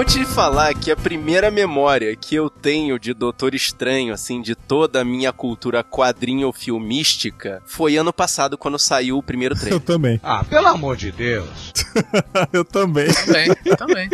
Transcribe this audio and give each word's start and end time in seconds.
vou 0.00 0.04
te 0.06 0.24
falar 0.24 0.72
que 0.72 0.90
a 0.90 0.96
primeira 0.96 1.50
memória 1.50 2.16
que 2.16 2.34
eu 2.34 2.48
tenho 2.48 2.98
de 2.98 3.12
Doutor 3.12 3.54
Estranho, 3.54 4.14
assim, 4.14 4.40
de 4.40 4.54
toda 4.54 5.02
a 5.02 5.04
minha 5.04 5.30
cultura 5.30 5.84
quadrinho 5.84 6.50
filmística, 6.52 7.62
foi 7.66 7.98
ano 7.98 8.10
passado 8.10 8.56
quando 8.56 8.78
saiu 8.78 9.18
o 9.18 9.22
primeiro 9.22 9.54
trailer. 9.54 9.74
Eu 9.74 9.80
também. 9.80 10.18
Ah, 10.22 10.42
pelo 10.42 10.68
amor 10.68 10.96
de 10.96 11.12
Deus. 11.12 11.74
eu 12.50 12.64
também. 12.64 13.12
Também, 13.12 13.48
eu 13.62 13.76
também. 13.76 14.08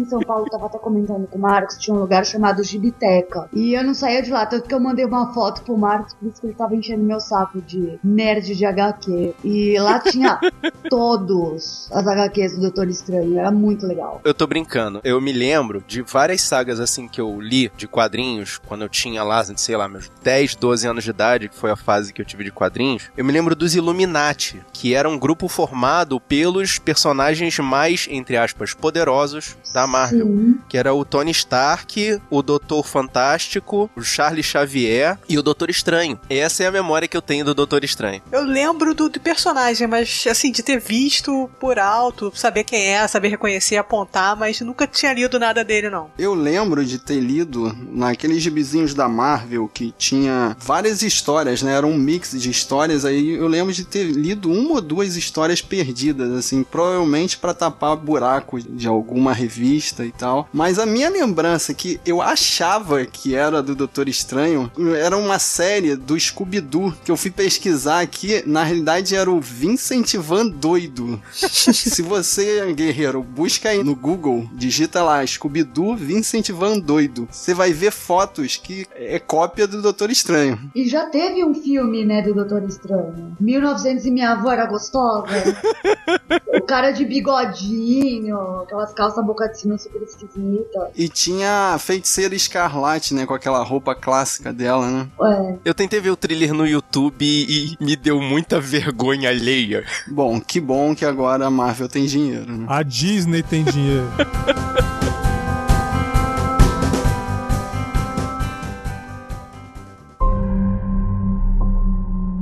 Em 0.00 0.04
São 0.04 0.20
Paulo, 0.20 0.46
tava 0.46 0.66
até 0.66 0.78
comentando 0.78 1.26
com 1.26 1.38
o 1.38 1.40
Marcos, 1.40 1.76
tinha 1.76 1.94
um 1.94 2.00
lugar 2.00 2.24
chamado 2.24 2.62
Gibiteca. 2.62 3.48
E 3.52 3.74
eu 3.74 3.82
não 3.82 3.94
saía 3.94 4.22
de 4.22 4.30
lá, 4.30 4.46
tanto 4.46 4.68
que 4.68 4.74
eu 4.74 4.80
mandei 4.80 5.04
uma 5.04 5.32
foto 5.34 5.62
pro 5.62 5.76
Marcos, 5.76 6.14
por 6.14 6.28
isso 6.28 6.40
que 6.40 6.46
ele 6.46 6.54
tava 6.54 6.76
enchendo 6.76 7.02
meu 7.02 7.20
saco 7.20 7.60
de 7.60 7.98
nerd 8.02 8.54
de 8.54 8.64
HQ. 8.64 9.34
E 9.42 9.78
lá 9.78 9.98
tinha 9.98 10.38
todos 10.88 11.90
as 11.90 12.06
HQs 12.06 12.54
do 12.54 12.60
Doutor 12.62 12.88
Estranho, 12.88 13.38
era 13.38 13.50
muito 13.50 13.86
legal. 13.86 14.20
Eu 14.24 14.32
tô 14.32 14.46
brincando. 14.46 15.00
Eu 15.02 15.20
me 15.20 15.32
lembro 15.32 15.82
de 15.86 16.02
várias 16.02 16.42
sagas 16.42 16.78
assim 16.78 17.08
que 17.08 17.20
eu 17.20 17.40
li 17.40 17.70
de 17.76 17.88
quadrinhos 17.88 18.58
quando 18.58 18.82
eu 18.82 18.88
tinha 18.88 19.24
lá, 19.24 19.44
sei 19.56 19.76
lá, 19.76 19.88
meus 19.88 20.10
10, 20.22 20.54
12 20.54 20.86
anos 20.86 21.04
de 21.04 21.10
idade, 21.10 21.48
que 21.48 21.56
foi 21.56 21.70
a 21.70 21.76
fase 21.76 22.12
que 22.12 22.22
eu 22.22 22.26
tive 22.26 22.44
de 22.44 22.52
quadrinhos. 22.52 23.10
Eu 23.16 23.24
me 23.24 23.32
lembro 23.32 23.56
dos 23.56 23.74
Illuminati, 23.74 24.62
que 24.72 24.94
era 24.94 25.08
um 25.08 25.18
grupo 25.18 25.48
formado 25.48 26.20
pelos 26.20 26.78
personagens 26.78 27.58
mais, 27.58 28.06
entre 28.10 28.36
aspas, 28.36 28.74
poderosos 28.74 29.56
da 29.72 29.87
Marvel, 29.88 30.26
Sim. 30.26 30.58
que 30.68 30.76
era 30.76 30.94
o 30.94 31.04
Tony 31.04 31.30
Stark, 31.32 32.20
o 32.30 32.42
Doutor 32.42 32.86
Fantástico, 32.86 33.90
o 33.96 34.02
Charles 34.02 34.46
Xavier 34.46 35.18
e 35.28 35.38
o 35.38 35.42
Doutor 35.42 35.70
Estranho. 35.70 36.20
Essa 36.28 36.64
é 36.64 36.66
a 36.66 36.72
memória 36.72 37.08
que 37.08 37.16
eu 37.16 37.22
tenho 37.22 37.44
do 37.44 37.54
Doutor 37.54 37.82
Estranho. 37.82 38.22
Eu 38.30 38.42
lembro 38.42 38.94
do, 38.94 39.08
do 39.08 39.20
personagem, 39.20 39.86
mas 39.86 40.24
assim, 40.30 40.52
de 40.52 40.62
ter 40.62 40.78
visto 40.78 41.50
por 41.58 41.78
alto, 41.78 42.30
saber 42.34 42.64
quem 42.64 42.88
é, 42.88 43.08
saber 43.08 43.28
reconhecer, 43.28 43.76
apontar, 43.76 44.36
mas 44.36 44.60
nunca 44.60 44.86
tinha 44.86 45.12
lido 45.12 45.38
nada 45.38 45.64
dele, 45.64 45.88
não. 45.88 46.10
Eu 46.18 46.34
lembro 46.34 46.84
de 46.84 46.98
ter 46.98 47.20
lido 47.20 47.74
naqueles 47.90 48.42
gibizinhos 48.42 48.94
da 48.94 49.08
Marvel 49.08 49.68
que 49.72 49.92
tinha 49.96 50.56
várias 50.60 51.02
histórias, 51.02 51.62
né? 51.62 51.72
Era 51.72 51.86
um 51.86 51.96
mix 51.96 52.32
de 52.32 52.50
histórias. 52.50 53.04
Aí 53.04 53.30
eu 53.30 53.48
lembro 53.48 53.72
de 53.72 53.84
ter 53.84 54.04
lido 54.04 54.50
uma 54.50 54.74
ou 54.74 54.80
duas 54.80 55.16
histórias 55.16 55.62
perdidas, 55.62 56.30
assim, 56.32 56.62
provavelmente 56.62 57.38
para 57.38 57.54
tapar 57.54 57.96
buraco 57.96 58.60
de 58.60 58.86
alguma 58.86 59.32
revista 59.32 59.77
e 60.04 60.12
tal. 60.12 60.48
Mas 60.52 60.78
a 60.78 60.86
minha 60.86 61.08
lembrança 61.08 61.72
que 61.72 62.00
eu 62.04 62.20
achava 62.20 63.04
que 63.04 63.34
era 63.34 63.62
do 63.62 63.74
Doutor 63.74 64.08
Estranho 64.08 64.70
era 64.96 65.16
uma 65.16 65.38
série 65.38 65.96
do 65.96 66.18
Scooby-Doo 66.18 66.94
que 67.04 67.10
eu 67.10 67.16
fui 67.16 67.30
pesquisar 67.30 68.00
aqui. 68.00 68.42
Na 68.46 68.64
realidade 68.64 69.14
era 69.14 69.30
o 69.30 69.40
Vincent 69.40 70.14
Van 70.16 70.46
Doido. 70.46 71.20
Se 71.32 72.02
você, 72.02 72.72
guerreiro, 72.72 73.22
busca 73.22 73.70
aí 73.70 73.82
no 73.82 73.94
Google, 73.94 74.48
digita 74.52 75.02
lá 75.02 75.24
Scooby-Doo 75.26 75.96
Vincent 75.96 76.50
Van 76.50 76.78
Doido. 76.78 77.28
Você 77.30 77.54
vai 77.54 77.72
ver 77.72 77.92
fotos 77.92 78.56
que 78.56 78.86
é 78.94 79.18
cópia 79.18 79.66
do 79.66 79.82
Doutor 79.82 80.10
Estranho. 80.10 80.58
E 80.74 80.88
já 80.88 81.06
teve 81.06 81.44
um 81.44 81.54
filme, 81.54 82.04
né, 82.04 82.22
do 82.22 82.34
Doutor 82.34 82.62
Estranho. 82.64 83.36
1900 83.40 84.06
e 84.06 84.10
minha 84.10 84.32
avó 84.32 84.50
era 84.50 84.66
gostosa. 84.66 85.26
cara 86.68 86.90
de 86.90 87.02
bigodinho, 87.04 88.60
aquelas 88.60 88.92
calças 88.92 89.24
boca 89.24 89.48
de 89.48 89.58
sino 89.58 89.78
super 89.78 90.02
esquisitas. 90.02 90.90
E 90.94 91.08
tinha 91.08 91.72
a 91.74 91.78
feiticeira 91.78 92.34
escarlate, 92.34 93.14
né? 93.14 93.24
Com 93.24 93.32
aquela 93.32 93.64
roupa 93.64 93.94
clássica 93.94 94.52
dela, 94.52 94.86
né? 94.86 95.08
É. 95.20 95.56
Eu 95.64 95.72
tentei 95.74 95.98
ver 95.98 96.10
o 96.10 96.16
thriller 96.16 96.52
no 96.52 96.66
YouTube 96.66 97.24
e 97.24 97.74
me 97.80 97.96
deu 97.96 98.20
muita 98.20 98.60
vergonha 98.60 99.30
alheia. 99.30 99.82
Bom, 100.06 100.38
que 100.38 100.60
bom 100.60 100.94
que 100.94 101.06
agora 101.06 101.46
a 101.46 101.50
Marvel 101.50 101.88
tem 101.88 102.04
dinheiro, 102.04 102.52
né? 102.52 102.66
A 102.68 102.82
Disney 102.82 103.42
tem 103.42 103.64
dinheiro. 103.64 104.06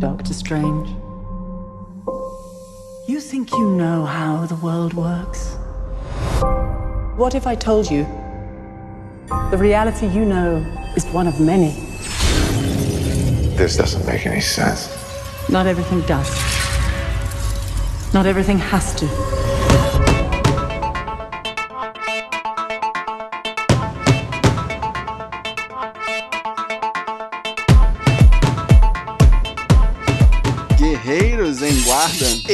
Doctor 0.01 0.33
Strange. 0.33 0.96
You 3.27 3.33
think 3.33 3.51
you 3.51 3.71
know 3.73 4.05
how 4.05 4.47
the 4.47 4.55
world 4.55 4.95
works? 4.95 5.57
What 7.17 7.35
if 7.35 7.45
I 7.45 7.57
told 7.57 7.91
you 7.91 8.05
the 9.51 9.59
reality 9.59 10.07
you 10.07 10.25
know 10.25 10.59
is 10.95 11.05
one 11.07 11.27
of 11.27 11.41
many? 11.41 11.73
This 13.57 13.77
doesn't 13.77 14.07
make 14.07 14.27
any 14.27 14.41
sense. 14.41 14.89
Not 15.49 15.67
everything 15.67 16.03
does. 16.03 16.31
Not 18.15 18.27
everything 18.27 18.59
has 18.59 18.95
to. 18.95 19.46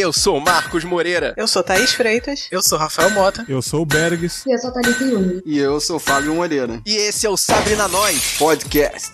Eu 0.03 0.13
sou 0.13 0.41
Marcos 0.41 0.83
Moreira. 0.83 1.33
Eu 1.37 1.47
sou 1.47 1.63
Thaís 1.63 1.93
Freitas. 1.93 2.49
Eu 2.51 2.61
sou 2.61 2.77
Rafael 2.77 3.11
Mota. 3.11 3.45
Eu 3.49 3.63
sou 3.63 3.83
o 3.83 3.87
Bergs. 3.87 4.43
E 4.45 4.53
eu 4.53 4.59
sou 4.59 4.73
Thalita 4.73 5.05
Yumi. 5.05 5.43
E 5.47 5.57
eu 5.57 5.81
sou 5.81 6.01
Fábio 6.01 6.35
Moreira. 6.35 6.81
E 6.85 6.97
esse 6.97 7.25
é 7.25 7.31
o 7.31 7.37
Sabrina 7.37 7.87
Nós. 7.87 8.35
Podcast. 8.37 9.13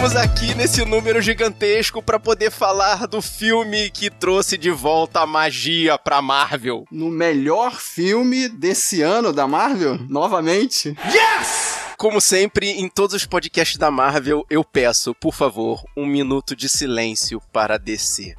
Estamos 0.00 0.16
aqui 0.16 0.54
nesse 0.54 0.82
número 0.82 1.20
gigantesco 1.20 2.02
para 2.02 2.18
poder 2.18 2.50
falar 2.50 3.06
do 3.06 3.20
filme 3.20 3.90
que 3.90 4.08
trouxe 4.08 4.56
de 4.56 4.70
volta 4.70 5.20
a 5.20 5.26
magia 5.26 5.98
pra 5.98 6.22
Marvel. 6.22 6.86
No 6.90 7.10
melhor 7.10 7.78
filme 7.78 8.48
desse 8.48 9.02
ano 9.02 9.30
da 9.30 9.46
Marvel, 9.46 9.98
novamente. 10.08 10.96
Como 11.98 12.18
sempre, 12.18 12.70
em 12.70 12.88
todos 12.88 13.14
os 13.14 13.26
podcasts 13.26 13.76
da 13.76 13.90
Marvel, 13.90 14.42
eu 14.48 14.64
peço, 14.64 15.14
por 15.14 15.34
favor, 15.34 15.84
um 15.94 16.06
minuto 16.06 16.56
de 16.56 16.66
silêncio 16.66 17.38
para 17.52 17.78
descer. 17.78 18.36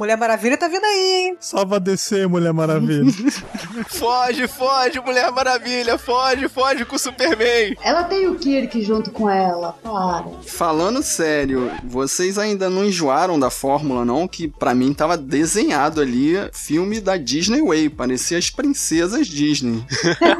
Mulher 0.00 0.16
Maravilha 0.16 0.56
tá 0.56 0.66
vindo 0.66 0.82
aí, 0.82 1.26
hein? 1.26 1.36
Só 1.38 1.62
pra 1.62 1.78
descer, 1.78 2.26
Mulher 2.26 2.54
Maravilha. 2.54 3.12
Foge, 3.86 4.48
foge, 4.48 4.98
Mulher 5.00 5.30
Maravilha, 5.30 5.98
foge, 5.98 6.48
foge 6.48 6.86
com 6.86 6.96
o 6.96 6.98
Superman. 6.98 7.76
Ela 7.82 8.04
tem 8.04 8.26
o 8.26 8.34
Kirk 8.36 8.82
junto 8.82 9.10
com 9.10 9.28
ela, 9.28 9.74
para. 9.82 10.24
Falando 10.46 11.02
sério, 11.02 11.70
vocês 11.84 12.38
ainda 12.38 12.70
não 12.70 12.84
enjoaram 12.84 13.38
da 13.38 13.50
fórmula, 13.50 14.04
não? 14.04 14.26
Que 14.26 14.48
pra 14.48 14.74
mim 14.74 14.94
tava 14.94 15.18
desenhado 15.18 16.00
ali 16.00 16.34
filme 16.52 16.98
da 16.98 17.18
Disney 17.18 17.60
Way. 17.60 17.90
Parecia 17.90 18.38
as 18.38 18.48
princesas 18.48 19.26
Disney. 19.26 19.84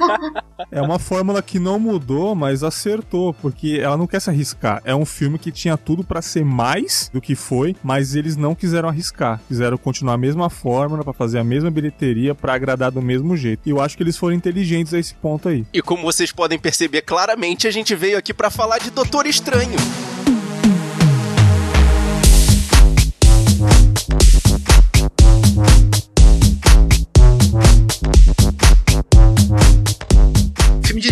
é 0.73 0.81
uma 0.81 0.99
fórmula 0.99 1.43
que 1.43 1.59
não 1.59 1.79
mudou, 1.79 2.35
mas 2.35 2.63
acertou, 2.63 3.35
porque 3.35 3.79
ela 3.83 3.99
não 3.99 4.07
quer 4.07 4.21
se 4.21 4.31
arriscar. 4.31 4.81
É 4.87 4.95
um 4.95 5.05
filme 5.05 5.39
que 5.39 5.53
tinha 5.53 5.77
tudo 5.77 6.03
pra 6.03 6.23
ser 6.23 6.45
mais 6.45 7.11
do 7.13 7.21
que 7.21 7.35
foi, 7.35 7.77
mas 7.83 8.15
eles 8.15 8.37
não 8.37 8.55
quiseram 8.55 8.89
arriscar. 8.89 9.41
Quiseram 9.51 9.77
continuar 9.77 10.15
a 10.15 10.17
mesma 10.17 10.49
fórmula 10.49 11.03
pra 11.03 11.13
fazer 11.13 11.41
a 11.41 11.43
mesma 11.43 11.73
bilheteria 11.73 12.37
pra 12.37 12.55
agradar 12.55 12.93
do 12.93 13.03
mesmo 13.03 13.37
jeito. 13.37 13.63
E 13.67 13.71
eu 13.71 13.81
acho 13.81 13.97
que 13.97 14.03
eles 14.05 14.17
foram 14.17 14.37
inteligentes 14.37 14.95
a 14.95 14.99
esse 15.01 15.13
ponto 15.13 15.49
aí. 15.49 15.67
E 15.73 15.83
como 15.83 16.05
vocês 16.05 16.31
podem 16.31 16.57
perceber 16.57 17.03
claramente, 17.03 17.67
a 17.67 17.71
gente 17.73 17.93
veio 17.97 18.17
aqui 18.17 18.33
pra 18.33 18.49
falar 18.49 18.79
de 18.79 18.93
Doutor 18.93 19.27
Estranho. 19.27 19.77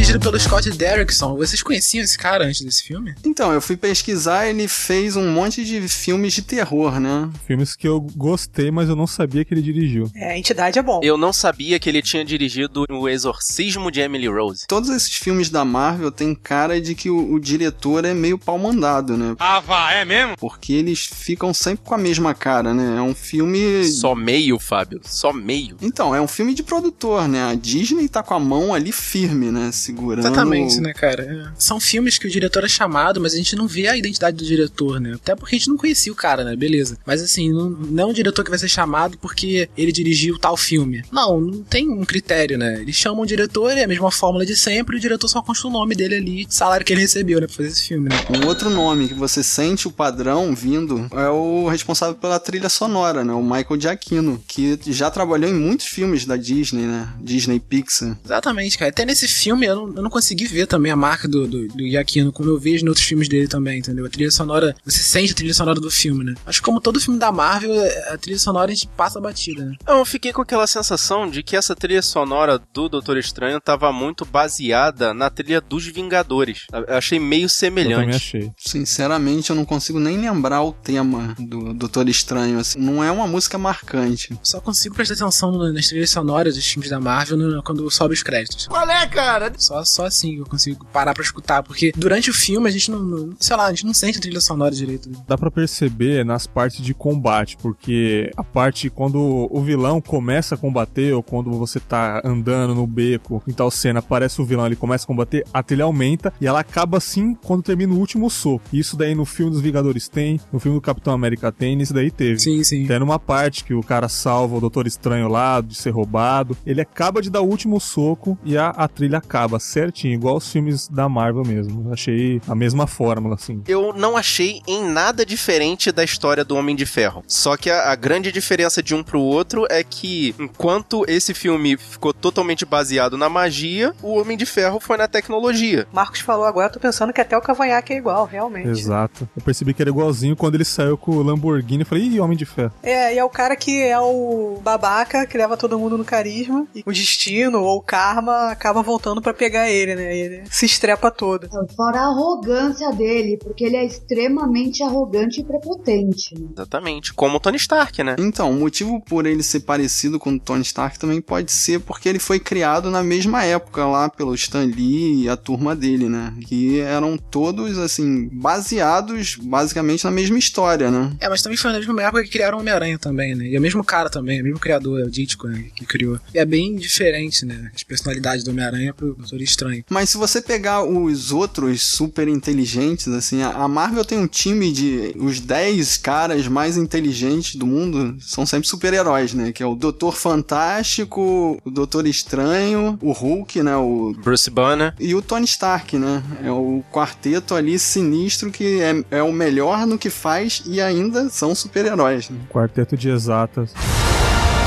Dirigido 0.08 0.20
pelo 0.20 0.40
Scott 0.40 0.70
Derrickson. 0.70 1.36
Vocês 1.36 1.62
conheciam 1.62 2.02
esse 2.02 2.16
cara 2.16 2.46
antes 2.46 2.62
desse 2.62 2.82
filme? 2.82 3.14
Então, 3.22 3.52
eu 3.52 3.60
fui 3.60 3.76
pesquisar, 3.76 4.46
ele 4.46 4.66
fez 4.66 5.16
um 5.16 5.30
monte 5.30 5.62
de 5.62 5.86
filmes 5.86 6.32
de 6.32 6.40
terror, 6.40 6.98
né? 6.98 7.28
Filmes 7.46 7.76
que 7.76 7.86
eu 7.86 8.00
gostei, 8.16 8.70
mas 8.70 8.88
eu 8.88 8.96
não 8.96 9.06
sabia 9.06 9.44
que 9.44 9.52
ele 9.52 9.60
dirigiu. 9.60 10.10
É, 10.14 10.32
a 10.32 10.38
entidade 10.38 10.78
é 10.78 10.82
bom. 10.82 11.00
Eu 11.02 11.18
não 11.18 11.30
sabia 11.30 11.78
que 11.78 11.90
ele 11.90 12.00
tinha 12.00 12.24
dirigido 12.24 12.86
O 12.88 13.06
Exorcismo 13.06 13.90
de 13.90 14.00
Emily 14.00 14.28
Rose. 14.28 14.66
Todos 14.66 14.88
esses 14.88 15.12
filmes 15.14 15.50
da 15.50 15.62
Marvel 15.62 16.10
têm 16.10 16.34
cara 16.34 16.80
de 16.80 16.94
que 16.94 17.10
o, 17.10 17.34
o 17.34 17.38
diretor 17.38 18.06
é 18.06 18.14
meio 18.14 18.38
pau 18.38 18.58
mandado, 18.58 19.14
né? 19.14 19.36
Ah, 19.38 19.60
vá, 19.60 19.92
é 19.92 20.06
mesmo? 20.06 20.38
Porque 20.38 20.72
eles 20.72 21.00
ficam 21.00 21.52
sempre 21.52 21.84
com 21.84 21.94
a 21.94 21.98
mesma 21.98 22.32
cara, 22.34 22.72
né? 22.72 22.96
É 22.96 23.02
um 23.02 23.14
filme. 23.14 23.84
Só 23.84 24.14
meio, 24.14 24.58
Fábio. 24.58 25.00
Só 25.04 25.34
meio. 25.34 25.76
Então, 25.82 26.14
é 26.14 26.20
um 26.20 26.28
filme 26.28 26.54
de 26.54 26.62
produtor, 26.62 27.28
né? 27.28 27.50
A 27.50 27.54
Disney 27.54 28.08
tá 28.08 28.22
com 28.22 28.32
a 28.32 28.40
mão 28.40 28.72
ali 28.72 28.90
firme, 28.90 29.50
né? 29.50 29.70
Segurando 29.98 30.26
Exatamente. 30.26 30.80
Né, 30.80 30.92
cara? 30.92 31.22
É. 31.22 31.52
São 31.58 31.80
filmes 31.80 32.18
que 32.18 32.26
o 32.26 32.30
diretor 32.30 32.64
é 32.64 32.68
chamado, 32.68 33.20
mas 33.20 33.34
a 33.34 33.36
gente 33.36 33.56
não 33.56 33.66
vê 33.66 33.88
a 33.88 33.96
identidade 33.96 34.36
do 34.36 34.44
diretor, 34.44 35.00
né? 35.00 35.14
Até 35.14 35.34
porque 35.34 35.56
a 35.56 35.58
gente 35.58 35.68
não 35.68 35.76
conhecia 35.76 36.12
o 36.12 36.16
cara, 36.16 36.44
né? 36.44 36.54
Beleza. 36.54 36.96
Mas 37.04 37.20
assim, 37.20 37.50
não, 37.50 37.70
não 37.70 38.04
é 38.04 38.06
um 38.06 38.12
diretor 38.12 38.44
que 38.44 38.50
vai 38.50 38.58
ser 38.58 38.68
chamado 38.68 39.18
porque 39.18 39.68
ele 39.76 39.90
dirigiu 39.90 40.38
tal 40.38 40.56
filme. 40.56 41.02
Não, 41.10 41.40
não 41.40 41.62
tem 41.64 41.88
um 41.88 42.04
critério, 42.04 42.56
né? 42.56 42.80
Eles 42.80 42.94
chamam 42.94 43.22
o 43.22 43.26
diretor, 43.26 43.70
é 43.76 43.84
a 43.84 43.88
mesma 43.88 44.10
fórmula 44.10 44.46
de 44.46 44.54
sempre, 44.54 44.96
e 44.96 44.98
o 44.98 45.00
diretor 45.00 45.28
só 45.28 45.42
consta 45.42 45.66
o 45.66 45.70
nome 45.70 45.94
dele 45.94 46.14
ali, 46.14 46.44
o 46.44 46.52
salário 46.52 46.86
que 46.86 46.92
ele 46.92 47.00
recebeu, 47.00 47.40
né, 47.40 47.46
pra 47.46 47.56
fazer 47.56 47.68
esse 47.68 47.88
filme, 47.88 48.08
né? 48.08 48.16
Um 48.30 48.46
outro 48.46 48.70
nome 48.70 49.08
que 49.08 49.14
você 49.14 49.42
sente 49.42 49.88
o 49.88 49.90
padrão 49.90 50.54
vindo 50.54 51.08
é 51.12 51.28
o 51.28 51.68
responsável 51.68 52.14
pela 52.14 52.38
trilha 52.38 52.68
sonora, 52.68 53.24
né? 53.24 53.32
O 53.32 53.42
Michael 53.42 53.80
Giacchino, 53.80 54.42
que 54.46 54.78
já 54.86 55.10
trabalhou 55.10 55.50
em 55.50 55.54
muitos 55.54 55.86
filmes 55.86 56.24
da 56.24 56.36
Disney, 56.36 56.82
né? 56.82 57.08
Disney 57.20 57.58
Pixar. 57.58 58.16
Exatamente, 58.24 58.78
cara. 58.78 58.90
Até 58.90 59.04
nesse 59.04 59.26
filme 59.26 59.66
eu 59.66 59.74
não, 59.74 59.87
eu 59.94 60.02
não 60.02 60.10
consegui 60.10 60.46
ver 60.46 60.66
também 60.66 60.90
a 60.92 60.96
marca 60.96 61.26
do, 61.28 61.46
do, 61.46 61.68
do 61.68 61.88
Giacchino, 61.88 62.32
como 62.32 62.48
eu 62.50 62.58
vejo 62.58 62.84
em 62.84 62.88
outros 62.88 63.06
filmes 63.06 63.28
dele 63.28 63.48
também, 63.48 63.78
entendeu? 63.78 64.04
A 64.06 64.08
trilha 64.08 64.30
sonora, 64.30 64.74
você 64.84 64.98
sente 64.98 65.32
a 65.32 65.34
trilha 65.34 65.54
sonora 65.54 65.80
do 65.80 65.90
filme, 65.90 66.24
né? 66.24 66.34
Acho 66.46 66.60
que 66.60 66.64
como 66.66 66.80
todo 66.80 67.00
filme 67.00 67.18
da 67.18 67.30
Marvel, 67.32 67.72
a 68.12 68.16
trilha 68.18 68.38
sonora 68.38 68.70
a 68.70 68.74
gente 68.74 68.88
passa 68.96 69.18
a 69.18 69.22
batida, 69.22 69.64
né? 69.64 69.74
Eu 69.86 70.04
fiquei 70.04 70.32
com 70.32 70.42
aquela 70.42 70.66
sensação 70.66 71.28
de 71.28 71.42
que 71.42 71.56
essa 71.56 71.74
trilha 71.74 72.02
sonora 72.02 72.60
do 72.72 72.88
Doutor 72.88 73.16
Estranho 73.18 73.60
tava 73.60 73.92
muito 73.92 74.24
baseada 74.24 75.12
na 75.14 75.30
trilha 75.30 75.60
dos 75.60 75.86
Vingadores. 75.86 76.66
Eu 76.72 76.96
achei 76.96 77.18
meio 77.18 77.46
Eu 77.46 77.48
também 77.48 77.48
semelhante. 77.48 78.16
achei. 78.16 78.50
Sinceramente, 78.56 79.50
eu 79.50 79.56
não 79.56 79.64
consigo 79.64 79.98
nem 79.98 80.16
lembrar 80.18 80.62
o 80.62 80.72
tema 80.72 81.34
do 81.38 81.74
Doutor 81.74 82.08
Estranho, 82.08 82.58
assim. 82.58 82.78
Não 82.78 83.02
é 83.02 83.10
uma 83.10 83.26
música 83.26 83.58
marcante. 83.58 84.38
Só 84.42 84.60
consigo 84.60 84.94
prestar 84.94 85.14
atenção 85.14 85.52
nas 85.72 85.88
trilhas 85.88 86.10
sonoras 86.10 86.54
dos 86.54 86.66
filmes 86.66 86.90
da 86.90 87.00
Marvel 87.00 87.62
quando 87.62 87.90
sobe 87.90 88.14
os 88.14 88.22
créditos. 88.22 88.66
Qual 88.66 88.88
é, 88.88 89.06
cara? 89.06 89.52
Só, 89.58 89.77
só 89.84 90.06
assim 90.06 90.36
eu 90.36 90.46
consigo 90.46 90.84
parar 90.92 91.14
pra 91.14 91.22
escutar, 91.22 91.62
porque 91.62 91.92
durante 91.96 92.30
o 92.30 92.34
filme 92.34 92.68
a 92.68 92.72
gente 92.72 92.90
não, 92.90 93.00
não- 93.00 93.30
sei 93.38 93.56
lá, 93.56 93.66
a 93.66 93.70
gente 93.70 93.86
não 93.86 93.94
sente 93.94 94.18
a 94.18 94.20
trilha 94.20 94.40
sonora 94.40 94.74
direito. 94.74 95.10
Dá 95.26 95.36
pra 95.36 95.50
perceber 95.50 96.24
nas 96.24 96.46
partes 96.46 96.84
de 96.84 96.94
combate, 96.94 97.56
porque 97.60 98.30
a 98.36 98.44
parte 98.44 98.90
quando 98.90 99.48
o 99.50 99.60
vilão 99.62 100.00
começa 100.00 100.54
a 100.54 100.58
combater, 100.58 101.12
ou 101.14 101.22
quando 101.22 101.50
você 101.52 101.78
tá 101.80 102.20
andando 102.24 102.74
no 102.74 102.86
beco, 102.86 103.42
em 103.46 103.52
tal 103.52 103.70
cena, 103.70 103.98
aparece 104.00 104.40
o 104.40 104.44
vilão, 104.44 104.66
ele 104.66 104.76
começa 104.76 105.04
a 105.04 105.06
combater, 105.06 105.44
a 105.52 105.62
trilha 105.62 105.84
aumenta 105.84 106.32
e 106.40 106.46
ela 106.46 106.60
acaba 106.60 106.98
assim 106.98 107.34
quando 107.34 107.62
termina 107.62 107.92
o 107.92 107.98
último 107.98 108.28
soco. 108.30 108.64
Isso 108.72 108.96
daí 108.96 109.14
no 109.14 109.24
filme 109.24 109.52
dos 109.52 109.60
Vingadores 109.60 110.08
tem, 110.08 110.40
no 110.52 110.58
filme 110.58 110.78
do 110.78 110.82
Capitão 110.82 111.12
América 111.12 111.50
tem, 111.52 111.76
nesse 111.76 111.92
daí 111.92 112.10
teve. 112.10 112.38
Sim, 112.38 112.62
sim. 112.64 112.86
Tem 112.86 112.98
numa 112.98 113.18
parte 113.18 113.64
que 113.64 113.74
o 113.74 113.82
cara 113.82 114.08
salva 114.08 114.56
o 114.56 114.60
Doutor 114.60 114.86
Estranho 114.86 115.28
lá 115.28 115.60
de 115.60 115.74
ser 115.74 115.90
roubado. 115.90 116.56
Ele 116.66 116.80
acaba 116.80 117.20
de 117.22 117.30
dar 117.30 117.40
o 117.40 117.48
último 117.48 117.80
soco 117.80 118.38
e 118.44 118.56
a, 118.56 118.68
a 118.70 118.88
trilha 118.88 119.18
acaba 119.18 119.58
certinho, 119.68 120.14
igual 120.14 120.36
os 120.36 120.50
filmes 120.50 120.88
da 120.88 121.08
Marvel 121.08 121.44
mesmo. 121.44 121.92
Achei 121.92 122.40
a 122.48 122.54
mesma 122.54 122.86
fórmula, 122.86 123.34
assim. 123.34 123.62
Eu 123.66 123.92
não 123.92 124.16
achei 124.16 124.62
em 124.66 124.84
nada 124.84 125.24
diferente 125.24 125.92
da 125.92 126.02
história 126.02 126.44
do 126.44 126.56
Homem 126.56 126.74
de 126.74 126.86
Ferro. 126.86 127.22
Só 127.26 127.56
que 127.56 127.70
a, 127.70 127.90
a 127.90 127.94
grande 127.94 128.32
diferença 128.32 128.82
de 128.82 128.94
um 128.94 129.02
pro 129.02 129.20
outro 129.20 129.66
é 129.70 129.82
que, 129.84 130.34
enquanto 130.38 131.04
esse 131.08 131.34
filme 131.34 131.76
ficou 131.76 132.12
totalmente 132.12 132.64
baseado 132.64 133.16
na 133.16 133.28
magia, 133.28 133.94
o 134.02 134.18
Homem 134.18 134.36
de 134.36 134.46
Ferro 134.46 134.80
foi 134.80 134.96
na 134.96 135.08
tecnologia. 135.08 135.86
Marcos 135.92 136.20
falou 136.20 136.44
agora, 136.44 136.68
eu 136.68 136.72
tô 136.72 136.80
pensando 136.80 137.12
que 137.12 137.20
até 137.20 137.36
o 137.36 137.42
cavanhaque 137.42 137.92
é 137.92 137.96
igual, 137.96 138.24
realmente. 138.24 138.68
Exato. 138.68 139.28
Eu 139.36 139.42
percebi 139.42 139.74
que 139.74 139.82
era 139.82 139.90
igualzinho 139.90 140.36
quando 140.36 140.54
ele 140.54 140.64
saiu 140.64 140.96
com 140.96 141.12
o 141.12 141.22
Lamborghini. 141.22 141.82
Eu 141.82 141.86
falei, 141.86 142.04
ih, 142.04 142.20
Homem 142.20 142.36
de 142.36 142.46
Ferro. 142.46 142.72
É, 142.82 143.14
e 143.14 143.18
é 143.18 143.24
o 143.24 143.28
cara 143.28 143.56
que 143.56 143.82
é 143.82 143.98
o 143.98 144.60
babaca 144.62 145.26
que 145.26 145.36
leva 145.36 145.56
todo 145.56 145.78
mundo 145.78 145.98
no 145.98 146.04
carisma. 146.04 146.66
E 146.74 146.82
o 146.84 146.92
destino 146.92 147.60
ou 147.62 147.78
o 147.78 147.82
karma 147.82 148.50
acaba 148.50 148.82
voltando 148.82 149.20
pra 149.20 149.34
pegar 149.34 149.57
ele, 149.66 149.94
né? 149.94 150.16
Ele 150.16 150.42
se 150.50 150.66
estrepa 150.66 151.10
todo. 151.10 151.48
Fora 151.74 152.00
a 152.00 152.06
arrogância 152.06 152.90
dele, 152.92 153.38
porque 153.38 153.64
ele 153.64 153.76
é 153.76 153.84
extremamente 153.84 154.82
arrogante 154.82 155.40
e 155.40 155.44
prepotente. 155.44 156.34
né? 156.38 156.48
Exatamente. 156.52 157.12
Como 157.14 157.36
o 157.36 157.40
Tony 157.40 157.56
Stark, 157.56 158.02
né? 158.02 158.16
Então, 158.18 158.50
o 158.50 158.54
motivo 158.54 159.00
por 159.00 159.26
ele 159.26 159.42
ser 159.42 159.60
parecido 159.60 160.18
com 160.18 160.30
o 160.30 160.38
Tony 160.38 160.62
Stark 160.62 160.98
também 160.98 161.20
pode 161.20 161.52
ser 161.52 161.80
porque 161.80 162.08
ele 162.08 162.18
foi 162.18 162.38
criado 162.38 162.90
na 162.90 163.02
mesma 163.02 163.44
época 163.44 163.86
lá 163.86 164.08
pelo 164.08 164.34
Stan 164.34 164.64
Lee 164.64 165.24
e 165.24 165.28
a 165.28 165.36
turma 165.36 165.74
dele, 165.74 166.08
né? 166.08 166.34
Que 166.46 166.80
eram 166.80 167.16
todos, 167.16 167.78
assim, 167.78 168.28
baseados 168.32 169.36
basicamente 169.36 170.04
na 170.04 170.10
mesma 170.10 170.38
história, 170.38 170.90
né? 170.90 171.12
É, 171.20 171.28
mas 171.28 171.42
também 171.42 171.56
foi 171.56 171.72
na 171.72 171.78
mesma 171.78 172.02
época 172.02 172.24
que 172.24 172.30
criaram 172.30 172.58
o 172.58 172.60
Homem-Aranha 172.60 172.98
também, 172.98 173.34
né? 173.34 173.46
E 173.46 173.56
é 173.56 173.58
o 173.58 173.62
mesmo 173.62 173.84
cara 173.84 174.10
também, 174.10 174.38
é 174.38 174.40
o 174.40 174.44
mesmo 174.44 174.58
criador, 174.58 175.00
é 175.00 175.04
o 175.04 175.10
Dítico, 175.10 175.48
né? 175.48 175.66
Que 175.74 175.86
criou. 175.86 176.18
E 176.34 176.38
é 176.38 176.44
bem 176.44 176.76
diferente, 176.76 177.44
né? 177.44 177.70
As 177.74 177.82
personalidades 177.82 178.44
do 178.44 178.50
Homem-Aranha 178.50 178.92
pro 178.92 179.14
Doutor 179.14 179.40
Estranho. 179.48 179.84
Mas 179.90 180.10
se 180.10 180.16
você 180.16 180.40
pegar 180.40 180.82
os 180.82 181.32
outros 181.32 181.82
super 181.82 182.28
inteligentes, 182.28 183.08
assim, 183.08 183.42
a 183.42 183.66
Marvel 183.68 184.04
tem 184.04 184.18
um 184.18 184.26
time 184.26 184.70
de 184.72 185.14
os 185.18 185.40
10 185.40 185.96
caras 185.98 186.46
mais 186.48 186.76
inteligentes 186.76 187.56
do 187.56 187.66
mundo, 187.66 188.16
são 188.20 188.44
sempre 188.46 188.68
super-heróis, 188.68 189.32
né? 189.34 189.52
Que 189.52 189.62
é 189.62 189.66
o 189.66 189.74
Doutor 189.74 190.14
Fantástico, 190.14 191.60
o 191.64 191.70
Doutor 191.70 192.06
Estranho, 192.06 192.98
o 193.02 193.12
Hulk, 193.12 193.62
né? 193.62 193.76
O 193.76 194.14
Bruce 194.22 194.50
Banner. 194.50 194.94
e 194.98 195.14
o 195.14 195.22
Tony 195.22 195.44
Stark, 195.44 195.98
né? 195.98 196.22
É 196.42 196.50
o 196.50 196.82
quarteto 196.92 197.54
ali 197.54 197.78
sinistro 197.78 198.50
que 198.50 198.80
é, 198.80 199.18
é 199.18 199.22
o 199.22 199.32
melhor 199.32 199.86
no 199.86 199.98
que 199.98 200.10
faz 200.10 200.62
e 200.66 200.80
ainda 200.80 201.28
são 201.30 201.54
super-heróis. 201.54 202.28
Né? 202.30 202.38
Quarteto 202.50 202.96
de 202.96 203.08
exatas. 203.08 203.70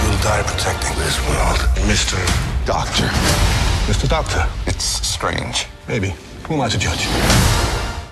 You'll 0.03 0.17
die 0.17 0.43
protecting 0.43 0.93
this 0.95 1.17
world, 1.27 1.59
Mr. 1.85 2.17
Doctor. 2.65 3.09
Mr. 3.87 4.07
Doctor. 4.07 4.47
It's 4.81 4.99
strange. 5.03 5.67
Maybe. 5.87 6.15
Who 6.49 6.55
am 6.55 6.61
I 6.61 6.69
to 6.71 6.79
judge? 6.79 7.07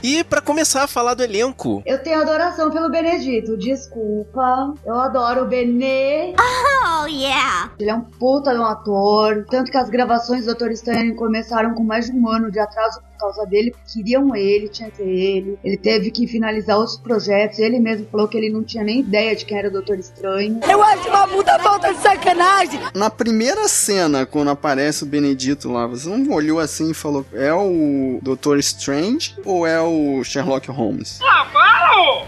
E 0.03 0.23
pra 0.23 0.39
começar 0.39 0.83
a 0.83 0.87
falar 0.87 1.15
do 1.15 1.23
elenco, 1.23 1.81
Eu 1.83 1.97
tenho 1.97 2.21
adoração 2.21 2.69
pelo 2.69 2.91
Benedito, 2.91 3.57
desculpa. 3.57 4.75
Eu 4.85 4.99
adoro 4.99 5.45
o 5.45 5.47
Benê. 5.47 6.35
Oh, 6.37 7.07
yeah. 7.07 7.71
Ele 7.79 7.89
é 7.89 7.95
um 7.95 8.01
puta 8.01 8.53
de 8.53 8.59
um 8.59 8.65
ator. 8.65 9.45
Tanto 9.49 9.71
que 9.71 9.77
as 9.77 9.89
gravações 9.89 10.41
do 10.41 10.45
Doutor 10.51 10.71
Estranho 10.71 11.15
começaram 11.15 11.73
com 11.73 11.83
mais 11.83 12.05
de 12.05 12.15
um 12.15 12.29
ano 12.29 12.51
de 12.51 12.59
atraso 12.59 13.01
causa 13.19 13.45
dele. 13.45 13.75
Queriam 13.91 14.35
ele, 14.35 14.69
tinha 14.69 14.89
que 14.89 14.97
ser 14.97 15.07
ele. 15.07 15.59
Ele 15.63 15.77
teve 15.77 16.11
que 16.11 16.27
finalizar 16.27 16.77
outros 16.77 16.97
projetos. 16.97 17.59
Ele 17.59 17.79
mesmo 17.79 18.07
falou 18.11 18.27
que 18.27 18.37
ele 18.37 18.49
não 18.49 18.63
tinha 18.63 18.83
nem 18.83 18.99
ideia 19.01 19.35
de 19.35 19.45
quem 19.45 19.57
era 19.57 19.67
o 19.67 19.71
Doutor 19.71 19.99
Estranho. 19.99 20.59
Eu 20.69 20.81
acho 20.81 21.09
uma 21.09 21.27
puta 21.27 21.59
falta 21.59 21.93
de 21.93 21.99
sacanagem. 21.99 22.79
Na 22.95 23.09
primeira 23.09 23.67
cena, 23.67 24.25
quando 24.25 24.49
aparece 24.49 25.03
o 25.03 25.07
Benedito 25.07 25.71
lá, 25.71 25.85
você 25.85 26.09
não 26.09 26.33
olhou 26.33 26.59
assim 26.59 26.91
e 26.91 26.93
falou: 26.93 27.25
é 27.33 27.53
o 27.53 28.19
Doutor 28.21 28.57
Strange 28.59 29.35
ou 29.45 29.65
é 29.65 29.81
o 29.81 30.23
Sherlock 30.23 30.69
Holmes? 30.71 31.19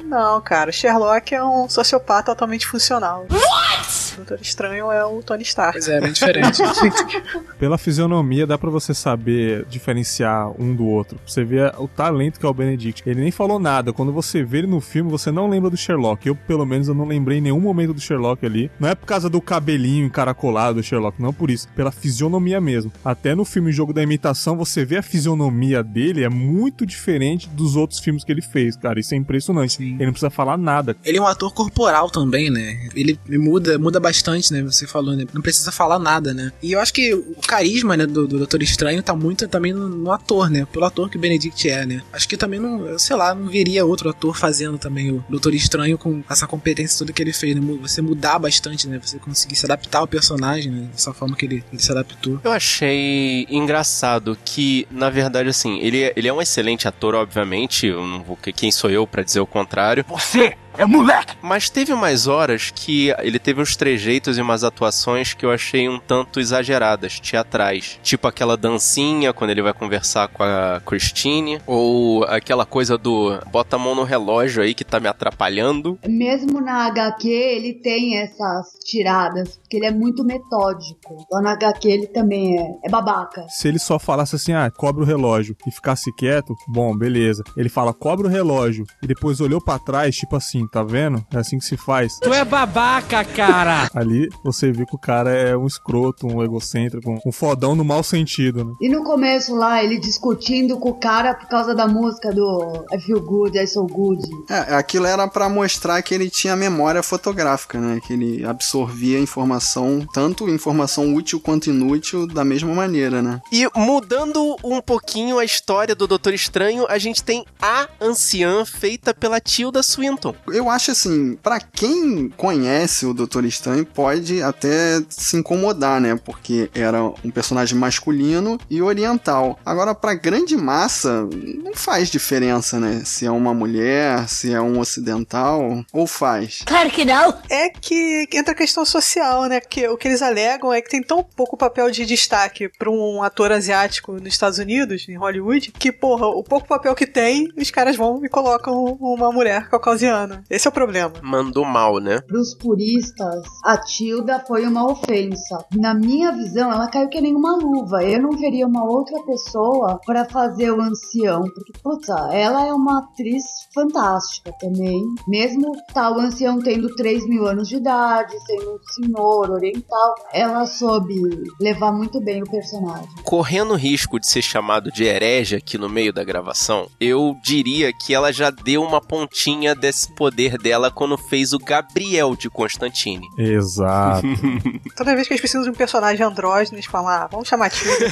Não, 0.03 0.41
cara, 0.41 0.71
Sherlock 0.71 1.33
é 1.33 1.43
um 1.43 1.69
sociopata 1.69 2.31
altamente 2.31 2.67
funcional. 2.67 3.25
What? 3.29 4.00
O 4.13 4.17
Doutor 4.17 4.39
Estranho 4.41 4.91
é 4.91 5.05
o 5.05 5.21
Tony 5.21 5.43
Stark. 5.43 5.73
Pois 5.73 5.87
é, 5.87 6.01
bem 6.01 6.11
diferente. 6.11 6.61
Pela 7.57 7.77
fisionomia 7.77 8.45
dá 8.45 8.57
pra 8.57 8.69
você 8.69 8.93
saber 8.93 9.65
diferenciar 9.69 10.51
um 10.61 10.75
do 10.75 10.85
outro. 10.85 11.19
Você 11.25 11.43
vê 11.43 11.71
o 11.77 11.87
talento 11.87 12.39
que 12.39 12.45
é 12.45 12.49
o 12.49 12.53
Benedict. 12.53 13.03
Ele 13.05 13.21
nem 13.21 13.31
falou 13.31 13.59
nada. 13.59 13.93
Quando 13.93 14.11
você 14.11 14.43
vê 14.43 14.59
ele 14.59 14.67
no 14.67 14.81
filme, 14.81 15.09
você 15.09 15.31
não 15.31 15.49
lembra 15.49 15.69
do 15.69 15.77
Sherlock. 15.77 16.27
Eu, 16.27 16.35
pelo 16.35 16.65
menos, 16.65 16.87
eu 16.87 16.93
não 16.93 17.05
lembrei 17.05 17.37
em 17.37 17.41
nenhum 17.41 17.59
momento 17.59 17.93
do 17.93 18.01
Sherlock 18.01 18.45
ali. 18.45 18.69
Não 18.79 18.89
é 18.89 18.95
por 18.95 19.05
causa 19.05 19.29
do 19.29 19.41
cabelinho 19.41 20.05
encaracolado 20.05 20.75
do 20.75 20.83
Sherlock, 20.83 21.21
não 21.21 21.33
por 21.33 21.49
isso. 21.49 21.67
Pela 21.75 21.91
fisionomia 21.91 22.59
mesmo. 22.59 22.91
Até 23.03 23.33
no 23.35 23.45
filme 23.45 23.71
Jogo 23.71 23.93
da 23.93 24.03
Imitação, 24.03 24.57
você 24.57 24.83
vê 24.83 24.97
a 24.97 25.01
fisionomia 25.01 25.83
dele 25.83 26.23
é 26.23 26.29
muito 26.29 26.85
diferente 26.85 27.47
dos 27.49 27.75
outros 27.75 27.99
filmes 27.99 28.23
que 28.23 28.31
ele 28.31 28.41
fez, 28.41 28.75
cara. 28.75 28.99
Isso 28.99 29.13
é 29.13 29.17
impressionante. 29.17 29.75
Sim. 29.75 29.95
Ele 29.95 30.05
não 30.05 30.13
precisa 30.13 30.29
falar 30.29 30.57
nada. 30.57 30.95
Ele 31.03 31.17
é 31.17 31.21
um 31.21 31.27
ator 31.27 31.53
corporal 31.53 32.09
também, 32.09 32.49
né? 32.49 32.89
Ele 32.95 33.17
muda, 33.29 33.77
muda 33.77 33.99
bastante, 34.01 34.51
né? 34.51 34.61
Você 34.63 34.85
falou, 34.87 35.15
né? 35.15 35.25
Não 35.33 35.41
precisa 35.41 35.71
falar 35.71 35.99
nada, 35.99 36.33
né? 36.33 36.51
E 36.61 36.71
eu 36.73 36.79
acho 36.79 36.93
que 36.93 37.13
o 37.13 37.35
carisma, 37.47 37.95
né, 37.95 38.05
do, 38.05 38.27
do 38.27 38.37
Doutor 38.37 38.61
Estranho 38.61 39.01
tá 39.03 39.15
muito 39.15 39.47
também 39.47 39.71
no, 39.73 39.87
no 39.87 40.11
ator, 40.11 40.49
né? 40.49 40.65
Pelo 40.71 40.85
ator 40.85 41.09
que 41.09 41.17
o 41.17 41.19
Benedict 41.19 41.69
é, 41.69 41.85
né? 41.85 42.01
Acho 42.11 42.27
que 42.27 42.35
também 42.35 42.59
não, 42.59 42.97
sei 42.99 43.15
lá, 43.15 43.33
não 43.33 43.47
veria 43.47 43.85
outro 43.85 44.09
ator 44.09 44.35
fazendo 44.37 44.77
também 44.77 45.11
o 45.11 45.23
Doutor 45.29 45.53
Estranho 45.53 45.97
com 45.97 46.23
essa 46.29 46.47
competência 46.47 46.97
toda 46.99 47.13
que 47.13 47.21
ele 47.21 47.33
fez, 47.33 47.55
né? 47.55 47.61
Você 47.81 48.01
mudar 48.01 48.39
bastante, 48.39 48.87
né? 48.87 48.99
Você 49.01 49.17
conseguir 49.19 49.55
se 49.55 49.65
adaptar 49.65 49.99
ao 49.99 50.07
personagem, 50.07 50.71
né? 50.71 50.89
Dessa 50.91 51.13
forma 51.13 51.35
que 51.35 51.45
ele, 51.45 51.63
ele 51.71 51.81
se 51.81 51.91
adaptou. 51.91 52.39
eu 52.43 52.51
achei 52.51 53.45
engraçado 53.49 54.37
que, 54.43 54.87
na 54.91 55.09
verdade, 55.09 55.49
assim, 55.49 55.79
ele, 55.79 56.03
é- 56.03 56.13
ele 56.15 56.27
é 56.27 56.33
um 56.33 56.41
excelente 56.41 56.87
ator, 56.87 57.15
obviamente. 57.15 57.87
Eu 57.87 58.05
não 58.05 58.21
vou. 58.23 58.37
Quem 58.37 58.71
sou 58.71 58.89
eu 58.89 59.05
pra 59.05 59.23
dizer 59.23 59.39
o 59.39 59.45
contrário? 59.47 60.03
Você 60.09 60.55
é 60.77 60.85
moleque! 60.85 61.35
Mas 61.41 61.69
teve 61.69 61.93
umas 61.93 62.27
horas 62.27 62.71
que 62.73 63.13
ele 63.19 63.39
teve 63.39 63.61
uns 63.61 63.75
trejeitos 63.75 64.37
e 64.37 64.41
umas 64.41 64.63
atuações 64.63 65.33
que 65.33 65.45
eu 65.45 65.51
achei 65.51 65.87
um 65.89 65.99
tanto 65.99 66.39
exageradas, 66.39 67.19
teatrais. 67.19 67.99
Tipo 68.01 68.27
aquela 68.27 68.55
dancinha 68.55 69.33
quando 69.33 69.49
ele 69.49 69.61
vai 69.61 69.73
conversar 69.73 70.27
com 70.27 70.43
a 70.43 70.81
Christine, 70.85 71.61
ou 71.65 72.23
aquela 72.25 72.65
coisa 72.65 72.97
do 72.97 73.39
bota 73.51 73.75
a 73.75 73.79
mão 73.79 73.95
no 73.95 74.03
relógio 74.03 74.63
aí 74.63 74.73
que 74.73 74.83
tá 74.83 74.99
me 74.99 75.07
atrapalhando. 75.07 75.99
Mesmo 76.07 76.61
na 76.61 76.85
HQ, 76.85 77.27
ele 77.27 77.73
tem 77.73 78.17
essas 78.17 78.73
tiradas, 78.85 79.57
porque 79.57 79.77
ele 79.77 79.85
é 79.85 79.91
muito 79.91 80.23
metódico. 80.23 81.17
Então 81.25 81.41
na 81.41 81.51
HQ 81.51 81.87
ele 81.87 82.07
também 82.07 82.59
é, 82.59 82.71
é 82.85 82.89
babaca. 82.89 83.45
Se 83.49 83.67
ele 83.67 83.79
só 83.79 83.99
falasse 83.99 84.35
assim, 84.35 84.53
ah, 84.53 84.69
cobra 84.71 85.03
o 85.03 85.05
relógio 85.05 85.55
e 85.67 85.71
ficasse 85.71 86.11
quieto, 86.15 86.55
bom, 86.67 86.95
beleza. 86.95 87.43
Ele 87.57 87.69
fala, 87.69 87.93
cobra 87.93 88.27
o 88.27 88.29
relógio 88.29 88.85
e 89.01 89.07
depois 89.07 89.41
olhou 89.41 89.61
pra 89.61 89.79
trás, 89.79 90.15
tipo 90.15 90.35
assim, 90.35 90.60
tá 90.67 90.83
vendo? 90.83 91.25
É 91.33 91.37
assim 91.37 91.57
que 91.57 91.65
se 91.65 91.77
faz. 91.77 92.17
Tu 92.19 92.33
é 92.33 92.43
babaca, 92.43 93.23
cara! 93.23 93.89
Ali 93.95 94.29
você 94.43 94.71
vê 94.71 94.85
que 94.85 94.95
o 94.95 94.99
cara 94.99 95.31
é 95.31 95.55
um 95.55 95.67
escroto, 95.67 96.27
um 96.27 96.43
egocêntrico, 96.43 97.19
um 97.25 97.31
fodão 97.31 97.75
no 97.75 97.83
mau 97.83 98.03
sentido, 98.03 98.65
né? 98.65 98.73
E 98.81 98.89
no 98.89 99.03
começo 99.03 99.55
lá, 99.55 99.83
ele 99.83 99.99
discutindo 99.99 100.77
com 100.77 100.89
o 100.89 100.99
cara 100.99 101.33
por 101.33 101.47
causa 101.47 101.73
da 101.73 101.87
música 101.87 102.31
do 102.31 102.85
I 102.91 102.99
Feel 102.99 103.21
Good, 103.21 103.57
I 103.57 103.67
So 103.67 103.85
Good. 103.85 104.27
É, 104.49 104.75
aquilo 104.75 105.05
era 105.05 105.27
pra 105.27 105.49
mostrar 105.49 106.01
que 106.01 106.13
ele 106.13 106.29
tinha 106.29 106.55
memória 106.55 107.03
fotográfica, 107.03 107.79
né? 107.79 107.99
Que 108.05 108.13
ele 108.13 108.45
absorvia 108.45 109.19
informação, 109.19 110.05
tanto 110.13 110.49
informação 110.49 111.13
útil 111.13 111.39
quanto 111.39 111.69
inútil, 111.69 112.27
da 112.27 112.43
mesma 112.43 112.73
maneira, 112.73 113.21
né? 113.21 113.41
E 113.51 113.67
mudando 113.75 114.55
um 114.63 114.81
pouquinho 114.81 115.37
a 115.37 115.45
história 115.45 115.95
do 115.95 116.07
Doutor 116.07 116.33
Estranho, 116.33 116.85
a 116.89 116.97
gente 116.97 117.23
tem 117.23 117.45
a 117.61 117.87
anciã 117.99 118.65
feita 118.65 119.13
pela 119.13 119.39
Tilda 119.39 119.83
Swinton. 119.83 120.35
Eu 120.53 120.69
acho 120.69 120.91
assim, 120.91 121.37
pra 121.41 121.59
quem 121.59 122.29
conhece 122.29 123.05
o 123.05 123.13
Doutor 123.13 123.45
Estranho, 123.45 123.85
pode 123.85 124.41
até 124.41 125.01
se 125.09 125.37
incomodar, 125.37 125.99
né? 125.99 126.19
Porque 126.23 126.69
era 126.73 127.03
um 127.03 127.31
personagem 127.31 127.77
masculino 127.77 128.57
e 128.69 128.81
oriental. 128.81 129.59
Agora, 129.65 129.93
pra 129.93 130.13
grande 130.13 130.55
massa, 130.55 131.27
não 131.63 131.73
faz 131.73 132.09
diferença, 132.09 132.79
né? 132.79 133.01
Se 133.05 133.25
é 133.25 133.31
uma 133.31 133.53
mulher, 133.53 134.27
se 134.27 134.53
é 134.53 134.61
um 134.61 134.79
ocidental, 134.79 135.83
ou 135.91 136.07
faz. 136.07 136.61
Claro 136.65 136.89
que 136.89 137.05
não. 137.05 137.37
É 137.49 137.69
que 137.69 138.27
entra 138.33 138.53
a 138.53 138.57
questão 138.57 138.85
social, 138.85 139.45
né? 139.45 139.59
Que 139.59 139.87
o 139.87 139.97
que 139.97 140.07
eles 140.07 140.21
alegam 140.21 140.73
é 140.73 140.81
que 140.81 140.89
tem 140.89 141.01
tão 141.01 141.23
pouco 141.23 141.57
papel 141.57 141.89
de 141.91 142.05
destaque 142.05 142.69
pra 142.69 142.89
um 142.89 143.23
ator 143.23 143.51
asiático 143.51 144.13
nos 144.13 144.27
Estados 144.27 144.59
Unidos, 144.59 145.07
em 145.07 145.17
Hollywood, 145.17 145.71
que, 145.71 145.91
porra, 145.91 146.27
o 146.27 146.43
pouco 146.43 146.67
papel 146.67 146.95
que 146.95 147.05
tem, 147.05 147.51
os 147.57 147.71
caras 147.71 147.95
vão 147.95 148.23
e 148.25 148.29
colocam 148.29 148.97
uma 148.99 149.31
mulher 149.31 149.69
caucasiana. 149.69 150.40
Esse 150.49 150.67
é 150.67 150.69
o 150.69 150.73
problema. 150.73 151.13
Mandou 151.21 151.65
mal, 151.65 151.99
né? 151.99 152.21
Pros 152.21 152.55
puristas, 152.55 153.43
a 153.63 153.77
Tilda 153.77 154.43
foi 154.47 154.65
uma 154.65 154.89
ofensa. 154.89 155.65
Na 155.75 155.93
minha 155.93 156.31
visão, 156.31 156.71
ela 156.71 156.87
caiu 156.87 157.09
que 157.09 157.21
nem 157.21 157.35
uma 157.35 157.55
luva. 157.55 158.03
Eu 158.03 158.21
não 158.21 158.31
veria 158.31 158.67
uma 158.67 158.83
outra 158.83 159.21
pessoa 159.23 159.99
pra 160.05 160.25
fazer 160.25 160.71
o 160.71 160.81
ancião. 160.81 161.43
Porque, 161.43 161.73
puta, 161.83 162.13
ela 162.31 162.65
é 162.65 162.73
uma 162.73 162.99
atriz 162.99 163.43
fantástica 163.73 164.51
também. 164.59 165.01
Mesmo 165.27 165.71
tal 165.93 166.19
ancião 166.19 166.59
tendo 166.59 166.93
3 166.95 167.27
mil 167.27 167.47
anos 167.47 167.67
de 167.67 167.77
idade, 167.77 168.33
sendo 168.45 168.71
um 168.71 168.79
senhor 168.93 169.51
oriental, 169.51 170.15
ela 170.33 170.65
soube 170.65 171.15
levar 171.59 171.91
muito 171.91 172.19
bem 172.19 172.41
o 172.41 172.49
personagem. 172.49 173.07
Correndo 173.23 173.71
o 173.71 173.77
risco 173.77 174.19
de 174.19 174.27
ser 174.27 174.41
chamado 174.41 174.91
de 174.91 175.03
herege 175.03 175.55
aqui 175.55 175.77
no 175.77 175.89
meio 175.89 176.13
da 176.13 176.23
gravação, 176.23 176.87
eu 176.99 177.35
diria 177.43 177.91
que 177.93 178.13
ela 178.13 178.31
já 178.31 178.49
deu 178.49 178.83
uma 178.83 179.01
pontinha 179.01 179.75
desse 179.75 180.13
poder 180.13 180.30
dela 180.61 180.89
quando 180.91 181.17
fez 181.17 181.53
o 181.53 181.59
Gabriel 181.59 182.35
de 182.35 182.49
Constantine. 182.49 183.27
Exato. 183.37 184.25
Toda 184.95 185.15
vez 185.15 185.27
que 185.27 185.33
eles 185.33 185.41
precisam 185.41 185.63
de 185.63 185.69
um 185.69 185.73
personagem 185.73 186.25
andrógeno, 186.25 186.77
eles 186.77 186.85
falam, 186.85 187.07
ah, 187.07 187.27
vamos 187.31 187.47
chamar 187.47 187.67
a 187.67 187.69
Tilda. 187.69 188.05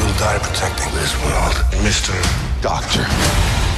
You'll 0.00 0.12
die 0.18 0.38
protecting 0.40 0.90
this 0.92 1.14
world. 1.24 1.54
Mr. 1.82 2.12
Doctor. 2.60 3.04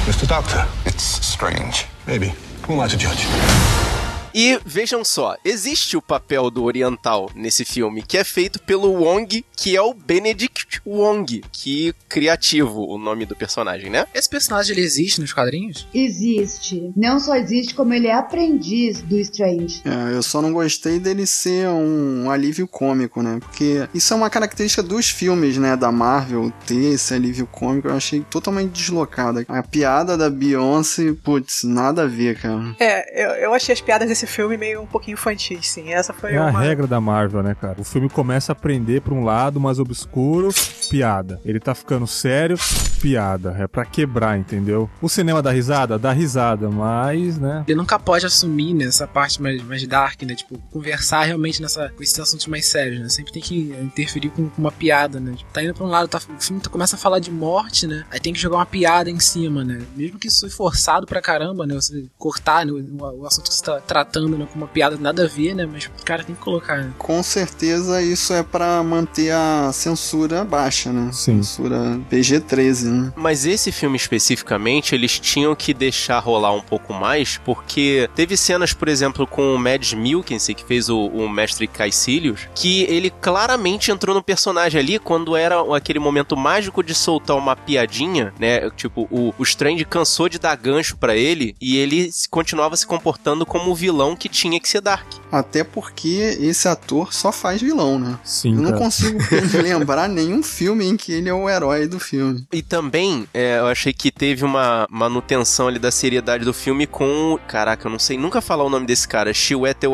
Mr. 0.07 0.27
Doctor. 0.27 0.67
It's 0.85 1.19
strange. 1.25 1.85
Maybe. 2.05 2.33
Who 2.67 2.73
am 2.73 2.81
I 2.81 2.87
to 2.89 2.97
judge? 2.97 3.96
E 4.39 4.59
vejam 4.63 5.03
só, 5.03 5.35
existe 5.43 5.97
o 5.97 6.01
papel 6.01 6.51
do 6.51 6.63
oriental 6.63 7.27
nesse 7.33 7.65
filme, 7.65 8.03
que 8.03 8.19
é 8.19 8.23
feito 8.23 8.61
pelo 8.61 8.91
Wong, 8.91 9.43
que 9.55 9.75
é 9.75 9.81
o 9.81 9.95
Benedict 9.95 10.79
Wong, 10.85 11.43
que 11.51 11.91
criativo 12.07 12.85
o 12.85 12.99
nome 12.99 13.25
do 13.25 13.35
personagem, 13.35 13.89
né? 13.89 14.05
Esse 14.13 14.29
personagem 14.29 14.73
ele 14.73 14.85
existe 14.85 15.19
nos 15.19 15.33
quadrinhos? 15.33 15.87
Existe. 15.91 16.91
Não 16.95 17.19
só 17.19 17.35
existe, 17.35 17.73
como 17.73 17.95
ele 17.95 18.05
é 18.05 18.13
aprendiz 18.13 19.01
do 19.01 19.17
Strange. 19.17 19.81
É, 19.83 20.15
eu 20.15 20.21
só 20.21 20.39
não 20.39 20.53
gostei 20.53 20.99
dele 20.99 21.25
ser 21.25 21.67
um 21.69 22.29
alívio 22.29 22.67
cômico, 22.67 23.23
né? 23.23 23.39
Porque 23.39 23.89
isso 23.91 24.13
é 24.13 24.17
uma 24.17 24.29
característica 24.29 24.83
dos 24.83 25.09
filmes, 25.09 25.57
né? 25.57 25.75
Da 25.75 25.91
Marvel, 25.91 26.53
ter 26.67 26.93
esse 26.93 27.11
alívio 27.11 27.47
cômico, 27.47 27.87
eu 27.87 27.95
achei 27.95 28.23
totalmente 28.29 28.69
deslocado. 28.69 29.43
A 29.47 29.63
piada 29.63 30.15
da 30.15 30.29
Beyoncé, 30.29 31.15
putz, 31.23 31.63
nada 31.63 32.03
a 32.03 32.07
ver, 32.07 32.39
cara. 32.39 32.75
É, 32.79 33.25
eu, 33.25 33.29
eu 33.45 33.53
achei 33.55 33.73
as 33.73 33.81
piadas 33.81 34.07
desse 34.07 34.26
filme 34.27 34.57
meio 34.57 34.81
um 34.81 34.85
pouquinho 34.85 35.13
infantis, 35.15 35.67
sim. 35.69 35.91
Essa 35.91 36.13
foi 36.13 36.33
É 36.33 36.37
a 36.37 36.45
uma. 36.47 36.59
regra 36.59 36.85
da 36.87 36.99
Marvel, 37.01 37.41
né, 37.43 37.55
cara? 37.59 37.79
O 37.79 37.83
filme 37.83 38.09
começa 38.09 38.51
a 38.51 38.55
prender 38.55 39.01
pra 39.01 39.13
um 39.13 39.23
lado, 39.23 39.59
mais 39.59 39.79
obscuro, 39.79 40.49
piada. 40.89 41.39
Ele 41.45 41.59
tá 41.59 41.73
ficando 41.73 42.05
sério, 42.07 42.57
piada. 43.01 43.55
É 43.59 43.67
pra 43.67 43.85
quebrar, 43.85 44.37
entendeu? 44.37 44.89
O 45.01 45.09
cinema 45.09 45.41
dá 45.41 45.51
risada? 45.51 45.97
Dá 45.97 46.11
risada, 46.11 46.69
mas, 46.69 47.37
né? 47.37 47.63
Ele 47.67 47.77
nunca 47.77 47.97
pode 47.99 48.25
assumir 48.25 48.73
nessa 48.73 49.07
parte 49.07 49.41
mais, 49.41 49.61
mais 49.63 49.85
dark, 49.87 50.21
né? 50.23 50.35
Tipo, 50.35 50.57
conversar 50.71 51.23
realmente 51.23 51.61
nessa, 51.61 51.89
com 51.89 52.03
esses 52.03 52.19
assuntos 52.19 52.47
mais 52.47 52.65
sérios, 52.65 52.99
né? 52.99 53.09
Sempre 53.09 53.33
tem 53.33 53.41
que 53.41 53.75
interferir 53.81 54.29
com, 54.29 54.49
com 54.49 54.61
uma 54.61 54.71
piada, 54.71 55.19
né? 55.19 55.33
Tipo, 55.35 55.51
tá 55.51 55.63
indo 55.63 55.73
pra 55.73 55.85
um 55.85 55.89
lado, 55.89 56.07
tá, 56.07 56.17
o 56.17 56.41
filme 56.41 56.61
tá- 56.61 56.69
começa 56.69 56.95
a 56.95 56.99
falar 56.99 57.19
de 57.19 57.31
morte, 57.31 57.87
né? 57.87 58.05
Aí 58.11 58.19
tem 58.19 58.33
que 58.33 58.39
jogar 58.39 58.57
uma 58.57 58.65
piada 58.65 59.09
em 59.09 59.19
cima, 59.19 59.63
né? 59.63 59.81
Mesmo 59.95 60.19
que 60.19 60.27
isso 60.27 60.41
foi 60.41 60.49
forçado 60.49 61.05
pra 61.05 61.21
caramba, 61.21 61.65
né? 61.65 61.75
Você 61.75 62.05
cortar 62.17 62.65
né? 62.65 62.71
o, 62.71 63.21
o 63.21 63.25
assunto 63.25 63.49
que 63.49 63.55
você 63.55 63.63
tá 63.63 63.79
tratando 64.07 64.37
né? 64.37 64.47
com 64.51 64.57
uma 64.57 64.67
piada 64.67 64.97
nada 64.97 65.25
a 65.25 65.27
ver, 65.27 65.53
né? 65.53 65.67
Mas 65.71 65.85
o 65.85 66.05
cara 66.05 66.23
tem 66.23 66.35
que 66.35 66.41
colocar, 66.41 66.77
né? 66.77 66.93
Com 66.97 67.21
certeza 67.21 68.01
isso 68.01 68.33
é 68.33 68.41
pra 68.41 68.81
manter 68.81 69.31
a 69.31 69.71
censura 69.73 70.43
baixa, 70.43 70.91
né? 70.91 71.11
Sim. 71.11 71.43
Censura 71.43 71.99
PG-13, 72.09 72.83
né? 72.85 73.13
Mas 73.15 73.45
esse 73.45 73.71
filme 73.71 73.97
especificamente, 73.97 74.95
eles 74.95 75.19
tinham 75.19 75.55
que 75.55 75.73
deixar 75.73 76.19
rolar 76.19 76.53
um 76.53 76.61
pouco 76.61 76.93
mais, 76.93 77.39
porque 77.43 78.09
teve 78.15 78.37
cenas, 78.37 78.73
por 78.73 78.87
exemplo, 78.87 79.27
com 79.27 79.53
o 79.53 79.59
Mads 79.59 79.93
Mikkelsen, 79.93 80.55
que 80.55 80.65
fez 80.65 80.89
o, 80.89 81.07
o 81.07 81.29
Mestre 81.29 81.67
Caecilius, 81.67 82.47
que 82.55 82.83
ele 82.83 83.09
claramente 83.09 83.91
entrou 83.91 84.15
no 84.15 84.23
personagem 84.23 84.79
ali 84.79 84.99
quando 84.99 85.35
era 85.35 85.57
aquele 85.75 85.99
momento 85.99 86.35
mágico 86.35 86.83
de 86.83 86.93
soltar 86.93 87.37
uma 87.37 87.55
piadinha, 87.55 88.33
né? 88.39 88.69
Tipo, 88.71 89.07
o, 89.11 89.33
o 89.37 89.43
Strange 89.43 89.85
cansou 89.85 90.29
de 90.29 90.39
dar 90.39 90.55
gancho 90.55 90.97
pra 90.97 91.15
ele 91.15 91.55
e 91.61 91.77
ele 91.77 92.09
continuava 92.29 92.75
se 92.75 92.85
comportando 92.85 93.45
como 93.45 93.71
o 93.71 93.75
vilão 93.97 94.15
que 94.15 94.29
tinha 94.29 94.59
que 94.59 94.69
ser 94.69 94.79
Dark. 94.79 95.07
Até 95.31 95.63
porque 95.63 96.37
esse 96.39 96.67
ator 96.67 97.11
só 97.13 97.31
faz 97.31 97.59
vilão, 97.61 97.97
né? 97.97 98.17
Sim, 98.23 98.53
Eu 98.55 98.61
não 98.61 98.69
cara. 98.69 98.77
consigo 98.83 99.17
lembrar 99.61 100.07
nenhum 100.07 100.43
filme 100.43 100.85
em 100.85 100.95
que 100.95 101.11
ele 101.11 101.27
é 101.29 101.33
o 101.33 101.49
herói 101.49 101.87
do 101.87 101.99
filme. 101.99 102.45
E 102.53 102.61
também, 102.61 103.27
é, 103.33 103.57
eu 103.57 103.65
achei 103.67 103.91
que 103.91 104.11
teve 104.11 104.45
uma 104.45 104.85
manutenção 104.89 105.67
ali 105.67 105.79
da 105.79 105.89
seriedade 105.91 106.45
do 106.45 106.53
filme 106.53 106.85
com. 106.85 107.33
o- 107.33 107.39
Caraca, 107.47 107.87
eu 107.87 107.91
não 107.91 107.99
sei 107.99 108.17
nunca 108.17 108.39
falar 108.39 108.63
o 108.63 108.69
nome 108.69 108.85
desse 108.85 109.07
cara. 109.07 109.33
Chiwetel. 109.33 109.93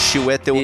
Chiwetel. 0.00 0.56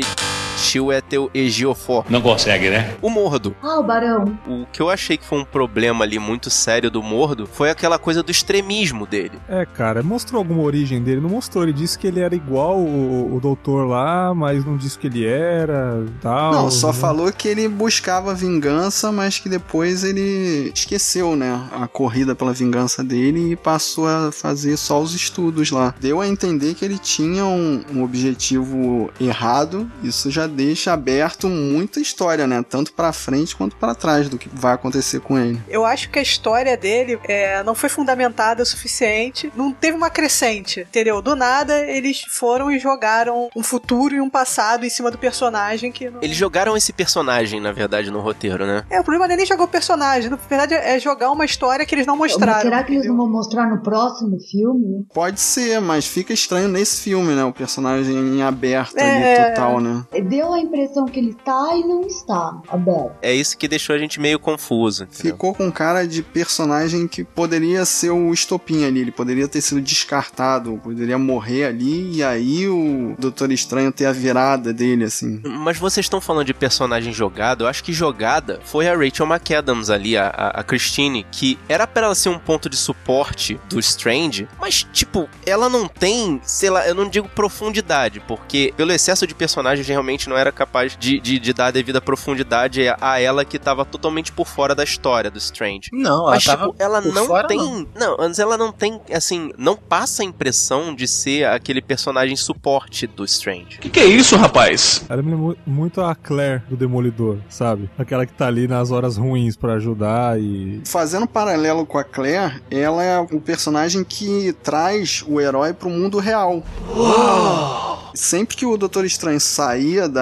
Chiwetel 0.60 1.30
Ejiofor. 1.34 2.04
Não 2.08 2.20
consegue, 2.20 2.70
né? 2.70 2.94
O 3.00 3.08
Mordo. 3.08 3.54
Ah, 3.62 3.78
o 3.78 3.82
Barão. 3.82 4.38
O 4.46 4.66
que 4.72 4.80
eu 4.80 4.90
achei 4.90 5.16
que 5.16 5.24
foi 5.24 5.38
um 5.38 5.44
problema 5.44 6.04
ali 6.04 6.18
muito 6.18 6.50
sério 6.50 6.90
do 6.90 7.02
Mordo 7.02 7.46
foi 7.46 7.70
aquela 7.70 7.98
coisa 7.98 8.22
do 8.22 8.30
extremismo 8.30 9.06
dele. 9.06 9.38
É, 9.48 9.64
cara, 9.64 10.02
mostrou 10.02 10.38
alguma 10.38 10.62
origem 10.62 11.02
dele? 11.02 11.20
Não 11.20 11.30
mostrou. 11.30 11.64
Ele 11.64 11.72
disse 11.72 11.98
que 11.98 12.06
ele 12.06 12.20
era 12.20 12.34
igual 12.34 12.78
o, 12.78 13.34
o 13.34 13.40
doutor 13.40 13.86
lá, 13.86 14.34
mas 14.34 14.64
não 14.64 14.76
disse 14.76 14.98
que 14.98 15.06
ele 15.06 15.26
era 15.26 16.04
tal. 16.20 16.52
Não, 16.52 16.70
só 16.70 16.88
né? 16.88 16.92
falou 16.94 17.32
que 17.32 17.48
ele 17.48 17.66
buscava 17.68 18.34
vingança, 18.34 19.10
mas 19.10 19.38
que 19.38 19.48
depois 19.48 20.04
ele 20.04 20.70
esqueceu, 20.74 21.34
né? 21.34 21.68
A 21.72 21.88
corrida 21.88 22.34
pela 22.34 22.52
vingança 22.52 23.02
dele 23.02 23.52
e 23.52 23.56
passou 23.56 24.06
a 24.06 24.30
fazer 24.30 24.76
só 24.76 25.00
os 25.00 25.14
estudos 25.14 25.70
lá. 25.70 25.94
Deu 26.00 26.20
a 26.20 26.28
entender 26.28 26.74
que 26.74 26.84
ele 26.84 26.98
tinha 26.98 27.44
um, 27.44 27.82
um 27.92 28.02
objetivo 28.02 29.10
errado, 29.20 29.90
isso 30.02 30.30
já 30.30 30.46
deixa 30.50 30.92
aberto 30.92 31.48
muita 31.48 32.00
história, 32.00 32.46
né? 32.46 32.62
Tanto 32.68 32.92
pra 32.92 33.12
frente 33.12 33.56
quanto 33.56 33.76
pra 33.76 33.94
trás 33.94 34.28
do 34.28 34.36
que 34.38 34.48
vai 34.52 34.74
acontecer 34.74 35.20
com 35.20 35.38
ele. 35.38 35.60
Eu 35.68 35.84
acho 35.84 36.10
que 36.10 36.18
a 36.18 36.22
história 36.22 36.76
dele 36.76 37.18
é, 37.24 37.62
não 37.62 37.74
foi 37.74 37.88
fundamentada 37.88 38.62
o 38.62 38.66
suficiente, 38.66 39.52
não 39.56 39.72
teve 39.72 39.96
uma 39.96 40.10
crescente, 40.10 40.80
entendeu? 40.80 41.22
Do 41.22 41.34
nada, 41.36 41.78
eles 41.86 42.22
foram 42.28 42.70
e 42.70 42.78
jogaram 42.78 43.48
um 43.54 43.62
futuro 43.62 44.14
e 44.14 44.20
um 44.20 44.28
passado 44.30 44.84
em 44.84 44.90
cima 44.90 45.10
do 45.10 45.18
personagem 45.18 45.92
que 45.92 46.10
não... 46.10 46.20
Eles 46.22 46.36
jogaram 46.36 46.76
esse 46.76 46.92
personagem, 46.92 47.60
na 47.60 47.72
verdade, 47.72 48.10
no 48.10 48.20
roteiro, 48.20 48.66
né? 48.66 48.84
É, 48.90 49.00
o 49.00 49.04
problema 49.04 49.26
não 49.26 49.34
é 49.34 49.36
nem 49.36 49.46
jogar 49.46 49.64
o 49.64 49.68
personagem, 49.68 50.28
na 50.30 50.36
verdade 50.36 50.74
é 50.74 50.98
jogar 50.98 51.30
uma 51.30 51.44
história 51.44 51.84
que 51.86 51.94
eles 51.94 52.06
não 52.06 52.16
Mas 52.16 52.32
mostraram. 52.32 52.60
será 52.62 52.82
que 52.82 52.92
eles 52.92 53.04
entendeu? 53.04 53.16
não 53.16 53.24
vão 53.24 53.32
mostrar 53.32 53.66
no 53.68 53.82
próximo 53.82 54.38
filme? 54.40 55.06
Pode 55.12 55.40
ser, 55.40 55.80
mas 55.80 56.06
fica 56.06 56.32
estranho 56.32 56.68
nesse 56.68 57.00
filme, 57.02 57.34
né? 57.34 57.44
O 57.44 57.52
personagem 57.52 58.14
em 58.16 58.42
aberto 58.42 58.96
É. 58.98 59.36
ali, 59.44 59.54
total, 59.54 59.80
né? 59.80 60.04
Deu 60.28 60.39
a 60.44 60.58
impressão 60.58 61.06
que 61.06 61.18
ele 61.18 61.34
tá 61.34 61.76
e 61.76 61.82
não 61.82 62.02
está 62.02 62.60
aberto. 62.68 63.12
É 63.22 63.32
isso 63.32 63.56
que 63.56 63.68
deixou 63.68 63.94
a 63.94 63.98
gente 63.98 64.20
meio 64.20 64.38
confuso. 64.38 65.04
entendeu? 65.04 65.32
Ficou 65.32 65.54
com 65.54 65.70
cara 65.70 66.06
de 66.06 66.22
personagem 66.22 67.06
que 67.06 67.24
poderia 67.24 67.84
ser 67.84 68.10
o 68.10 68.32
estopim 68.32 68.84
ali, 68.84 69.00
ele 69.00 69.12
poderia 69.12 69.48
ter 69.48 69.60
sido 69.60 69.80
descartado, 69.80 70.80
poderia 70.82 71.18
morrer 71.18 71.64
ali 71.64 72.16
e 72.16 72.22
aí 72.22 72.68
o 72.68 73.14
Doutor 73.18 73.52
Estranho 73.52 73.92
ter 73.92 74.06
a 74.06 74.12
virada 74.12 74.72
dele, 74.72 75.04
assim. 75.04 75.40
Mas 75.44 75.78
vocês 75.78 76.06
estão 76.06 76.20
falando 76.20 76.46
de 76.46 76.54
personagem 76.54 77.12
jogado, 77.12 77.64
eu 77.64 77.68
acho 77.68 77.82
que 77.84 77.92
jogada 77.92 78.60
foi 78.64 78.88
a 78.88 78.96
Rachel 78.96 79.26
McAdams 79.26 79.90
ali, 79.90 80.16
a, 80.16 80.28
a, 80.28 80.60
a 80.60 80.62
Christine, 80.62 81.26
que 81.30 81.58
era 81.68 81.86
pra 81.86 82.06
ela 82.06 82.14
ser 82.14 82.28
um 82.28 82.38
ponto 82.38 82.68
de 82.68 82.76
suporte 82.76 83.60
do 83.68 83.78
Strange, 83.80 84.48
mas, 84.60 84.86
tipo, 84.92 85.28
ela 85.44 85.68
não 85.68 85.86
tem, 85.86 86.40
sei 86.44 86.70
lá, 86.70 86.86
eu 86.86 86.94
não 86.94 87.08
digo 87.08 87.28
profundidade, 87.28 88.20
porque 88.20 88.72
pelo 88.76 88.92
excesso 88.92 89.26
de 89.26 89.34
personagens 89.34 89.86
realmente 89.86 90.28
não 90.30 90.38
era 90.38 90.52
capaz 90.52 90.96
de, 90.98 91.20
de, 91.20 91.38
de 91.38 91.52
dar 91.52 91.66
a 91.66 91.70
devida 91.70 92.00
profundidade 92.00 92.82
a, 93.00 93.20
ela 93.20 93.44
que 93.44 93.58
tava 93.58 93.84
totalmente 93.84 94.32
por 94.32 94.46
fora 94.46 94.74
da 94.74 94.84
história 94.84 95.30
do 95.30 95.38
Strange. 95.38 95.90
Não, 95.92 96.22
ela 96.22 96.30
Mas, 96.30 96.44
tava 96.44 96.66
tipo, 96.68 96.76
ela 96.78 97.02
por 97.02 97.12
não 97.12 97.26
fora, 97.26 97.48
tem. 97.48 97.58
não. 97.58 97.86
Não. 97.94 98.16
antes 98.20 98.38
ela 98.38 98.56
não 98.56 98.72
tem, 98.72 99.00
assim, 99.12 99.50
não 99.58 99.76
passa 99.76 100.22
a 100.22 100.24
impressão 100.24 100.94
de 100.94 101.06
ser 101.08 101.46
aquele 101.46 101.82
personagem 101.82 102.36
suporte 102.36 103.06
do 103.06 103.24
Strange. 103.24 103.78
Que 103.78 103.90
que 103.90 104.00
é 104.00 104.04
isso, 104.06 104.36
rapaz? 104.36 105.04
Ela 105.08 105.22
me 105.22 105.32
lembra 105.32 105.56
muito 105.66 106.00
a 106.00 106.14
Claire 106.14 106.62
do 106.68 106.76
Demolidor, 106.76 107.38
sabe? 107.48 107.90
Aquela 107.98 108.24
que 108.24 108.32
tá 108.32 108.46
ali 108.46 108.68
nas 108.68 108.90
horas 108.90 109.16
ruins 109.16 109.56
pra 109.56 109.74
ajudar 109.74 110.40
e. 110.40 110.80
Fazendo 110.86 111.26
paralelo 111.26 111.84
com 111.84 111.98
a 111.98 112.04
Claire, 112.04 112.62
ela 112.70 113.02
é 113.02 113.18
o 113.18 113.40
personagem 113.40 114.04
que 114.04 114.52
traz 114.62 115.24
o 115.26 115.40
herói 115.40 115.72
pro 115.72 115.90
mundo 115.90 116.18
real. 116.18 116.62
Sempre 118.14 118.56
que 118.56 118.66
o 118.66 118.76
Doutor 118.76 119.04
Estranho 119.04 119.40
saía 119.40 120.08
da, 120.08 120.19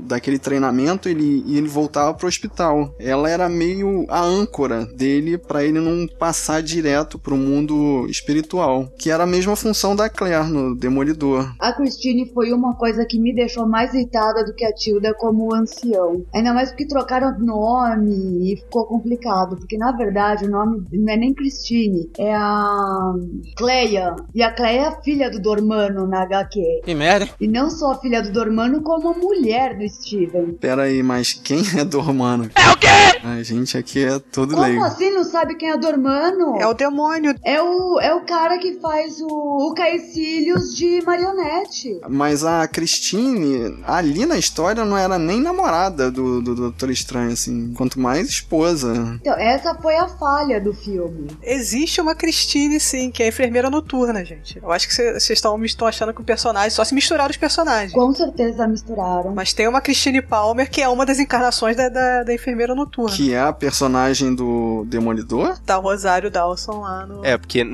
daquele 0.00 0.38
treinamento, 0.38 1.08
ele, 1.08 1.44
ele 1.48 1.68
voltava 1.68 2.14
pro 2.14 2.28
hospital. 2.28 2.94
Ela 2.98 3.28
era 3.28 3.48
meio 3.48 4.06
a 4.08 4.20
âncora 4.20 4.86
dele 4.86 5.38
pra 5.38 5.64
ele 5.64 5.80
não 5.80 6.06
passar 6.18 6.62
direto 6.62 7.18
pro 7.18 7.36
mundo 7.36 8.06
espiritual, 8.08 8.88
que 8.98 9.10
era 9.10 9.24
a 9.24 9.26
mesma 9.26 9.56
função 9.56 9.96
da 9.96 10.08
Claire 10.08 10.48
no 10.48 10.74
Demolidor. 10.74 11.52
A 11.58 11.72
Christine 11.72 12.30
foi 12.32 12.52
uma 12.52 12.74
coisa 12.74 13.04
que 13.04 13.18
me 13.18 13.34
deixou 13.34 13.66
mais 13.66 13.94
irritada 13.94 14.44
do 14.44 14.54
que 14.54 14.64
a 14.64 14.72
Tilda 14.72 15.14
como 15.14 15.54
ancião. 15.54 16.24
Ainda 16.34 16.52
mais 16.52 16.70
porque 16.70 16.86
trocaram 16.86 17.38
nome 17.38 18.52
e 18.52 18.56
ficou 18.56 18.84
complicado. 18.84 19.56
Porque 19.56 19.76
na 19.76 19.92
verdade 19.92 20.44
o 20.44 20.50
nome 20.50 20.86
não 20.92 21.12
é 21.12 21.16
nem 21.16 21.34
Christine, 21.34 22.10
é 22.18 22.34
a 22.34 23.14
Cleia. 23.56 24.16
E 24.34 24.42
a 24.42 24.52
Cleia 24.52 24.80
é 24.80 24.86
a 24.86 25.00
filha 25.02 25.30
do 25.30 25.40
Dormano 25.40 26.06
na 26.06 26.22
HQ. 26.22 26.82
Que 26.84 26.94
merda. 26.94 27.28
E 27.40 27.48
não 27.48 27.70
só 27.70 27.92
a 27.92 27.98
filha 27.98 28.22
do 28.22 28.30
Dormano, 28.30 28.82
como 28.82 29.08
a 29.08 29.14
mulher 29.14 29.39
do 29.40 29.88
Steven. 29.88 30.52
Pera 30.60 30.82
aí, 30.82 31.02
mas 31.02 31.32
quem 31.32 31.62
é 31.78 31.84
Dormano? 31.84 32.50
É 32.54 32.70
o 32.70 32.76
quê? 32.76 32.88
A 33.22 33.42
gente 33.42 33.76
aqui 33.76 34.04
é 34.04 34.18
todo 34.18 34.54
Como 34.54 34.62
leigo. 34.62 34.82
assim 34.82 35.10
não 35.10 35.24
sabe 35.24 35.54
quem 35.54 35.70
é 35.70 35.76
Dormano? 35.76 36.56
É 36.56 36.66
o 36.66 36.74
demônio. 36.74 37.34
É 37.44 37.60
o, 37.62 37.98
é 38.00 38.14
o 38.14 38.22
cara 38.22 38.58
que 38.58 38.78
faz 38.80 39.20
o, 39.20 39.26
o 39.26 39.74
Caecilius 39.74 40.74
de 40.74 41.02
marionete. 41.04 42.00
Mas 42.08 42.44
a 42.44 42.66
Christine, 42.66 43.82
ali 43.86 44.24
na 44.26 44.38
história, 44.38 44.84
não 44.84 44.96
era 44.96 45.18
nem 45.18 45.40
namorada 45.40 46.10
do, 46.10 46.40
do 46.40 46.54
Doutor 46.54 46.90
Estranho, 46.90 47.32
assim. 47.32 47.72
Quanto 47.74 48.00
mais 48.00 48.28
esposa. 48.28 49.18
Então, 49.20 49.34
essa 49.34 49.74
foi 49.74 49.96
a 49.96 50.08
falha 50.08 50.60
do 50.60 50.72
filme. 50.72 51.28
Existe 51.42 52.00
uma 52.00 52.14
Christine, 52.14 52.80
sim, 52.80 53.10
que 53.10 53.22
é 53.22 53.26
a 53.26 53.28
enfermeira 53.28 53.70
noturna, 53.70 54.24
gente. 54.24 54.58
Eu 54.62 54.70
acho 54.70 54.88
que 54.88 54.94
vocês 54.94 55.30
estão 55.30 55.86
achando 55.86 56.14
que 56.14 56.20
o 56.20 56.24
personagem 56.24 56.70
só 56.70 56.84
se 56.84 56.94
misturaram 56.94 57.30
os 57.30 57.36
personagens. 57.36 57.92
Com 57.92 58.12
certeza 58.14 58.66
misturaram. 58.66 59.29
Mas 59.34 59.52
tem 59.52 59.68
uma 59.68 59.80
Christine 59.80 60.22
Palmer 60.22 60.70
que 60.70 60.80
é 60.80 60.88
uma 60.88 61.04
das 61.06 61.18
encarnações 61.18 61.76
da, 61.76 61.88
da, 61.88 62.22
da 62.22 62.34
enfermeira 62.34 62.74
noturna. 62.74 63.16
Que 63.16 63.32
é 63.32 63.40
a 63.40 63.52
personagem 63.52 64.34
do 64.34 64.84
Demolidor? 64.86 65.58
Tá 65.60 65.78
o 65.78 65.82
Rosário 65.82 66.30
Dawson 66.30 66.80
lá 66.80 67.06
no. 67.06 67.24
É, 67.24 67.36
porque 67.36 67.64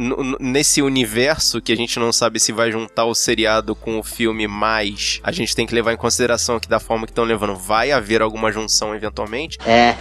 nesse 0.40 0.82
universo 0.82 1.60
que 1.60 1.72
a 1.72 1.76
gente 1.76 1.98
não 1.98 2.12
sabe 2.12 2.38
se 2.40 2.52
vai 2.52 2.70
juntar 2.70 3.04
o 3.04 3.14
seriado 3.14 3.74
com 3.74 3.98
o 3.98 4.02
filme, 4.02 4.46
mas 4.46 5.20
a 5.22 5.32
gente 5.32 5.54
tem 5.54 5.66
que 5.66 5.74
levar 5.74 5.92
em 5.92 5.96
consideração 5.96 6.58
que 6.58 6.68
da 6.68 6.80
forma 6.80 7.06
que 7.06 7.12
estão 7.12 7.24
levando, 7.24 7.54
vai 7.54 7.92
haver 7.92 8.22
alguma 8.22 8.52
junção 8.52 8.94
eventualmente. 8.94 9.58
É. 9.66 9.96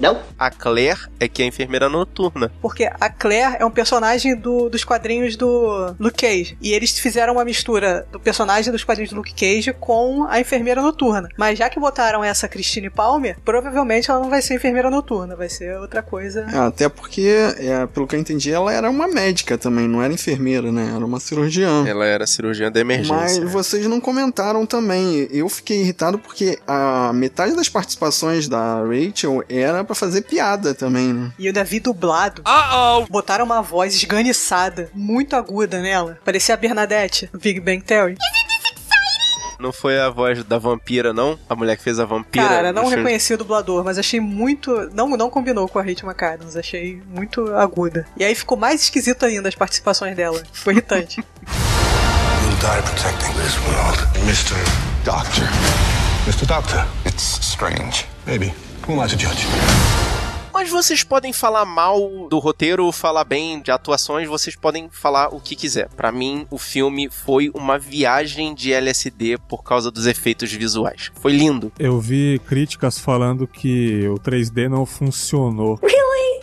Não? 0.00 0.18
A 0.38 0.50
Claire 0.50 0.98
é 1.18 1.28
que 1.28 1.42
é 1.42 1.44
a 1.44 1.48
enfermeira 1.48 1.88
noturna. 1.88 2.50
Porque 2.62 2.84
a 3.00 3.10
Claire 3.10 3.56
é 3.58 3.64
um 3.64 3.70
personagem 3.70 4.34
do- 4.34 4.68
dos 4.70 4.82
quadrinhos 4.84 5.36
do 5.36 5.94
Luke 5.98 6.16
Cage. 6.26 6.56
E 6.60 6.72
eles 6.72 6.98
fizeram 6.98 7.34
uma 7.34 7.44
mistura 7.44 8.06
do 8.10 8.18
personagem 8.18 8.72
dos 8.72 8.82
quadrinhos 8.84 9.10
do 9.10 9.16
Luke 9.16 9.34
Cage 9.34 9.72
com 9.78 10.24
a 10.28 10.40
enfermeira 10.40 10.80
noturna. 10.80 11.28
Mas 11.36 11.58
já 11.58 11.68
que 11.68 11.78
botaram 11.78 12.24
essa 12.24 12.48
Christine 12.48 12.88
Palmer, 12.90 13.36
provavelmente 13.44 14.10
ela 14.10 14.20
não 14.20 14.30
vai 14.30 14.40
ser 14.42 14.54
enfermeira 14.54 14.90
noturna, 14.90 15.36
vai 15.36 15.48
ser 15.48 15.78
outra 15.78 16.02
coisa. 16.02 16.46
É, 16.52 16.56
até 16.58 16.88
porque, 16.88 17.28
é, 17.58 17.86
pelo 17.86 18.06
que 18.06 18.16
eu 18.16 18.20
entendi, 18.20 18.50
ela 18.50 18.72
era 18.72 18.88
uma 18.88 19.06
médica 19.06 19.58
também, 19.58 19.86
não 19.86 20.02
era 20.02 20.12
enfermeira, 20.12 20.72
né? 20.72 20.92
Era 20.94 21.04
uma 21.04 21.20
cirurgiã. 21.20 21.84
Ela 21.86 22.06
era 22.06 22.26
cirurgiã 22.26 22.70
da 22.72 22.82
Mas 22.84 23.06
emergência. 23.08 23.46
vocês 23.46 23.86
não 23.86 24.00
comentaram 24.00 24.64
também. 24.64 25.28
Eu 25.30 25.48
fiquei 25.48 25.80
irritado 25.82 26.18
porque 26.18 26.58
a 26.66 27.12
metade 27.12 27.54
das 27.54 27.68
participações 27.68 28.48
da 28.48 28.82
Rachel 28.82 29.42
era 29.48 29.84
pra 29.90 29.94
fazer 29.94 30.22
piada 30.22 30.72
também, 30.72 31.12
né? 31.12 31.32
E 31.36 31.46
eu 31.46 31.50
ainda 31.50 31.64
vi 31.64 31.80
dublado. 31.80 32.42
Botaram 33.08 33.44
uma 33.44 33.60
voz 33.60 33.94
esganiçada, 33.94 34.88
muito 34.94 35.34
aguda 35.34 35.80
nela. 35.80 36.18
Parecia 36.24 36.54
a 36.54 36.58
Bernadette, 36.58 37.28
do 37.32 37.38
Big 37.38 37.58
Bang 37.58 37.82
Theory. 37.82 38.16
Não 39.58 39.72
foi 39.72 40.00
a 40.00 40.08
voz 40.08 40.42
da 40.44 40.58
vampira, 40.58 41.12
não? 41.12 41.38
A 41.48 41.54
mulher 41.54 41.76
que 41.76 41.82
fez 41.82 41.98
a 41.98 42.04
vampira. 42.04 42.48
Cara, 42.48 42.72
não 42.72 42.86
reconheci 42.86 43.34
o 43.34 43.38
dublador, 43.38 43.84
mas 43.84 43.98
achei 43.98 44.18
muito. 44.18 44.88
Não, 44.94 45.08
não 45.08 45.28
combinou 45.28 45.68
com 45.68 45.78
a 45.78 45.82
Rachel 45.82 46.08
McAdams, 46.08 46.56
achei 46.56 47.02
muito 47.06 47.52
aguda. 47.54 48.06
E 48.16 48.24
aí 48.24 48.34
ficou 48.34 48.56
mais 48.56 48.80
esquisito 48.80 49.26
ainda 49.26 49.48
as 49.48 49.54
participações 49.54 50.16
dela. 50.16 50.42
Foi 50.52 50.72
irritante. 50.72 51.22
Die 52.60 52.82
protecting 52.82 53.32
this 53.34 53.56
world. 53.66 53.98
Mr. 54.24 54.54
Doctor. 55.04 55.48
Mr. 56.26 56.46
Doctor. 56.46 56.86
It's 57.06 57.40
strange. 57.40 58.06
Maybe. 58.26 58.52
Mas 60.52 60.68
vocês 60.68 61.02
podem 61.02 61.32
falar 61.32 61.64
mal 61.64 62.28
do 62.28 62.38
roteiro, 62.38 62.90
falar 62.92 63.24
bem 63.24 63.62
de 63.62 63.70
atuações, 63.70 64.28
vocês 64.28 64.54
podem 64.56 64.88
falar 64.90 65.34
o 65.34 65.40
que 65.40 65.56
quiser. 65.56 65.88
Pra 65.90 66.12
mim, 66.12 66.46
o 66.50 66.58
filme 66.58 67.08
foi 67.08 67.50
uma 67.54 67.78
viagem 67.78 68.54
de 68.54 68.72
LSD 68.72 69.38
por 69.48 69.62
causa 69.62 69.90
dos 69.90 70.06
efeitos 70.06 70.52
visuais. 70.52 71.10
Foi 71.20 71.32
lindo. 71.32 71.72
Eu 71.78 71.98
vi 72.00 72.40
críticas 72.46 72.98
falando 72.98 73.46
que 73.46 74.06
o 74.08 74.16
3D 74.16 74.68
não 74.68 74.84
funcionou. 74.84 75.78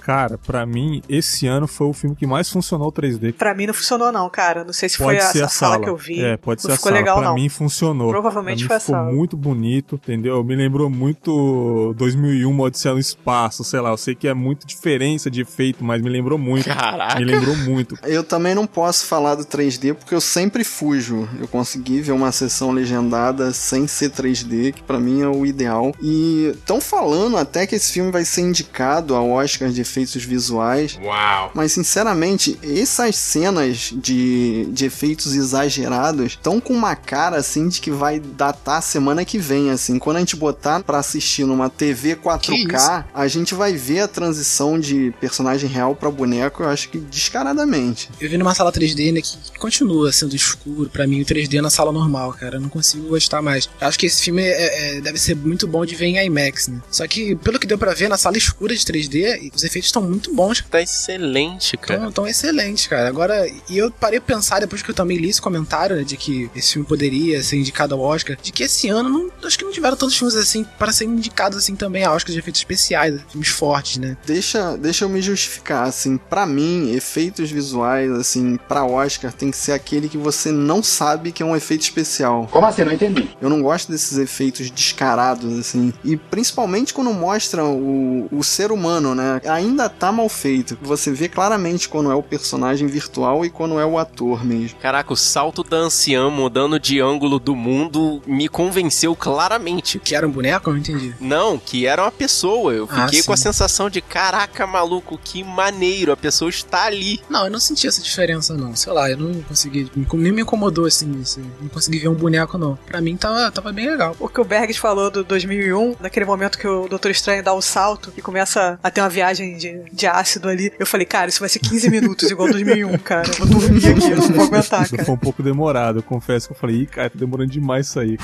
Cara, 0.07 0.37
pra 0.37 0.65
mim, 0.65 1.01
esse 1.09 1.47
ano 1.47 1.67
foi 1.67 1.85
o 1.85 1.91
filme 1.91 2.15
que 2.15 2.25
mais 2.25 2.49
funcionou 2.49 2.87
o 2.87 2.91
3D. 2.93 3.33
pra 3.33 3.53
mim 3.53 3.67
não 3.67 3.73
funcionou, 3.73 4.09
não, 4.09 4.29
cara. 4.29 4.63
Não 4.63 4.71
sei 4.71 4.87
se 4.87 4.97
Pode 4.97 5.19
foi 5.19 5.27
a, 5.27 5.31
ser 5.33 5.41
a 5.43 5.47
a 5.47 5.49
sala 5.49 5.81
que 5.81 5.89
eu 5.89 5.97
vi. 5.97 6.23
É, 6.23 6.37
pode 6.37 6.63
não 6.63 6.69
ser 6.69 6.73
a 6.75 6.77
ficou 6.77 6.89
sala. 6.91 7.01
legal, 7.01 7.17
pra 7.17 7.27
não. 7.27 7.35
mim 7.35 7.49
funcionou. 7.49 8.09
Provavelmente 8.09 8.65
pra 8.65 8.67
foi 8.67 8.75
a 8.75 8.79
mim 8.79 8.83
ficou 8.85 8.95
sala. 8.95 9.11
muito 9.13 9.35
bonito, 9.35 9.95
entendeu? 9.95 10.41
Me 10.45 10.55
lembrou 10.55 10.89
muito 10.89 11.93
2001, 11.97 12.49
uma 12.49 12.63
Odisseia 12.63 12.93
no 12.93 13.01
Espaço, 13.01 13.65
sei 13.65 13.81
lá. 13.81 13.89
Eu 13.89 13.97
sei 13.97 14.15
que 14.15 14.29
é 14.29 14.33
muito 14.33 14.65
diferença 14.65 15.29
de 15.29 15.41
efeito, 15.41 15.83
mas 15.83 16.01
me 16.01 16.09
lembrou 16.09 16.37
muito. 16.37 16.63
Caraca. 16.69 17.19
Me 17.19 17.25
lembrou 17.25 17.57
muito. 17.57 17.97
Eu 18.07 18.23
também 18.23 18.55
não 18.55 18.65
posso 18.65 19.05
falar 19.07 19.35
do 19.35 19.43
3D 19.43 19.93
porque 19.93 20.15
eu 20.15 20.21
sempre 20.21 20.63
fujo. 20.63 21.27
Eu 21.37 21.49
consegui 21.49 21.99
ver 21.99 22.13
uma 22.13 22.31
sessão 22.31 22.71
legendada 22.71 23.51
sem 23.51 23.85
ser 23.87 24.11
3D, 24.11 24.71
que 24.73 24.83
pra 24.83 24.99
mim 24.99 25.21
é 25.21 25.27
o 25.27 25.45
ideal. 25.45 25.91
E 26.01 26.53
estão 26.55 26.79
falando 26.79 27.35
até 27.37 27.67
que 27.67 27.75
esse 27.75 27.91
filme 27.91 28.09
vai 28.09 28.23
ser 28.23 28.41
indicado 28.41 29.13
ao 29.13 29.29
Oscar 29.29 29.69
de 29.69 29.83
efeitos 29.97 30.23
visuais. 30.23 30.97
Uau. 31.01 31.51
Mas, 31.53 31.71
sinceramente, 31.71 32.57
essas 32.63 33.15
cenas 33.15 33.91
de, 33.95 34.65
de 34.71 34.85
efeitos 34.85 35.33
exagerados 35.35 36.33
estão 36.33 36.59
com 36.61 36.73
uma 36.73 36.95
cara, 36.95 37.37
assim, 37.37 37.67
de 37.67 37.81
que 37.81 37.89
vai 37.91 38.19
datar 38.19 38.81
semana 38.81 39.25
que 39.25 39.37
vem, 39.37 39.71
assim. 39.71 39.97
Quando 39.97 40.17
a 40.17 40.19
gente 40.19 40.35
botar 40.35 40.81
pra 40.83 40.99
assistir 40.99 41.45
numa 41.45 41.69
TV 41.69 42.15
4K, 42.15 43.05
a 43.13 43.27
gente 43.27 43.53
vai 43.55 43.73
ver 43.73 44.01
a 44.01 44.07
transição 44.07 44.79
de 44.79 45.13
personagem 45.19 45.69
real 45.69 45.95
pra 45.95 46.11
boneco, 46.11 46.63
eu 46.63 46.69
acho 46.69 46.89
que 46.89 46.97
descaradamente. 46.99 48.09
Eu 48.19 48.29
vi 48.29 48.37
numa 48.37 48.53
sala 48.53 48.71
3D, 48.71 49.11
né, 49.13 49.21
que 49.21 49.37
continua 49.59 50.11
sendo 50.11 50.35
escuro 50.35 50.89
pra 50.89 51.07
mim 51.07 51.21
o 51.21 51.25
3D 51.25 51.61
na 51.61 51.69
sala 51.69 51.91
normal, 51.91 52.33
cara. 52.33 52.57
Eu 52.57 52.61
não 52.61 52.69
consigo 52.69 53.07
gostar 53.09 53.41
mais. 53.41 53.69
Eu 53.79 53.87
acho 53.87 53.97
que 53.97 54.05
esse 54.05 54.21
filme 54.23 54.41
é- 54.43 54.97
é- 54.97 55.01
deve 55.01 55.17
ser 55.17 55.35
muito 55.35 55.67
bom 55.67 55.85
de 55.85 55.95
ver 55.95 56.05
em 56.05 56.17
IMAX, 56.25 56.67
né? 56.67 56.81
Só 56.91 57.07
que, 57.07 57.35
pelo 57.37 57.59
que 57.59 57.67
deu 57.67 57.77
pra 57.77 57.93
ver 57.93 58.07
na 58.09 58.17
sala 58.17 58.37
escura 58.37 58.75
de 58.75 58.83
3D, 58.85 59.51
os 59.55 59.63
efeitos 59.63 59.86
estão 59.87 60.01
muito 60.01 60.33
bons. 60.33 60.63
Tá 60.69 60.81
excelente, 60.81 61.77
cara. 61.77 62.01
Tão, 62.01 62.11
tão 62.11 62.27
excelentes, 62.27 62.87
cara. 62.87 63.07
Agora, 63.07 63.47
e 63.69 63.77
eu 63.77 63.91
parei 63.91 64.19
pra 64.19 64.35
pensar, 64.35 64.59
depois 64.59 64.81
que 64.81 64.89
eu 64.89 64.95
também 64.95 65.17
li 65.17 65.29
esse 65.29 65.41
comentário, 65.41 65.95
né, 65.95 66.03
de 66.03 66.17
que 66.17 66.49
esse 66.55 66.73
filme 66.73 66.87
poderia 66.87 67.41
ser 67.43 67.57
indicado 67.57 67.95
ao 67.95 68.01
Oscar, 68.01 68.37
de 68.41 68.51
que 68.51 68.63
esse 68.63 68.89
ano, 68.89 69.09
não, 69.09 69.31
acho 69.43 69.57
que 69.57 69.65
não 69.65 69.71
tiveram 69.71 69.97
tantos 69.97 70.17
filmes 70.17 70.35
assim 70.35 70.63
para 70.77 70.91
serem 70.91 71.13
indicados 71.13 71.57
assim 71.57 71.75
também 71.75 72.03
a 72.03 72.13
Oscar 72.13 72.31
de 72.31 72.39
efeitos 72.39 72.61
especiais, 72.61 73.19
filmes 73.29 73.49
fortes, 73.49 73.97
né? 73.97 74.17
Deixa, 74.25 74.77
deixa 74.77 75.05
eu 75.05 75.09
me 75.09 75.21
justificar, 75.21 75.87
assim, 75.87 76.17
pra 76.17 76.45
mim, 76.45 76.91
efeitos 76.93 77.49
visuais, 77.49 78.11
assim, 78.11 78.57
pra 78.67 78.85
Oscar 78.85 79.31
tem 79.31 79.51
que 79.51 79.57
ser 79.57 79.71
aquele 79.71 80.09
que 80.09 80.17
você 80.17 80.51
não 80.51 80.81
sabe 80.83 81.31
que 81.31 81.41
é 81.41 81.45
um 81.45 81.55
efeito 81.55 81.81
especial. 81.81 82.47
Como 82.51 82.65
assim? 82.65 82.83
Não 82.83 82.93
entendi. 82.93 83.29
Eu 83.41 83.49
não 83.49 83.61
gosto 83.61 83.91
desses 83.91 84.17
efeitos 84.17 84.69
descarados, 84.69 85.57
assim. 85.57 85.93
E 86.03 86.17
principalmente 86.17 86.93
quando 86.93 87.13
mostram 87.13 87.75
o, 87.75 88.27
o 88.31 88.43
ser 88.43 88.71
humano, 88.71 89.13
né? 89.13 89.41
Ainda 89.45 89.66
tá 89.89 90.11
mal 90.11 90.29
feito. 90.29 90.77
Você 90.81 91.11
vê 91.11 91.27
claramente 91.27 91.89
quando 91.89 92.11
é 92.11 92.15
o 92.15 92.23
personagem 92.23 92.87
virtual 92.87 93.45
e 93.45 93.49
quando 93.49 93.79
é 93.79 93.85
o 93.85 93.97
ator 93.97 94.43
mesmo. 94.45 94.77
Caraca, 94.79 95.11
o 95.13 95.15
salto 95.17 95.63
da 95.63 95.77
anciã 95.77 96.29
mudando 96.29 96.79
de 96.79 96.99
ângulo 96.99 97.39
do 97.39 97.55
mundo 97.55 98.21
me 98.25 98.47
convenceu 98.47 99.15
claramente. 99.15 99.99
Que 99.99 100.15
era 100.15 100.27
um 100.27 100.31
boneco? 100.31 100.69
Eu 100.69 100.73
não 100.73 100.79
entendi. 100.79 101.13
Não, 101.19 101.57
que 101.57 101.85
era 101.85 102.03
uma 102.03 102.11
pessoa. 102.11 102.73
Eu 102.73 102.87
Ah, 102.91 103.05
fiquei 103.05 103.23
com 103.23 103.33
a 103.33 103.37
sensação 103.37 103.89
de 103.89 104.01
caraca, 104.01 104.65
maluco, 104.67 105.19
que 105.23 105.43
maneiro. 105.43 106.11
A 106.11 106.17
pessoa 106.17 106.49
está 106.49 106.85
ali. 106.85 107.19
Não, 107.29 107.45
eu 107.45 107.51
não 107.51 107.59
senti 107.59 107.87
essa 107.87 108.01
diferença, 108.01 108.53
não. 108.55 108.75
Sei 108.75 108.91
lá, 108.91 109.09
eu 109.09 109.17
não 109.17 109.41
consegui. 109.43 109.89
Nem 110.13 110.31
me 110.31 110.41
incomodou 110.41 110.85
assim, 110.85 111.19
assim. 111.21 111.43
Não 111.61 111.69
consegui 111.69 111.99
ver 111.99 112.07
um 112.09 112.13
boneco, 112.13 112.57
não. 112.57 112.77
Pra 112.85 113.01
mim 113.01 113.15
tava, 113.17 113.51
tava 113.51 113.71
bem 113.71 113.89
legal. 113.89 114.15
O 114.19 114.27
que 114.27 114.39
o 114.39 114.45
Bergs 114.45 114.79
falou 114.79 115.09
do 115.11 115.23
2001, 115.23 115.95
naquele 115.99 116.25
momento 116.25 116.57
que 116.57 116.67
o 116.67 116.87
Doutor 116.87 117.11
Estranho 117.11 117.43
dá 117.43 117.53
o 117.53 117.61
salto 117.61 118.11
e 118.17 118.21
começa 118.21 118.79
a 118.83 118.89
ter 118.91 119.01
uma 119.01 119.09
viagem 119.09 119.56
de, 119.57 119.81
de 119.91 120.07
ácido 120.07 120.47
ali, 120.47 120.71
eu 120.79 120.85
falei, 120.85 121.05
cara, 121.05 121.29
isso 121.29 121.39
vai 121.39 121.49
ser 121.49 121.59
15 121.59 121.89
minutos 121.89 122.29
igual 122.31 122.49
2001, 122.49 122.97
cara. 122.99 123.27
Eu 123.27 123.45
vou 123.45 123.59
dormir 123.59 123.87
aqui, 123.87 124.11
eu 124.11 124.17
não 124.17 124.27
vou 124.29 124.45
aguentar, 124.45 124.87
Foi 124.87 124.97
cara. 124.97 125.11
um 125.11 125.17
pouco 125.17 125.41
demorado, 125.43 125.99
eu 125.99 126.03
confesso 126.03 126.47
que 126.47 126.53
eu 126.53 126.57
falei, 126.57 126.81
ih, 126.83 126.85
cara, 126.85 127.09
tá 127.09 127.17
demorando 127.19 127.51
demais 127.51 127.87
isso 127.87 127.99
aí. 127.99 128.17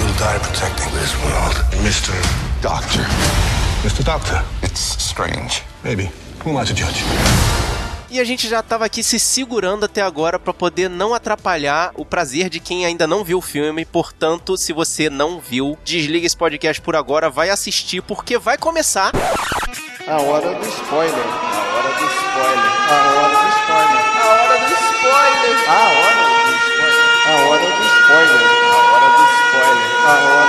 You'll 0.00 0.12
die 0.14 0.38
protecting 0.40 0.90
this 0.98 1.14
world. 1.24 1.76
Mr. 1.82 2.12
Doctor. 2.60 3.04
Mr. 3.84 4.02
Doctor. 4.04 4.42
It's 4.62 4.96
strange. 4.98 5.62
Maybe. 5.84 6.10
Who 6.44 6.50
am 6.50 6.62
I 6.62 6.66
to 6.66 6.74
judge? 6.74 7.02
E 8.10 8.20
a 8.20 8.24
gente 8.24 8.46
já 8.46 8.62
tava 8.62 8.84
aqui 8.84 9.02
se 9.02 9.18
segurando 9.18 9.84
até 9.86 10.02
agora 10.02 10.38
pra 10.38 10.52
poder 10.52 10.90
não 10.90 11.14
atrapalhar 11.14 11.92
o 11.96 12.04
prazer 12.04 12.50
de 12.50 12.60
quem 12.60 12.84
ainda 12.84 13.06
não 13.06 13.24
viu 13.24 13.38
o 13.38 13.40
filme. 13.40 13.86
Portanto, 13.86 14.54
se 14.58 14.70
você 14.70 15.08
não 15.08 15.40
viu, 15.40 15.78
desliga 15.82 16.26
esse 16.26 16.36
podcast 16.36 16.82
por 16.82 16.94
agora, 16.94 17.30
vai 17.30 17.48
assistir 17.48 18.02
porque 18.02 18.36
vai 18.38 18.58
começar. 18.58 19.12
A 20.04 20.16
hora 20.20 20.52
do 20.52 20.66
spoiler. 20.66 21.14
A 21.14 21.62
hora 21.70 21.92
do 21.94 22.06
spoiler. 22.10 22.70
A 22.88 23.06
hora 23.06 23.38
do 23.38 23.48
spoiler. 23.54 24.02
A 24.02 24.26
hora 24.26 24.58
do 24.58 24.74
spoiler. 24.74 25.54
A 25.62 25.78
hora 25.78 26.18
do 26.18 26.58
spoiler. 26.58 27.06
A 27.22 27.38
hora 27.46 27.62
do 27.62 27.86
spoiler. 27.86 28.42
A 28.42 28.82
hora 28.90 29.08
do 29.16 29.24
spoiler. 29.38 29.90
A 30.02 30.18
hora 30.26 30.41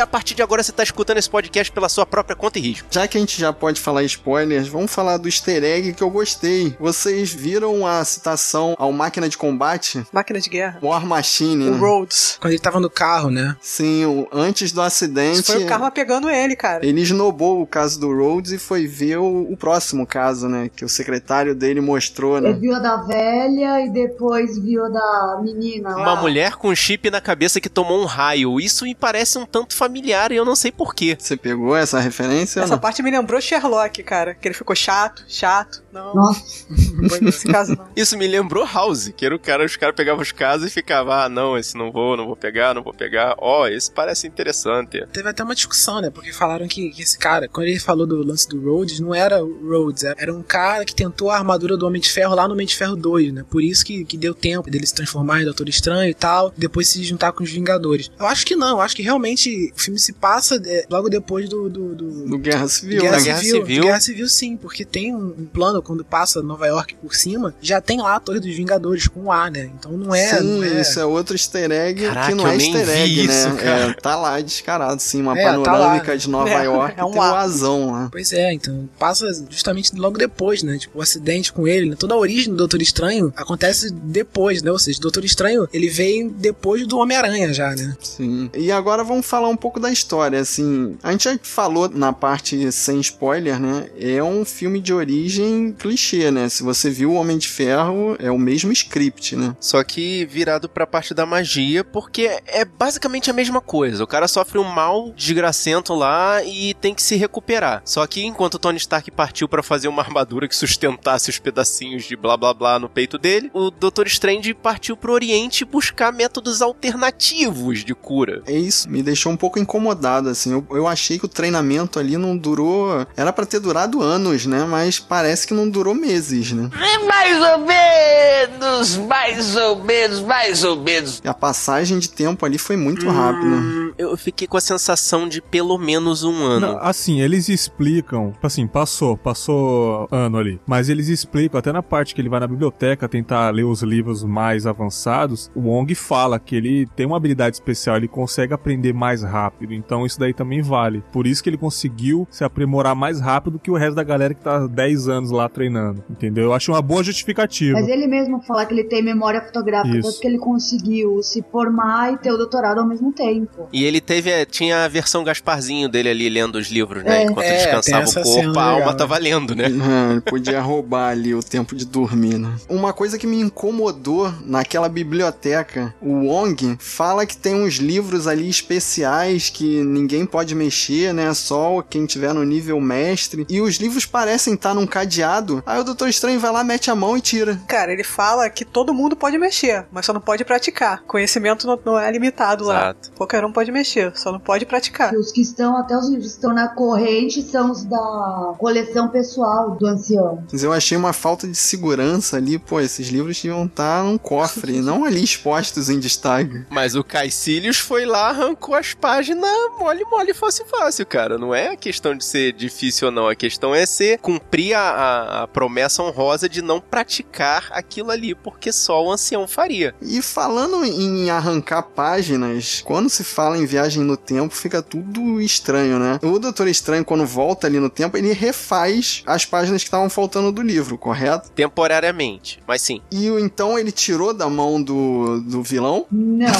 a 0.00 0.06
partir 0.06 0.34
de 0.34 0.42
agora 0.42 0.62
você 0.62 0.72
tá 0.72 0.82
escutando 0.82 1.18
esse 1.18 1.28
podcast 1.30 1.70
pela 1.72 1.88
sua 1.88 2.06
própria 2.06 2.34
conta 2.36 2.58
e 2.58 2.62
risco. 2.62 2.88
Já 2.90 3.06
que 3.06 3.16
a 3.16 3.20
gente 3.20 3.38
já 3.40 3.52
pode 3.52 3.80
falar 3.80 4.02
spoilers, 4.04 4.68
vamos 4.68 4.92
falar 4.92 5.16
do 5.16 5.28
easter 5.28 5.62
egg 5.62 5.92
que 5.92 6.02
eu 6.02 6.10
gostei. 6.10 6.74
Vocês 6.80 7.32
viram 7.32 7.86
a 7.86 8.04
citação 8.04 8.74
ao 8.78 8.92
máquina 8.92 9.28
de 9.28 9.36
combate? 9.38 10.02
Máquina 10.12 10.40
de 10.40 10.48
guerra. 10.48 10.78
War 10.82 11.04
Machine. 11.06 11.68
O 11.68 11.72
né? 11.72 11.78
Rhodes. 11.78 12.36
Quando 12.40 12.52
ele 12.52 12.60
tava 12.62 12.80
no 12.80 12.90
carro, 12.90 13.30
né? 13.30 13.56
Sim, 13.60 14.04
o- 14.06 14.28
antes 14.32 14.72
do 14.72 14.80
acidente. 14.80 15.40
Isso 15.40 15.52
foi 15.52 15.64
o 15.64 15.66
karma 15.66 15.90
pegando 15.90 16.28
ele, 16.30 16.56
cara. 16.56 16.84
Ele 16.84 17.00
esnobou 17.00 17.60
o 17.62 17.66
caso 17.66 17.98
do 18.00 18.08
Rhodes 18.14 18.52
e 18.52 18.58
foi 18.58 18.86
ver 18.86 19.18
o, 19.18 19.52
o 19.52 19.56
próximo 19.56 20.06
caso, 20.06 20.48
né? 20.48 20.70
Que 20.74 20.84
o 20.84 20.88
secretário 20.88 21.54
dele 21.54 21.80
mostrou, 21.80 22.38
Ele 22.38 22.48
né? 22.48 22.52
viu 22.54 22.74
a 22.74 22.78
da 22.78 22.96
velha 22.96 23.80
e 23.84 23.90
depois 23.90 24.58
viu 24.58 24.84
a 24.84 24.88
da 24.88 25.40
menina 25.42 25.90
lá. 25.90 25.96
Uma 26.02 26.16
mulher 26.16 26.56
com 26.56 26.74
chip 26.74 27.10
na 27.10 27.20
cabeça 27.20 27.60
que 27.60 27.68
tomou 27.68 28.00
um 28.00 28.06
raio. 28.06 28.58
Isso 28.60 28.84
me 28.84 28.94
parece 28.94 29.38
um 29.38 29.44
tanto 29.46 29.74
familiar 29.74 29.89
e 29.98 30.36
eu 30.36 30.44
não 30.44 30.56
sei 30.56 30.72
porquê. 30.72 31.16
Você 31.18 31.36
pegou 31.36 31.76
essa 31.76 31.98
referência? 31.98 32.60
Essa 32.60 32.78
parte 32.78 33.02
me 33.02 33.10
lembrou 33.10 33.40
Sherlock, 33.40 34.02
cara. 34.02 34.34
Que 34.34 34.48
ele 34.48 34.54
ficou 34.54 34.74
chato, 34.74 35.24
chato. 35.28 35.82
Não, 35.92 36.14
Nossa, 36.14 36.66
não 36.94 37.08
foi 37.08 37.20
nesse 37.20 37.46
caso, 37.48 37.76
não. 37.76 37.88
Isso 37.96 38.16
me 38.16 38.26
lembrou 38.26 38.64
House, 38.64 39.12
que 39.16 39.26
era 39.26 39.34
o 39.34 39.38
cara, 39.38 39.64
os 39.64 39.76
caras 39.76 39.96
pegavam 39.96 40.22
os 40.22 40.30
casos 40.30 40.68
e 40.68 40.70
ficavam, 40.70 41.12
ah, 41.12 41.28
não, 41.28 41.58
esse 41.58 41.76
não 41.76 41.90
vou, 41.90 42.16
não 42.16 42.26
vou 42.26 42.36
pegar, 42.36 42.74
não 42.74 42.82
vou 42.82 42.94
pegar. 42.94 43.34
Ó, 43.38 43.66
esse 43.66 43.90
parece 43.90 44.26
interessante. 44.26 45.04
Teve 45.12 45.28
até 45.28 45.42
uma 45.42 45.54
discussão, 45.54 46.00
né? 46.00 46.10
Porque 46.10 46.32
falaram 46.32 46.68
que, 46.68 46.90
que 46.90 47.02
esse 47.02 47.18
cara, 47.18 47.48
quando 47.48 47.66
ele 47.66 47.80
falou 47.80 48.06
do 48.06 48.24
lance 48.24 48.48
do 48.48 48.60
Rhodes, 48.62 49.00
não 49.00 49.14
era 49.14 49.44
o 49.44 49.68
Rhodes, 49.68 50.04
era 50.04 50.32
um 50.32 50.42
cara 50.42 50.84
que 50.84 50.94
tentou 50.94 51.30
a 51.30 51.36
armadura 51.36 51.76
do 51.76 51.86
Homem 51.86 52.00
de 52.00 52.10
Ferro 52.10 52.34
lá 52.34 52.46
no 52.46 52.54
Homem 52.54 52.66
de 52.66 52.76
Ferro 52.76 52.94
2, 52.94 53.32
né? 53.32 53.44
Por 53.50 53.62
isso 53.62 53.84
que, 53.84 54.04
que 54.04 54.16
deu 54.16 54.34
tempo 54.34 54.70
dele 54.70 54.86
se 54.86 54.94
transformar 54.94 55.40
em 55.40 55.44
Doutor 55.44 55.68
Estranho 55.68 56.10
e 56.10 56.14
tal, 56.14 56.52
depois 56.56 56.88
se 56.88 57.02
juntar 57.02 57.32
com 57.32 57.42
os 57.42 57.50
Vingadores. 57.50 58.10
Eu 58.18 58.26
acho 58.26 58.46
que 58.46 58.54
não, 58.54 58.76
eu 58.76 58.80
acho 58.80 58.94
que 58.94 59.02
realmente 59.02 59.69
o 59.74 59.80
filme 59.80 59.98
se 59.98 60.12
passa 60.12 60.60
é, 60.64 60.84
logo 60.90 61.08
depois 61.08 61.48
do. 61.48 61.68
do, 61.68 61.94
do- 61.94 62.10
Do 62.30 62.38
Guerra 62.38 62.68
Civil, 62.68 63.02
Guerra, 63.02 63.16
né? 63.18 63.22
Guerra 63.22 63.38
Civil, 63.38 63.54
Civil. 63.60 63.80
de 63.82 63.86
Guerra 63.86 64.00
Civil, 64.00 64.28
sim, 64.28 64.56
porque 64.56 64.84
tem 64.84 65.14
um, 65.14 65.34
um 65.38 65.44
plano 65.46 65.82
quando 65.82 66.04
passa 66.04 66.42
Nova 66.42 66.66
York 66.66 66.94
por 66.96 67.14
cima, 67.14 67.54
já 67.60 67.80
tem 67.80 68.00
lá 68.00 68.16
a 68.16 68.20
Torre 68.20 68.40
dos 68.40 68.54
Vingadores 68.54 69.06
com 69.08 69.24
o 69.24 69.32
A, 69.32 69.50
né? 69.50 69.70
Então 69.78 69.92
não 69.92 70.14
é. 70.14 70.38
Sim, 70.38 70.44
não 70.58 70.64
é... 70.64 70.80
isso 70.80 71.00
é 71.00 71.04
outro 71.04 71.34
easter 71.34 71.70
egg 71.70 72.04
Caraca, 72.06 72.28
que 72.28 72.34
não 72.34 72.46
é 72.46 72.54
easter 72.56 72.88
egg, 72.88 73.20
isso, 73.26 73.48
né? 73.50 73.56
cara. 73.62 73.90
É, 73.90 73.92
tá 73.94 74.16
lá 74.16 74.40
descarado, 74.40 75.00
sim, 75.00 75.20
uma 75.22 75.38
É, 75.38 75.44
tá 75.44 75.50
panorâmica 75.60 76.10
lá. 76.12 76.16
de 76.16 76.28
Nova 76.28 76.50
É, 76.60 76.64
York 76.64 76.94
é 76.98 77.04
um 77.04 77.10
tem 77.12 77.20
o 77.20 77.22
A. 77.22 77.40
azão 77.40 77.90
lá. 77.92 78.08
Pois 78.10 78.32
é, 78.32 78.52
então 78.52 78.88
passa 78.98 79.26
justamente 79.48 79.94
logo 79.96 80.18
depois, 80.18 80.62
né? 80.62 80.78
Tipo, 80.78 80.98
o 80.98 81.02
acidente 81.02 81.52
com 81.52 81.66
ele, 81.66 81.90
né? 81.90 81.96
Toda 81.98 82.14
a 82.14 82.18
origem 82.18 82.50
do 82.50 82.56
Doutor 82.56 82.80
Estranho 82.82 83.32
acontece 83.36 83.90
depois, 83.90 84.62
né? 84.62 84.70
Ou 84.70 84.78
seja, 84.78 84.98
o 84.98 85.02
Doutor 85.02 85.24
Estranho, 85.24 85.68
ele 85.72 85.88
veio 85.88 86.30
depois 86.30 86.86
do 86.86 86.98
Homem-Aranha 86.98 87.52
já, 87.52 87.70
né? 87.74 87.96
Sim. 88.02 88.50
E 88.56 88.70
agora 88.72 89.02
vamos 89.04 89.26
falar 89.26 89.48
um 89.48 89.56
pouco 89.60 89.78
da 89.78 89.90
história, 89.90 90.40
assim. 90.40 90.98
A 91.02 91.12
gente 91.12 91.24
já 91.24 91.38
falou 91.42 91.88
na 91.88 92.12
parte 92.12 92.72
sem 92.72 92.98
spoiler, 93.00 93.60
né? 93.60 93.88
É 93.98 94.22
um 94.22 94.44
filme 94.44 94.80
de 94.80 94.92
origem 94.92 95.72
clichê, 95.78 96.30
né? 96.30 96.48
Se 96.48 96.62
você 96.62 96.90
viu 96.90 97.12
o 97.12 97.14
Homem 97.14 97.38
de 97.38 97.48
Ferro, 97.48 98.16
é 98.18 98.30
o 98.30 98.38
mesmo 98.38 98.72
script, 98.72 99.36
né? 99.36 99.54
Só 99.60 99.84
que 99.84 100.24
virado 100.26 100.68
pra 100.68 100.86
parte 100.86 101.14
da 101.14 101.26
magia, 101.26 101.84
porque 101.84 102.40
é 102.46 102.64
basicamente 102.64 103.30
a 103.30 103.34
mesma 103.34 103.60
coisa. 103.60 104.02
O 104.02 104.06
cara 104.06 104.26
sofre 104.26 104.58
um 104.58 104.64
mal 104.64 105.12
desgracento 105.12 105.94
lá 105.94 106.42
e 106.42 106.74
tem 106.74 106.94
que 106.94 107.02
se 107.02 107.16
recuperar. 107.16 107.82
Só 107.84 108.06
que 108.06 108.24
enquanto 108.24 108.54
o 108.54 108.58
Tony 108.58 108.78
Stark 108.78 109.10
partiu 109.10 109.48
pra 109.48 109.62
fazer 109.62 109.88
uma 109.88 110.02
armadura 110.02 110.48
que 110.48 110.56
sustentasse 110.56 111.30
os 111.30 111.38
pedacinhos 111.38 112.04
de 112.04 112.16
blá 112.16 112.36
blá 112.36 112.54
blá 112.54 112.78
no 112.78 112.88
peito 112.88 113.18
dele, 113.18 113.50
o 113.52 113.70
Doutor 113.70 114.06
Strange 114.06 114.54
partiu 114.54 114.96
pro 114.96 115.12
Oriente 115.12 115.64
buscar 115.64 116.12
métodos 116.12 116.62
alternativos 116.62 117.84
de 117.84 117.94
cura. 117.94 118.42
É 118.46 118.52
isso, 118.52 118.88
me 118.88 119.02
deixou 119.02 119.32
um 119.32 119.36
pouco 119.36 119.49
incomodado, 119.58 120.28
assim. 120.28 120.52
Eu, 120.52 120.64
eu 120.70 120.86
achei 120.86 121.18
que 121.18 121.24
o 121.24 121.28
treinamento 121.28 121.98
ali 121.98 122.16
não 122.16 122.36
durou. 122.36 123.06
Era 123.16 123.32
pra 123.32 123.46
ter 123.46 123.60
durado 123.60 124.02
anos, 124.02 124.46
né? 124.46 124.64
Mas 124.68 124.98
parece 124.98 125.46
que 125.46 125.54
não 125.54 125.68
durou 125.68 125.94
meses, 125.94 126.52
né? 126.52 126.70
Mais 127.06 127.40
ou 127.42 127.58
menos, 127.66 128.96
mais 128.96 129.56
ou 129.56 129.84
menos, 129.84 130.20
mais 130.20 130.64
ou 130.64 130.76
menos. 130.76 131.20
E 131.24 131.28
a 131.28 131.34
passagem 131.34 131.98
de 131.98 132.08
tempo 132.08 132.44
ali 132.46 132.58
foi 132.58 132.76
muito 132.76 133.08
rápida. 133.08 133.46
Hum, 133.46 133.92
eu 133.98 134.16
fiquei 134.16 134.46
com 134.46 134.56
a 134.56 134.60
sensação 134.60 135.28
de 135.28 135.40
pelo 135.40 135.76
menos 135.78 136.22
um 136.22 136.44
ano. 136.44 136.66
Não, 136.68 136.78
assim, 136.78 137.20
eles 137.20 137.48
explicam, 137.48 138.32
assim, 138.42 138.66
passou, 138.66 139.16
passou 139.16 140.08
ano 140.10 140.38
ali, 140.38 140.60
mas 140.66 140.88
eles 140.88 141.08
explicam, 141.08 141.58
até 141.58 141.72
na 141.72 141.82
parte 141.82 142.14
que 142.14 142.20
ele 142.20 142.28
vai 142.28 142.40
na 142.40 142.46
biblioteca 142.46 143.08
tentar 143.08 143.50
ler 143.50 143.64
os 143.64 143.82
livros 143.82 144.22
mais 144.22 144.66
avançados, 144.66 145.50
o 145.54 145.60
Wong 145.60 145.94
fala 145.94 146.38
que 146.38 146.54
ele 146.56 146.86
tem 146.94 147.06
uma 147.06 147.16
habilidade 147.16 147.56
especial, 147.56 147.96
ele 147.96 148.08
consegue 148.08 148.54
aprender 148.54 148.92
mais 148.92 149.22
rápido, 149.22 149.39
então 149.70 150.04
isso 150.04 150.18
daí 150.18 150.34
também 150.34 150.62
vale. 150.62 151.02
Por 151.12 151.26
isso 151.26 151.42
que 151.42 151.48
ele 151.48 151.56
conseguiu 151.56 152.26
se 152.30 152.44
aprimorar 152.44 152.94
mais 152.94 153.20
rápido 153.20 153.58
que 153.58 153.70
o 153.70 153.76
resto 153.76 153.94
da 153.94 154.02
galera 154.02 154.34
que 154.34 154.40
tá 154.40 154.56
há 154.56 154.66
10 154.66 155.08
anos 155.08 155.30
lá 155.30 155.48
treinando, 155.48 156.02
entendeu? 156.10 156.44
Eu 156.44 156.52
acho 156.52 156.72
uma 156.72 156.82
boa 156.82 157.02
justificativa. 157.02 157.78
Mas 157.78 157.88
ele 157.88 158.06
mesmo 158.06 158.40
fala 158.42 158.66
que 158.66 158.74
ele 158.74 158.84
tem 158.84 159.02
memória 159.02 159.40
fotográfica, 159.40 159.96
Isso. 159.96 160.08
tanto 160.08 160.20
que 160.20 160.26
ele 160.26 160.38
conseguiu 160.38 161.22
se 161.22 161.42
formar 161.50 162.12
e 162.12 162.18
ter 162.18 162.32
o 162.32 162.36
doutorado 162.36 162.78
ao 162.78 162.86
mesmo 162.86 163.12
tempo. 163.12 163.68
E 163.72 163.84
ele 163.84 164.00
teve, 164.00 164.30
é, 164.30 164.44
tinha 164.44 164.84
a 164.84 164.88
versão 164.88 165.22
Gasparzinho 165.24 165.88
dele 165.88 166.08
ali 166.08 166.28
lendo 166.28 166.56
os 166.56 166.68
livros, 166.68 167.04
né? 167.04 167.22
É. 167.22 167.24
Enquanto 167.24 167.46
É, 167.46 167.56
descansava 167.56 168.08
o 168.08 168.22
corpo, 168.22 168.58
a 168.58 168.62
alma 168.64 168.78
legal, 168.78 168.96
tava 168.96 169.18
lendo, 169.18 169.54
né? 169.54 169.66
Ah, 169.82 170.12
ele 170.12 170.20
podia 170.20 170.60
roubar 170.60 171.10
ali 171.10 171.34
o 171.34 171.42
tempo 171.42 171.74
de 171.74 171.84
dormir, 171.84 172.38
né? 172.38 172.54
Uma 172.68 172.92
coisa 172.92 173.18
que 173.18 173.26
me 173.26 173.40
incomodou 173.40 174.32
naquela 174.44 174.88
biblioteca, 174.88 175.94
o 176.00 176.26
Wong 176.26 176.76
fala 176.78 177.26
que 177.26 177.36
tem 177.36 177.54
uns 177.54 177.74
livros 177.74 178.26
ali 178.26 178.48
especiais 178.48 179.29
que 179.38 179.82
ninguém 179.84 180.26
pode 180.26 180.54
mexer, 180.54 181.12
né? 181.14 181.32
Só 181.34 181.82
quem 181.82 182.06
tiver 182.06 182.32
no 182.32 182.44
nível 182.44 182.80
mestre. 182.80 183.46
E 183.48 183.60
os 183.60 183.76
livros 183.76 184.06
parecem 184.06 184.54
estar 184.54 184.74
num 184.74 184.86
cadeado. 184.86 185.62
Aí 185.64 185.80
o 185.80 185.84
Doutor 185.84 186.08
Estranho 186.08 186.40
vai 186.40 186.52
lá, 186.52 186.64
mete 186.64 186.90
a 186.90 186.94
mão 186.94 187.16
e 187.16 187.20
tira. 187.20 187.60
Cara, 187.68 187.92
ele 187.92 188.04
fala 188.04 188.48
que 188.50 188.64
todo 188.64 188.94
mundo 188.94 189.16
pode 189.16 189.38
mexer, 189.38 189.86
mas 189.92 190.06
só 190.06 190.12
não 190.12 190.20
pode 190.20 190.44
praticar. 190.44 191.02
Conhecimento 191.06 191.66
não, 191.66 191.78
não 191.84 191.98
é 191.98 192.10
limitado 192.10 192.64
lá. 192.64 192.80
Exato. 192.80 193.12
Qualquer 193.12 193.44
um 193.44 193.52
pode 193.52 193.70
mexer, 193.70 194.12
só 194.16 194.32
não 194.32 194.40
pode 194.40 194.66
praticar. 194.66 195.12
E 195.14 195.16
os 195.16 195.30
que 195.32 195.40
estão, 195.40 195.76
até 195.76 195.96
os 195.96 196.08
livros 196.08 196.28
que 196.28 196.34
estão 196.36 196.54
na 196.54 196.68
corrente, 196.68 197.42
são 197.42 197.70
os 197.70 197.84
da 197.84 198.54
coleção 198.58 199.08
pessoal 199.08 199.76
do 199.76 199.86
ancião. 199.86 200.44
Mas 200.50 200.62
eu 200.62 200.72
achei 200.72 200.96
uma 200.96 201.12
falta 201.12 201.46
de 201.46 201.56
segurança 201.56 202.36
ali. 202.36 202.58
Pô, 202.58 202.80
esses 202.80 203.08
livros 203.08 203.40
deviam 203.40 203.64
estar 203.66 204.02
num 204.04 204.18
cofre, 204.18 204.80
não 204.80 205.04
ali 205.04 205.22
expostos 205.22 205.88
em 205.88 205.98
destaque. 205.98 206.64
Mas 206.70 206.94
o 206.94 207.04
Caecilius 207.04 207.78
foi 207.78 208.04
lá, 208.04 208.30
arrancou 208.30 208.74
as 208.74 208.94
páginas 208.94 209.19
mole, 209.24 210.04
mole, 210.10 210.34
fácil, 210.34 210.64
fácil, 210.66 211.06
cara. 211.06 211.38
Não 211.38 211.54
é 211.54 211.68
a 211.68 211.76
questão 211.76 212.14
de 212.14 212.24
ser 212.24 212.52
difícil 212.52 213.08
ou 213.08 213.12
não. 213.12 213.28
A 213.28 213.34
questão 213.34 213.74
é 213.74 213.84
ser 213.86 214.18
cumprir 214.18 214.74
a, 214.74 214.80
a- 214.80 215.42
a 215.42 215.46
promessa 215.48 216.02
honrosa 216.02 216.48
de 216.48 216.62
não 216.62 216.80
praticar 216.80 217.68
aquilo 217.72 218.10
ali, 218.10 218.34
porque 218.34 218.72
só 218.72 219.04
o 219.04 219.10
ancião 219.12 219.46
faria. 219.46 219.94
E 220.00 220.22
falando 220.22 220.84
em 220.84 221.30
arrancar 221.30 221.82
páginas, 221.82 222.82
quando 222.84 223.08
se 223.10 223.24
fala 223.24 223.58
em 223.58 223.66
viagem 223.66 224.02
no 224.02 224.16
tempo, 224.16 224.54
fica 224.54 224.82
tudo 224.82 225.40
estranho, 225.40 225.98
né? 225.98 226.18
O 226.22 226.38
Doutor 226.38 226.68
Estranho, 226.68 227.04
quando 227.04 227.26
volta 227.26 227.66
ali 227.66 227.78
no 227.80 227.90
tempo, 227.90 228.16
ele 228.16 228.32
refaz 228.32 229.22
as 229.26 229.44
páginas 229.44 229.82
que 229.82 229.88
estavam 229.88 230.08
faltando 230.10 230.52
do 230.52 230.62
livro, 230.62 230.96
correto? 230.98 231.50
Temporariamente. 231.50 232.60
Mas 232.66 232.82
sim. 232.82 233.00
E 233.10 233.30
o- 233.30 233.38
então 233.38 233.78
ele 233.78 233.90
tirou 233.92 234.32
da 234.32 234.48
mão 234.48 234.80
do, 234.82 235.40
do 235.40 235.62
vilão? 235.62 236.06
Não. 236.10 236.50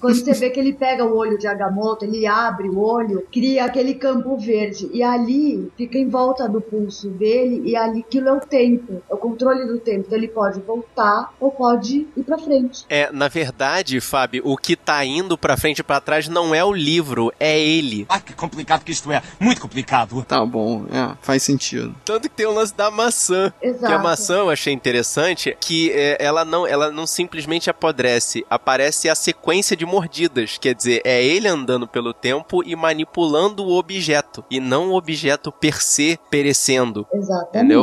Quando 0.00 0.14
você 0.16 0.32
vê 0.32 0.50
que 0.50 0.60
ele 0.60 0.72
pega 0.72 1.04
o 1.04 1.16
olho 1.16 1.38
de 1.38 1.46
Agamotto, 1.46 2.03
ele 2.04 2.26
abre 2.26 2.68
o 2.68 2.78
olho, 2.78 3.26
cria 3.32 3.64
aquele 3.64 3.94
campo 3.94 4.36
verde. 4.36 4.88
E 4.92 5.02
ali 5.02 5.70
fica 5.76 5.98
em 5.98 6.08
volta 6.08 6.48
do 6.48 6.60
pulso 6.60 7.08
dele, 7.08 7.62
e 7.64 7.76
ali 7.76 8.00
aquilo 8.00 8.28
é 8.28 8.32
o 8.32 8.40
tempo. 8.40 9.02
É 9.10 9.14
o 9.14 9.18
controle 9.18 9.66
do 9.66 9.78
tempo. 9.78 10.04
Então 10.06 10.18
ele 10.18 10.28
pode 10.28 10.60
voltar 10.60 11.32
ou 11.40 11.50
pode 11.50 12.06
ir 12.16 12.22
pra 12.22 12.38
frente. 12.38 12.84
É, 12.88 13.10
na 13.12 13.28
verdade, 13.28 14.00
Fábio, 14.00 14.42
o 14.44 14.56
que 14.56 14.76
tá 14.76 15.04
indo 15.04 15.36
pra 15.36 15.56
frente 15.56 15.78
e 15.78 15.82
pra 15.82 16.00
trás 16.00 16.28
não 16.28 16.54
é 16.54 16.64
o 16.64 16.72
livro, 16.72 17.32
é 17.38 17.58
ele. 17.58 18.06
Ah, 18.08 18.20
que 18.20 18.32
complicado 18.34 18.84
que 18.84 18.92
isto 18.92 19.10
é. 19.10 19.22
Muito 19.40 19.60
complicado. 19.60 20.24
Tá 20.26 20.44
bom, 20.44 20.86
é, 20.90 21.16
faz 21.22 21.42
sentido. 21.42 21.94
Tanto 22.04 22.28
que 22.28 22.36
tem 22.36 22.46
o 22.46 22.52
lance 22.52 22.74
da 22.74 22.90
maçã. 22.90 23.52
Exato. 23.60 23.86
Que 23.86 23.92
a 23.92 23.98
maçã 23.98 24.36
eu 24.36 24.50
achei 24.50 24.72
interessante 24.72 25.56
que 25.60 25.90
é, 25.92 26.16
ela 26.20 26.44
não 26.44 26.66
ela 26.66 26.90
não 26.90 27.06
simplesmente 27.06 27.70
apodrece, 27.70 28.44
aparece 28.48 29.08
a 29.08 29.14
sequência 29.14 29.76
de 29.76 29.86
mordidas, 29.86 30.58
quer 30.58 30.74
dizer, 30.74 31.00
é 31.04 31.24
ele 31.24 31.48
andando 31.48 31.86
pelo 31.94 32.12
tempo 32.12 32.60
e 32.66 32.74
manipulando 32.74 33.64
o 33.64 33.78
objeto 33.78 34.44
e 34.50 34.58
não 34.58 34.90
o 34.90 34.96
objeto 34.96 35.52
per 35.52 35.80
se 35.80 36.18
perecendo. 36.28 37.06
Exatamente. 37.12 37.56
Entendeu? 37.56 37.82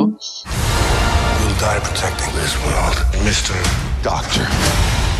You'll 1.40 1.54
die 1.58 1.80
protecting 1.80 2.30
this 2.34 2.54
world. 2.66 2.94
Mr. 3.24 3.54
Doctor. 4.02 4.44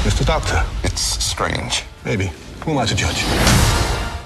Mr. 0.05 0.27
Doctor. 0.27 0.63
It's 0.85 1.01
strange. 1.01 1.87
Maybe. 2.05 2.31
Who 2.67 2.73
am 2.73 2.85
I 2.85 2.87
to 2.87 2.95
judge? 2.95 3.25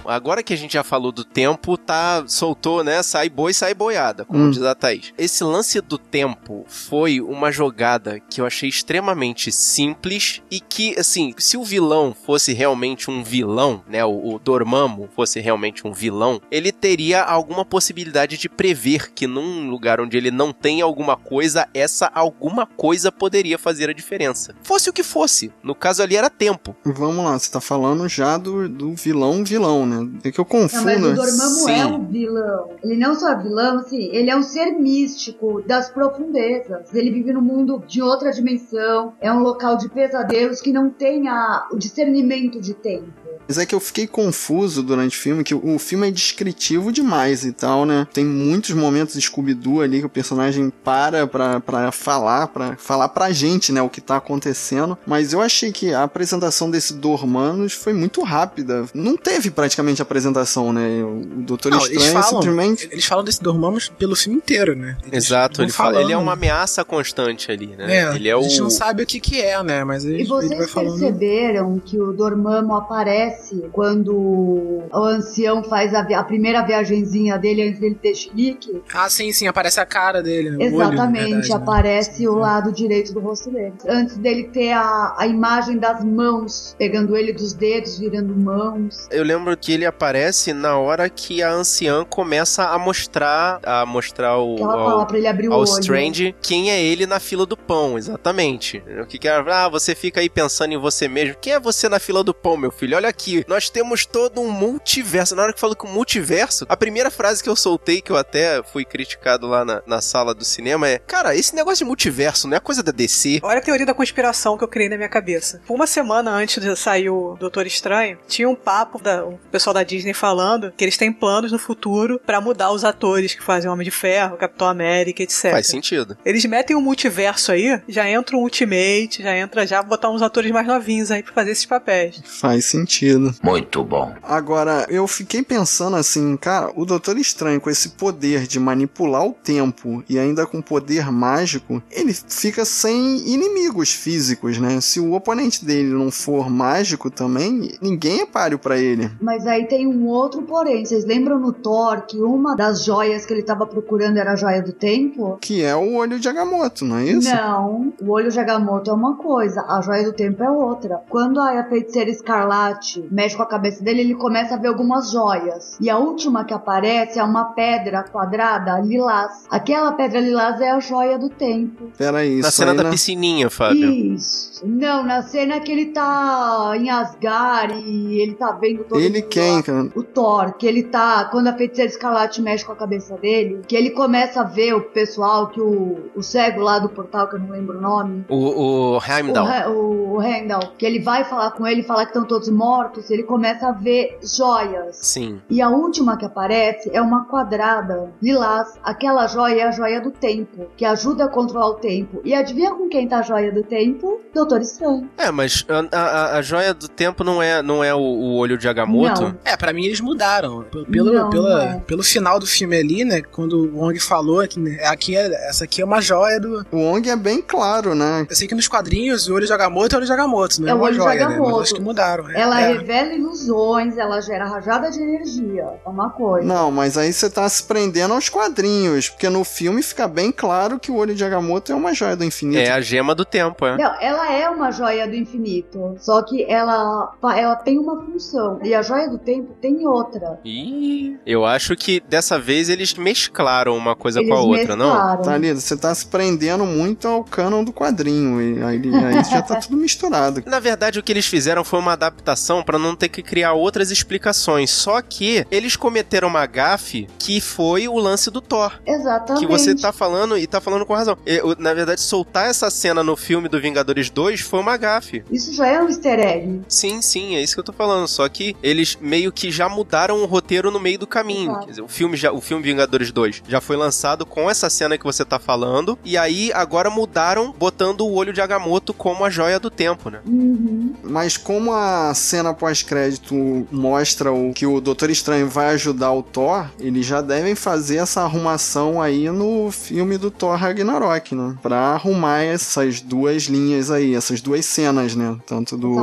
Agora 0.09 0.43
que 0.43 0.53
a 0.53 0.57
gente 0.57 0.75
já 0.75 0.83
falou 0.83 1.13
do 1.13 1.25
tempo, 1.25 1.77
tá 1.77 2.25
soltou, 2.27 2.83
né? 2.85 3.03
Sai 3.03 3.29
boi, 3.29 3.53
sai 3.53 3.75
boiada, 3.75 4.25
como 4.25 4.51
diz 4.51 4.63
a 4.63 4.75
Thaís. 4.75 5.13
Esse 5.17 5.45
lance 5.45 5.81
do 5.81 5.99
tempo 5.99 6.65
foi 6.69 7.21
uma 7.21 7.51
jogada 7.51 8.21
que 8.21 8.41
eu 8.41 8.47
achei 8.47 8.69
extremamente 8.69 9.51
simples 9.51 10.43
e 10.51 10.61
que, 10.61 10.99
assim, 10.99 11.35
se 11.39 11.57
o 11.57 11.65
vilão 11.65 12.15
fosse 12.15 12.53
realmente 12.53 13.11
um 13.11 13.23
vilão, 13.23 13.83
né? 13.89 14.05
O, 14.05 14.35
o 14.35 14.39
Dormammu 14.39 15.09
fosse 15.15 15.41
realmente 15.41 15.87
um 15.87 15.93
vilão, 15.93 16.41
ele 16.51 16.73
teria 16.73 17.23
alguma 17.23 17.65
possibilidade 17.65 18.37
de 18.37 18.49
prever 18.49 19.13
que 19.13 19.27
num 19.27 19.69
lugar 19.69 20.01
onde 20.01 20.17
ele 20.17 20.31
não 20.31 20.53
tem 20.53 20.81
alguma 20.81 21.17
coisa, 21.17 21.69
essa 21.75 22.11
alguma 22.15 22.67
coisa 22.67 23.11
poderia 23.11 23.59
fazer 23.59 23.91
a 23.91 23.93
diferença. 23.93 24.55
Fosse 24.63 24.91
o 24.91 24.93
que 24.93 25.03
fosse. 25.03 25.53
No 25.63 25.75
caso 25.75 26.03
ali 26.03 26.17
era 26.17 26.31
tempo. 26.31 26.77
Vamos 26.85 27.25
lá, 27.25 27.39
você 27.39 27.51
tá 27.51 27.61
falando 27.61 28.09
já 28.09 28.37
do, 28.37 28.69
do 28.69 28.95
vilão 28.95 29.45
vilão, 29.45 29.87
né? 29.87 29.96
É 30.25 30.31
que 30.31 30.39
eu 30.39 30.47
Não, 30.51 30.61
mas 30.61 30.73
confundo. 30.73 31.09
o 31.09 31.15
Dormammu 31.15 31.55
Sim. 31.67 31.71
é 31.73 31.87
um 31.87 32.07
vilão. 32.07 32.71
Ele 32.83 32.97
não 32.97 33.15
só 33.15 33.33
é 33.33 33.43
vilão, 33.43 33.79
assim, 33.79 34.09
ele 34.13 34.31
é 34.31 34.37
um 34.37 34.43
ser 34.43 34.73
místico 34.73 35.63
das 35.63 35.91
profundezas. 35.91 36.95
Ele 36.95 37.11
vive 37.11 37.33
num 37.33 37.41
mundo 37.43 37.83
de 37.87 38.03
outra 38.03 38.31
dimensão. 38.31 39.15
É 39.21 39.33
um 39.33 39.41
local 39.41 39.77
de 39.77 39.89
pesadelos 39.89 40.61
que 40.61 40.73
não 40.73 40.91
tem 40.91 41.29
a, 41.29 41.69
o 41.73 41.77
discernimento 41.77 42.61
de 42.61 42.75
tempo. 42.75 43.26
Mas 43.47 43.59
é 43.59 43.67
que 43.67 43.75
eu 43.75 43.81
fiquei 43.81 44.07
confuso 44.07 44.83
durante 44.83 45.17
o 45.19 45.21
filme, 45.21 45.45
que 45.45 45.55
o 45.55 45.79
filme 45.79 46.09
é 46.09 46.11
descritivo 46.11 46.93
demais 46.93 47.45
e 47.45 47.53
tal, 47.53 47.85
né? 47.85 48.07
Tem 48.13 48.25
muitos 48.25 48.71
momentos 48.71 49.15
Scooby-Doo 49.23 49.81
ali 49.81 50.01
que 50.01 50.07
o 50.07 50.09
personagem 50.09 50.73
para 50.85 51.27
pra, 51.27 51.61
pra 51.61 51.93
falar, 51.93 52.49
pra 52.49 52.77
falar 52.77 53.09
pra 53.09 53.31
gente, 53.33 53.73
né, 53.73 53.83
o 53.83 53.89
que 53.89 54.01
tá 54.01 54.17
acontecendo. 54.17 54.97
Mas 55.07 55.33
eu 55.33 55.41
achei 55.41 55.73
que 55.73 55.93
a 55.93 56.03
apresentação 56.03 56.71
desse 56.71 56.95
Dormanos 56.95 57.73
foi 57.73 57.93
muito 57.93 58.23
rápida. 58.23 58.85
Não 58.95 59.17
teve 59.17 59.51
praticamente 59.51 60.01
apresentação, 60.03 60.73
né? 60.73 61.03
O 61.03 61.21
Doutor 61.43 61.71
Não, 61.73 61.79
eles 61.87 61.91
Estranho 62.03 62.13
falam, 62.23 62.43
simplesmente... 62.43 62.89
eles 62.91 63.05
falam 63.05 63.25
desse 63.25 63.43
Dormammu 63.43 63.79
pelo 63.99 64.15
filme 64.17 64.39
inteiro, 64.39 64.75
né? 64.75 64.97
Eles 65.11 65.27
Exato, 65.27 65.61
ele, 65.63 65.73
fala, 65.73 66.01
ele 66.01 66.13
é 66.13 66.17
uma 66.17 66.33
ameaça 66.35 66.85
constante 66.85 67.51
ali, 67.51 67.69
né? 67.77 67.97
É, 67.99 68.15
ele 68.15 68.29
é 68.29 68.33
a 68.33 68.39
o. 68.39 68.43
gente 68.43 68.61
não 68.61 68.71
sabe 68.71 69.03
o 69.03 69.07
que 69.07 69.19
que 69.19 69.41
é, 69.41 69.61
né? 69.63 69.83
Mas 69.85 70.05
ele, 70.05 70.19
E 70.19 70.21
ele 70.21 70.29
vai 70.29 70.43
vocês 70.43 70.71
falando. 70.71 70.99
perceberam 70.99 71.83
que 71.85 71.99
o 71.99 72.13
Dormammu 72.13 72.75
aparece 72.75 73.26
quando 73.73 74.15
o 74.15 75.05
ancião 75.05 75.63
faz 75.65 75.95
a, 75.95 76.01
a 76.01 76.25
primeira 76.25 76.63
viagenzinha 76.63 77.39
dele 77.39 77.69
antes 77.69 77.81
dele 77.81 77.95
ter 78.01 78.15
chilique? 78.15 78.83
Ah, 78.93 79.09
sim, 79.09 79.33
sim, 79.33 79.47
aparece 79.47 79.81
a 79.81 79.87
cara 79.87 80.23
dele. 80.23 80.51
né? 80.51 80.57
O 80.57 80.75
olho, 80.77 80.93
Exatamente, 80.93 81.25
verdade, 81.31 81.49
né? 81.49 81.55
aparece 81.57 82.29
o 82.29 82.35
lado 82.35 82.73
direito 82.73 83.13
do 83.13 83.21
rosto 83.21 83.51
dele. 83.51 83.75
Antes 83.89 84.17
dele 84.17 84.45
ter 84.45 84.73
a, 84.73 85.15
a 85.19 85.27
imagem 85.27 85.79
das 85.79 86.05
mãos, 86.05 86.75
pegando 86.79 87.17
ele 87.17 87.33
dos 87.33 87.53
dedos, 87.53 87.99
virando 87.99 88.35
mãos. 88.37 89.07
Eu 89.11 89.25
lembro 89.25 89.57
que 89.57 89.73
ele 89.73 89.87
aparece 89.87 90.53
na 90.53 90.79
hora 90.79 91.09
que 91.09 91.43
a 91.43 91.51
anciã 91.53 92.05
começa 92.05 92.65
a 92.65 92.79
mostrar 92.79 93.61
a 93.65 93.85
mostrar 93.87 94.37
o 94.39 94.57
Que 94.57 94.63
ela 94.63 94.73
fala 94.73 95.01
ao, 95.03 95.07
pra 95.07 95.19
ele 95.19 95.27
abrir 95.27 95.49
o 95.49 95.53
olho. 95.55 95.65
Strange 95.65 96.35
quem 96.43 96.71
é 96.71 96.83
ele 96.83 97.07
na 97.07 97.21
fila 97.21 97.45
do 97.47 97.57
pão, 97.57 97.97
exatamente. 97.99 98.83
O 99.03 99.07
que 99.07 99.19
que 99.19 99.29
é? 99.29 99.33
Ah, 99.37 99.69
você 99.69 99.95
fica 99.95 100.21
aí 100.21 100.29
pensando 100.29 100.73
em 100.73 100.79
você 100.79 101.09
mesmo. 101.09 101.37
Quem 101.41 101.53
é 101.53 101.61
você 101.61 101.89
na 101.89 101.99
fila 101.99 102.23
do 102.23 102.35
pão, 102.35 102.57
meu 102.57 102.71
filho? 102.71 102.97
Olha 102.97 103.13
aqui, 103.17 103.45
nós 103.49 103.71
temos 103.71 104.05
todo 104.05 104.41
um 104.41 104.51
multiverso. 104.51 105.35
Na 105.35 105.43
hora 105.43 105.53
que 105.53 105.57
eu 105.57 105.61
falo 105.61 105.75
com 105.75 105.89
multiverso, 105.89 106.67
a 106.69 106.77
primeira 106.77 107.11
frase 107.11 107.43
que 107.43 107.49
eu 107.49 107.57
soltei, 107.57 108.03
que 108.03 108.13
eu 108.13 108.17
até 108.17 108.63
fui 108.63 108.85
criticado 108.85 109.47
lá 109.47 109.65
na, 109.65 109.83
na 109.87 110.01
sala 110.03 110.35
do 110.35 110.45
cinema, 110.45 110.89
é: 110.89 110.99
Cara, 110.99 111.35
esse 111.35 111.55
negócio 111.55 111.79
de 111.79 111.85
multiverso 111.85 112.47
não 112.47 112.57
é 112.57 112.61
coisa 112.61 112.83
da 112.83 112.93
DC. 112.93 113.41
Olha 113.43 113.59
a 113.59 113.63
teoria 113.63 113.87
da 113.87 113.95
conspiração 113.95 114.59
que 114.59 114.63
eu 114.63 114.69
criei 114.69 114.89
na 114.89 114.97
minha 114.97 115.09
cabeça. 115.09 115.63
Uma 115.69 115.87
semana 115.87 116.31
antes 116.31 116.63
de 116.63 116.77
sair 116.77 117.09
o 117.09 117.37
Doutor 117.41 117.67
Estranho, 117.67 118.19
tinha 118.29 118.49
um 118.49 118.55
papo 118.55 119.01
da 119.01 119.25
o 119.25 119.39
pessoal 119.51 119.73
da 119.73 119.83
Disney 119.83 120.13
falando 120.13 120.73
que 120.77 120.85
eles 120.85 120.97
têm 120.97 121.13
planos 121.13 121.51
no 121.51 121.59
futuro 121.59 122.21
pra 122.25 122.41
mudar 122.41 122.71
os 122.71 122.85
atores 122.85 123.35
que 123.35 123.43
fazem 123.43 123.71
Homem 123.71 123.85
de 123.85 123.91
Ferro, 123.91 124.37
Capitão 124.37 124.69
América, 124.69 125.23
etc. 125.23 125.51
Faz 125.51 125.67
sentido. 125.67 126.17
Eles 126.25 126.45
metem 126.45 126.77
um 126.77 126.81
multiverso 126.81 127.51
aí, 127.51 127.81
já 127.89 128.09
entra 128.09 128.37
um 128.37 128.41
Ultimate, 128.41 129.23
já 129.23 129.37
entra 129.37 129.67
já 129.67 129.83
botar 129.83 130.11
uns 130.11 130.23
atores 130.23 130.51
mais 130.51 130.67
novinhos 130.67 131.11
aí 131.11 131.23
pra 131.23 131.33
fazer 131.33 131.53
esses 131.53 131.67
papéis. 131.67 132.21
Faz 132.25 132.67
sentido. 132.67 133.06
Muito 133.43 133.85
bom. 133.85 134.15
Agora, 134.23 134.87
eu 134.89 135.07
fiquei 135.07 135.43
pensando 135.43 135.97
assim, 135.97 136.37
cara, 136.37 136.73
o 136.75 136.85
Doutor 136.85 137.19
Estranho 137.19 137.61
com 137.61 137.71
esse 137.71 137.91
poder 137.91 138.47
de 138.47 138.59
manipular 138.59 139.25
o 139.25 139.33
tempo 139.33 140.03
e 140.09 140.19
ainda 140.19 140.47
com 140.47 140.61
poder 140.61 141.11
mágico, 141.11 141.83
ele 141.91 142.13
fica 142.13 142.65
sem 142.65 143.19
inimigos 143.29 143.93
físicos, 143.93 144.59
né? 144.59 144.81
Se 144.81 145.01
o 145.01 145.13
oponente 145.13 145.65
dele 145.65 145.91
não 145.91 146.11
for 146.11 146.51
mágico 146.51 147.11
também, 147.11 147.77
ninguém 147.81 148.21
é 148.21 148.27
páreo 148.27 148.59
pra 148.59 148.79
ele. 148.79 149.11
Mas 149.21 149.47
aí 149.47 149.67
tem 149.67 149.87
um 149.87 150.07
outro 150.07 150.43
porém. 150.43 150.85
Vocês 150.85 151.05
lembram 151.05 151.39
no 151.39 151.53
Thor 151.53 152.03
que 152.07 152.19
uma 152.19 152.55
das 152.55 152.85
joias 152.85 153.25
que 153.27 153.33
ele 153.33 153.43
tava 153.43 153.67
procurando 153.67 154.19
era 154.19 154.33
a 154.33 154.37
joia 154.37 154.63
do 154.63 154.73
tempo? 154.73 155.39
Que 155.41 155.63
é 155.63 155.75
o 155.75 155.95
olho 155.95 156.19
de 156.19 156.29
Agamotto, 156.29 156.85
não 156.85 156.99
é 156.99 157.05
isso? 157.05 157.29
Não, 157.29 157.93
o 158.01 158.11
olho 158.11 158.31
de 158.31 158.39
Agamotto 158.39 158.91
é 158.91 158.95
uma 158.95 159.17
coisa, 159.17 159.63
a 159.63 159.81
joia 159.81 160.05
do 160.05 160.13
tempo 160.13 160.43
é 160.43 160.51
outra. 160.51 161.03
Quando 161.09 161.41
a 161.41 161.65
feiticeira 161.65 162.11
escarlate 162.11 162.96
mexe 163.11 163.37
com 163.37 163.43
a 163.43 163.47
cabeça 163.47 163.83
dele, 163.83 164.01
ele 164.01 164.15
começa 164.15 164.55
a 164.55 164.59
ver 164.59 164.69
algumas 164.69 165.11
joias. 165.11 165.77
E 165.81 165.89
a 165.91 165.99
última 165.99 166.45
que 166.45 166.55
aparece 166.55 167.19
é 167.19 167.25
uma 167.25 167.47
pedra 167.47 168.03
quadrada 168.05 168.79
lilás. 168.81 169.45
Aquela 169.51 169.93
pedra 169.93 170.21
lilás 170.21 170.61
é 170.61 170.71
a 170.71 170.81
joia 170.81 171.19
do 171.19 171.29
tempo. 171.29 171.91
Peraí, 171.97 172.35
Na 172.41 172.49
isso 172.49 172.53
cena 172.53 172.71
aí, 172.73 172.77
da 172.77 172.85
né? 172.85 172.91
piscininha, 172.91 173.51
Fábio. 173.51 173.91
Isso. 173.91 174.63
Não, 174.67 175.03
na 175.03 175.23
cena 175.23 175.61
que 175.61 175.71
ele 175.71 175.87
tá 175.87 176.73
em 176.77 176.91
Asgard 176.91 177.75
e 177.75 178.21
ele 178.21 178.35
tá 178.35 178.53
vendo 178.53 178.85
todo 178.85 179.01
Ele 179.01 179.21
mundo 179.21 179.29
quem, 179.29 179.57
lá. 179.57 179.63
cara? 179.63 179.89
O 179.95 180.03
Thor, 180.03 180.53
que 180.55 180.67
ele 180.67 180.83
tá. 180.85 181.25
Quando 181.31 181.49
a 181.49 181.53
feiticeira 181.55 181.91
escarlate 181.91 182.41
mexe 182.41 182.65
com 182.65 182.73
a 182.73 182.77
cabeça 182.77 183.17
dele, 183.17 183.61
que 183.67 183.77
ele 183.77 183.91
começa 183.91 184.41
a 184.41 184.45
ver 184.45 184.75
o 184.75 184.81
pessoal, 184.81 185.49
que 185.49 185.61
o, 185.61 186.11
o 186.15 186.23
cego 186.23 186.61
lá 186.61 186.79
do 186.79 186.89
portal, 186.89 187.29
que 187.29 187.37
eu 187.37 187.41
não 187.41 187.51
lembro 187.51 187.79
o 187.79 187.81
nome. 187.81 188.25
O, 188.29 188.35
o 188.37 188.97
O, 188.97 189.01
Heimdall. 189.07 189.45
Ra- 189.47 189.69
o, 189.71 190.15
o 190.15 190.19
Randall, 190.19 190.73
que 190.79 190.87
ele 190.87 191.01
vai 191.01 191.25
falar 191.25 191.51
com 191.53 191.67
ele, 191.67 191.83
falar 191.83 192.05
que 192.05 192.11
estão 192.11 192.25
todos 192.25 192.49
mortos, 192.49 192.86
ele 193.11 193.23
começa 193.23 193.69
a 193.69 193.73
ver 193.73 194.19
joias. 194.23 194.97
Sim. 195.03 195.41
E 195.51 195.61
a 195.63 195.69
última 195.69 196.17
que 196.17 196.25
aparece 196.25 196.91
é 196.93 197.01
uma 197.01 197.25
quadrada 197.25 198.11
lilás. 198.23 198.69
Aquela 198.83 199.27
joia 199.27 199.63
é 199.63 199.65
a 199.65 199.71
joia 199.71 200.01
do 200.01 200.11
tempo, 200.11 200.67
que 200.77 200.85
ajuda 200.85 201.25
a 201.25 201.29
controlar 201.29 201.69
o 201.69 201.75
tempo. 201.75 202.21
E 202.25 202.35
adivinha 202.35 202.75
com 202.75 202.89
quem 202.89 203.09
tá 203.09 203.19
a 203.19 203.23
joia 203.23 203.53
do 203.53 203.63
tempo? 203.63 204.21
Doutor 204.35 204.61
Estranho. 204.61 205.09
É, 205.17 205.31
mas 205.31 205.65
a, 205.69 205.97
a- 205.99 206.37
a 206.39 206.43
joia 206.43 206.75
do 206.75 206.89
tempo 206.89 207.23
não 207.25 207.43
é, 207.43 207.63
não 207.63 207.83
é 207.83 207.95
o, 207.95 207.99
o 207.99 208.37
olho 208.37 208.59
de 208.59 208.69
Agamotto? 208.69 209.23
Não. 209.23 209.37
É, 209.45 209.57
pra 209.57 209.73
mim 209.73 209.85
eles 209.85 210.01
mudaram. 210.01 210.65
Pelo, 210.91 211.13
Não, 211.13 211.31
pela, 211.31 211.65
não. 211.73 211.81
pelo 211.81 212.03
final 212.03 212.39
do 212.39 212.47
filme 212.47 212.77
ali, 212.77 213.05
né? 213.05 213.23
Quando 213.23 213.55
o 213.73 213.79
Wong 213.79 213.99
falou 214.01 214.47
que 214.47 214.59
né, 214.61 214.79
aqui 214.87 215.17
é, 215.17 215.27
essa 215.49 215.65
aqui 215.65 215.81
é 215.81 215.85
uma 215.85 216.01
joia 216.01 216.39
do. 216.41 216.67
O 216.71 216.79
Ong 216.79 217.09
é 217.09 217.17
bem 217.17 217.41
claro, 217.43 217.95
né? 217.95 218.27
Eu 218.29 218.37
sei 218.37 218.47
que 218.47 218.55
nos 218.55 218.69
quadrinhos 218.69 219.29
o 219.29 219.35
olho 219.35 219.47
de 219.47 219.53
Agamotto 219.53 219.95
é 219.95 219.97
o 219.97 219.99
olho 219.99 220.07
de 220.07 220.13
Agamotto, 220.13 220.61
não 220.61 220.69
é, 220.69 220.71
É 220.71 220.75
o 220.75 220.77
uma 220.77 220.85
olho 220.87 220.95
de 220.95 221.03
joia, 221.03 221.15
né? 221.21 221.25
Mas 221.27 221.35
Agamotto. 221.37 221.61
acho 221.63 221.75
que 221.75 221.81
mudaram. 221.81 222.29
é. 222.31 222.41
Ela 222.41 222.61
é. 222.63 222.66
Revela 222.67 223.13
ilusões, 223.15 223.97
ela 223.97 224.21
gera 224.21 224.47
rajada 224.47 224.91
de 224.91 225.01
energia. 225.01 225.67
É 225.85 225.89
uma 225.89 226.11
coisa. 226.11 226.47
Não, 226.47 226.71
mas 226.71 226.97
aí 226.97 227.13
você 227.13 227.29
tá 227.31 227.49
se 227.49 227.63
prendendo 227.63 228.15
aos 228.15 228.29
quadrinhos, 228.29 229.09
porque 229.09 229.29
no 229.29 229.45
filme 229.45 229.83
fica 229.83 230.07
bem 230.09 230.33
claro 230.33 230.79
que 230.79 230.91
o 230.91 230.97
olho 230.97 231.15
de 231.15 231.25
Agamotto 231.25 231.73
é 231.73 231.75
uma 231.75 231.95
joia 231.95 232.17
do 232.17 232.25
infinito. 232.25 232.59
É 232.61 232.71
a 232.71 232.81
gema 232.81 233.15
do 233.15 233.25
tempo, 233.25 233.67
é. 233.67 233.77
Não, 233.77 234.01
ela 234.01 234.33
é 234.33 234.49
uma 234.49 234.71
joia 234.71 235.07
do 235.07 235.15
infinito. 235.15 235.97
Só 235.99 236.23
que 236.23 236.45
ela, 236.45 237.13
ela 237.35 237.57
tem 237.57 237.79
uma 237.79 238.01
função. 238.05 238.59
E 238.63 238.75
a 238.75 238.83
joia 238.83 239.09
do 239.09 239.19
tempo 239.19 239.55
tem 239.61 239.87
outra. 239.87 240.39
Ih, 240.45 241.19
eu 241.27 241.45
acho 241.45 241.75
que 241.77 242.01
dessa 242.01 242.39
vez 242.39 242.69
eles 242.69 242.95
mesclaram 242.95 243.77
uma 243.77 243.95
coisa 243.97 244.21
com 244.21 244.33
a 244.35 244.43
Eles 244.43 244.61
outra, 244.61 244.77
não? 244.77 244.89
mesclaram. 244.93 245.23
Tá 245.23 245.33
ali, 245.35 245.53
você 245.53 245.77
tá 245.77 245.95
se 245.95 246.07
prendendo 246.07 246.65
muito 246.65 247.07
ao 247.09 247.25
canon 247.25 247.65
do 247.65 247.73
quadrinho. 247.73 248.41
E 248.41 248.63
aí, 248.63 248.81
aí 248.95 249.25
já 249.25 249.43
tá 249.43 249.57
tudo 249.57 249.77
misturado. 249.77 250.43
Na 250.47 250.61
verdade, 250.61 250.99
o 250.99 251.03
que 251.03 251.13
eles 251.13 251.27
fizeram 251.27 251.65
foi 251.65 251.79
uma 251.79 251.93
adaptação 251.93 252.56
pra 252.63 252.79
não 252.79 252.95
ter 252.95 253.09
que 253.09 253.23
criar 253.23 253.53
outras 253.53 253.91
explicações. 253.91 254.71
Só 254.71 255.01
que 255.01 255.47
eles 255.51 255.77
cometeram 255.77 256.29
uma 256.29 256.47
gafe 256.47 257.07
que 257.19 257.41
foi 257.41 257.89
o 257.89 257.99
lance 257.99 258.31
do 258.31 258.41
Thor. 258.41 258.81
Exatamente. 258.87 259.41
Que 259.41 259.51
você 259.51 259.75
tá 259.75 259.93
falando 259.93 260.37
e 260.39 260.47
tá 260.47 260.61
falando 260.61 260.87
com 260.87 260.95
razão. 260.95 261.17
Eu, 261.25 261.57
na 261.59 261.75
verdade, 261.75 262.01
soltar 262.01 262.49
essa 262.49 262.71
cena 262.71 263.03
no 263.03 263.17
filme 263.17 263.49
do 263.49 263.61
Vingadores 263.61 264.11
2 264.11 264.41
foi 264.41 264.61
uma 264.61 264.77
gafe. 264.77 265.25
Isso 265.31 265.55
já 265.55 265.67
é 265.67 265.81
um 265.81 265.89
easter 265.89 266.19
egg. 266.19 266.63
Sim, 266.69 267.03
sim, 267.03 267.37
é 267.37 267.43
isso 267.43 267.55
que 267.55 267.61
eu 267.61 267.65
tô 267.65 267.73
falando. 267.73 268.09
Só 268.09 268.29
que 268.29 268.57
eles 268.63 268.97
meio 269.01 269.33
que 269.33 269.51
já 269.51 269.69
mudaram 269.69 270.23
o 270.23 270.27
roteiro 270.27 270.71
no 270.71 270.81
meio 270.81 270.99
do 270.99 271.07
caminho. 271.07 271.51
Exato. 271.51 271.65
Quer 271.65 271.71
dizer, 271.71 271.83
o 271.83 271.89
filme, 271.89 272.17
já, 272.17 272.33
o 272.33 272.41
filme 272.41 272.63
Vingadores 272.63 273.11
2 273.13 273.43
já 273.49 273.61
foi 273.61 273.77
lançado 273.77 274.25
com 274.25 274.51
essa 274.51 274.71
cena 274.71 274.99
que 274.99 275.05
você 275.05 275.25
tá 275.25 275.39
falando. 275.39 275.99
E 276.05 276.17
aí 276.17 276.51
agora 276.53 276.91
mudaram 276.91 277.53
botando 277.53 278.03
o 278.03 278.13
olho 278.15 278.33
de 278.33 278.41
Agamotto 278.41 278.93
como 278.93 279.25
a 279.25 279.31
joia 279.31 279.59
do 279.59 279.71
tempo, 279.71 280.11
né? 280.11 280.21
Uhum. 280.27 280.95
Mas 281.03 281.37
como 281.37 281.73
a 281.73 282.13
cena 282.15 282.46
pós-crédito 282.55 283.67
mostra 283.71 284.33
o 284.33 284.53
que 284.53 284.67
o 284.67 284.81
Doutor 284.81 285.11
Estranho 285.11 285.49
vai 285.49 285.75
ajudar 285.75 286.13
o 286.13 286.23
Thor, 286.23 286.67
eles 286.79 287.07
já 287.07 287.21
devem 287.21 287.55
fazer 287.55 287.97
essa 287.97 288.23
arrumação 288.23 289.01
aí 289.01 289.31
no 289.31 289.71
filme 289.71 290.19
do 290.19 290.31
Thor 290.31 290.57
Ragnarok, 290.57 291.35
né? 291.35 291.55
Pra 291.63 291.79
arrumar 291.79 292.41
essas 292.41 293.01
duas 293.01 293.45
linhas 293.45 293.91
aí, 293.91 294.15
essas 294.15 294.41
duas 294.41 294.65
cenas, 294.65 295.15
né? 295.15 295.37
Tanto 295.47 295.77
do. 295.77 295.97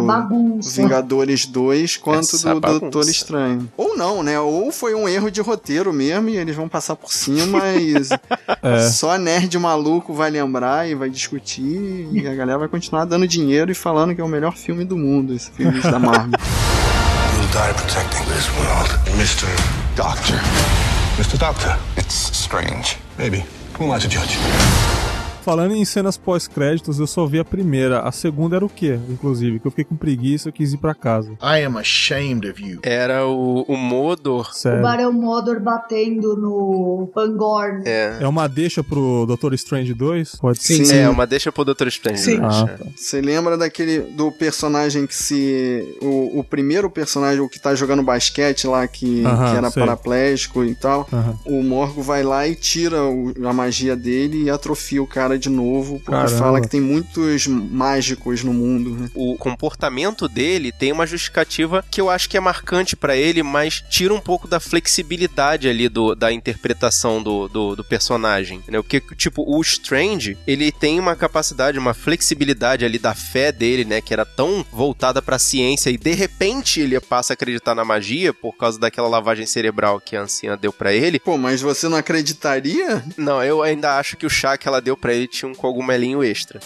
Vingadores 0.75 1.45
2 1.45 1.97
quanto 1.97 2.35
Essa 2.35 2.53
do 2.53 2.59
bagunça. 2.59 2.79
Doutor 2.79 3.09
Estranho. 3.09 3.69
Ou 3.77 3.97
não, 3.97 4.23
né? 4.23 4.39
Ou 4.39 4.71
foi 4.71 4.93
um 4.95 5.07
erro 5.07 5.29
de 5.29 5.41
roteiro 5.41 5.93
mesmo 5.93 6.29
e 6.29 6.37
eles 6.37 6.55
vão 6.55 6.67
passar 6.67 6.95
por 6.95 7.11
cima 7.11 7.59
e 7.75 7.93
É. 8.61 8.79
só 8.89 9.17
nerd 9.17 9.57
maluco 9.57 10.13
vai 10.13 10.29
lembrar 10.29 10.87
e 10.89 10.95
vai 10.95 11.09
discutir 11.09 12.07
e 12.11 12.27
a 12.27 12.33
galera 12.33 12.59
vai 12.59 12.67
continuar 12.67 13.05
dando 13.05 13.27
dinheiro 13.27 13.71
e 13.71 13.75
falando 13.75 14.15
que 14.15 14.21
é 14.21 14.23
o 14.23 14.27
melhor 14.27 14.55
filme 14.55 14.85
do 14.85 14.97
mundo, 14.97 15.33
esse 15.33 15.51
filme 15.51 15.79
da 15.81 15.99
Marvel. 15.99 16.32
You'll 16.39 17.51
die 17.51 17.73
protecting 17.73 18.27
this 18.27 18.49
world. 18.57 18.87
Mr. 19.19 19.47
Doctor. 19.95 20.35
Mr. 21.21 21.37
Doctor. 21.37 21.77
It's 21.95 22.15
strange. 22.15 22.97
Maybe. 23.17 23.43
Who 23.77 23.85
am 23.85 23.91
I 23.91 23.99
to 23.99 24.07
judge? 24.07 25.12
Falando 25.43 25.75
em 25.75 25.83
cenas 25.83 26.15
pós-créditos, 26.15 26.99
eu 26.99 27.07
só 27.07 27.25
vi 27.25 27.37
a 27.39 27.43
primeira. 27.45 27.99
A 27.99 28.11
segunda 28.11 28.55
era 28.55 28.65
o 28.65 28.69
quê, 28.69 28.97
inclusive? 29.09 29.59
Que 29.59 29.67
eu 29.67 29.71
fiquei 29.71 29.83
com 29.83 29.95
preguiça 29.95 30.47
e 30.47 30.49
eu 30.49 30.53
quis 30.53 30.71
ir 30.73 30.77
pra 30.77 30.93
casa. 30.95 31.31
I 31.41 31.63
am 31.65 31.77
ashamed 31.77 32.49
of 32.49 32.63
you. 32.65 32.79
Era 32.81 33.25
o, 33.27 33.63
o 33.67 33.75
Modor. 33.75 34.49
O 34.49 34.53
Sério. 34.53 34.81
Barão 34.81 35.11
Modor 35.11 35.59
batendo 35.59 36.35
no 36.37 37.09
Pangorn. 37.13 37.81
É. 37.85 38.19
É 38.21 38.27
uma 38.27 38.47
deixa 38.47 38.83
pro 38.83 39.25
Doutor 39.25 39.53
Strange 39.53 39.93
2? 39.93 40.35
Pode 40.37 40.63
Sim, 40.63 40.85
ser. 40.85 40.95
É, 40.97 41.09
uma 41.09 41.27
deixa 41.27 41.51
pro 41.51 41.65
Doutor 41.65 41.87
Strange. 41.87 42.21
Sim. 42.21 42.39
Ah, 42.41 42.65
tá. 42.77 42.85
Você 42.95 43.19
lembra 43.19 43.57
daquele 43.57 43.99
do 43.99 44.31
personagem 44.31 45.05
que 45.05 45.15
se. 45.15 45.97
O, 46.01 46.39
o 46.39 46.43
primeiro 46.43 46.89
personagem, 46.89 47.41
o 47.41 47.49
que 47.49 47.59
tá 47.59 47.75
jogando 47.75 48.01
basquete 48.03 48.65
lá, 48.65 48.87
que, 48.87 49.25
Aham, 49.25 49.51
que 49.51 49.57
era 49.57 49.69
sei. 49.71 49.81
paraplégico 49.81 50.63
e 50.63 50.73
tal. 50.75 51.07
Aham. 51.11 51.37
O 51.45 51.61
Morgo 51.63 52.01
vai 52.01 52.23
lá 52.23 52.47
e 52.47 52.55
tira 52.55 53.03
o- 53.03 53.33
a 53.45 53.51
magia 53.53 53.95
dele 53.95 54.43
e 54.43 54.49
atrofia 54.49 55.01
o 55.03 55.07
cara 55.07 55.32
de 55.37 55.49
novo, 55.49 55.99
porque 55.99 56.11
Caramba. 56.11 56.37
fala 56.37 56.61
que 56.61 56.67
tem 56.67 56.81
muitos 56.81 57.47
mágicos 57.47 58.43
no 58.43 58.53
mundo, 58.53 58.91
né? 58.91 59.09
o 59.13 59.35
comportamento 59.37 60.27
dele 60.27 60.71
tem 60.71 60.91
uma 60.91 61.05
justificativa 61.05 61.83
que 61.89 62.01
eu 62.01 62.09
acho 62.09 62.29
que 62.29 62.37
é 62.37 62.39
marcante 62.39 62.95
pra 62.95 63.15
ele, 63.15 63.43
mas 63.43 63.83
tira 63.89 64.13
um 64.13 64.19
pouco 64.19 64.47
da 64.47 64.59
flexibilidade 64.59 65.67
ali 65.67 65.89
do, 65.89 66.15
da 66.15 66.31
interpretação 66.31 67.21
do, 67.21 67.47
do, 67.47 67.75
do 67.75 67.83
personagem, 67.83 68.57
entendeu? 68.57 68.83
Porque, 68.83 69.01
tipo, 69.15 69.43
o 69.45 69.61
Strange, 69.61 70.37
ele 70.47 70.71
tem 70.71 70.99
uma 70.99 71.15
capacidade, 71.15 71.79
uma 71.79 71.93
flexibilidade 71.93 72.85
ali 72.85 72.97
da 72.97 73.13
fé 73.13 73.51
dele, 73.51 73.85
né, 73.85 74.01
que 74.01 74.13
era 74.13 74.25
tão 74.25 74.65
voltada 74.71 75.21
pra 75.21 75.39
ciência 75.39 75.89
e 75.89 75.97
de 75.97 76.13
repente 76.13 76.79
ele 76.79 76.99
passa 76.99 77.33
a 77.33 77.35
acreditar 77.35 77.75
na 77.75 77.85
magia 77.85 78.33
por 78.33 78.53
causa 78.53 78.79
daquela 78.79 79.07
lavagem 79.07 79.45
cerebral 79.45 79.99
que 79.99 80.15
a 80.15 80.21
anciã 80.21 80.57
deu 80.57 80.71
pra 80.71 80.93
ele. 80.93 81.19
Pô, 81.19 81.37
mas 81.37 81.61
você 81.61 81.87
não 81.87 81.97
acreditaria? 81.97 83.03
Não, 83.17 83.43
eu 83.43 83.61
ainda 83.61 83.97
acho 83.97 84.17
que 84.17 84.25
o 84.25 84.29
chá 84.29 84.57
que 84.57 84.67
ela 84.67 84.81
deu 84.81 84.97
pra 84.97 85.13
ele 85.13 85.22
tinha 85.27 85.49
um 85.49 85.55
cogumelinho 85.55 86.23
extra. 86.23 86.59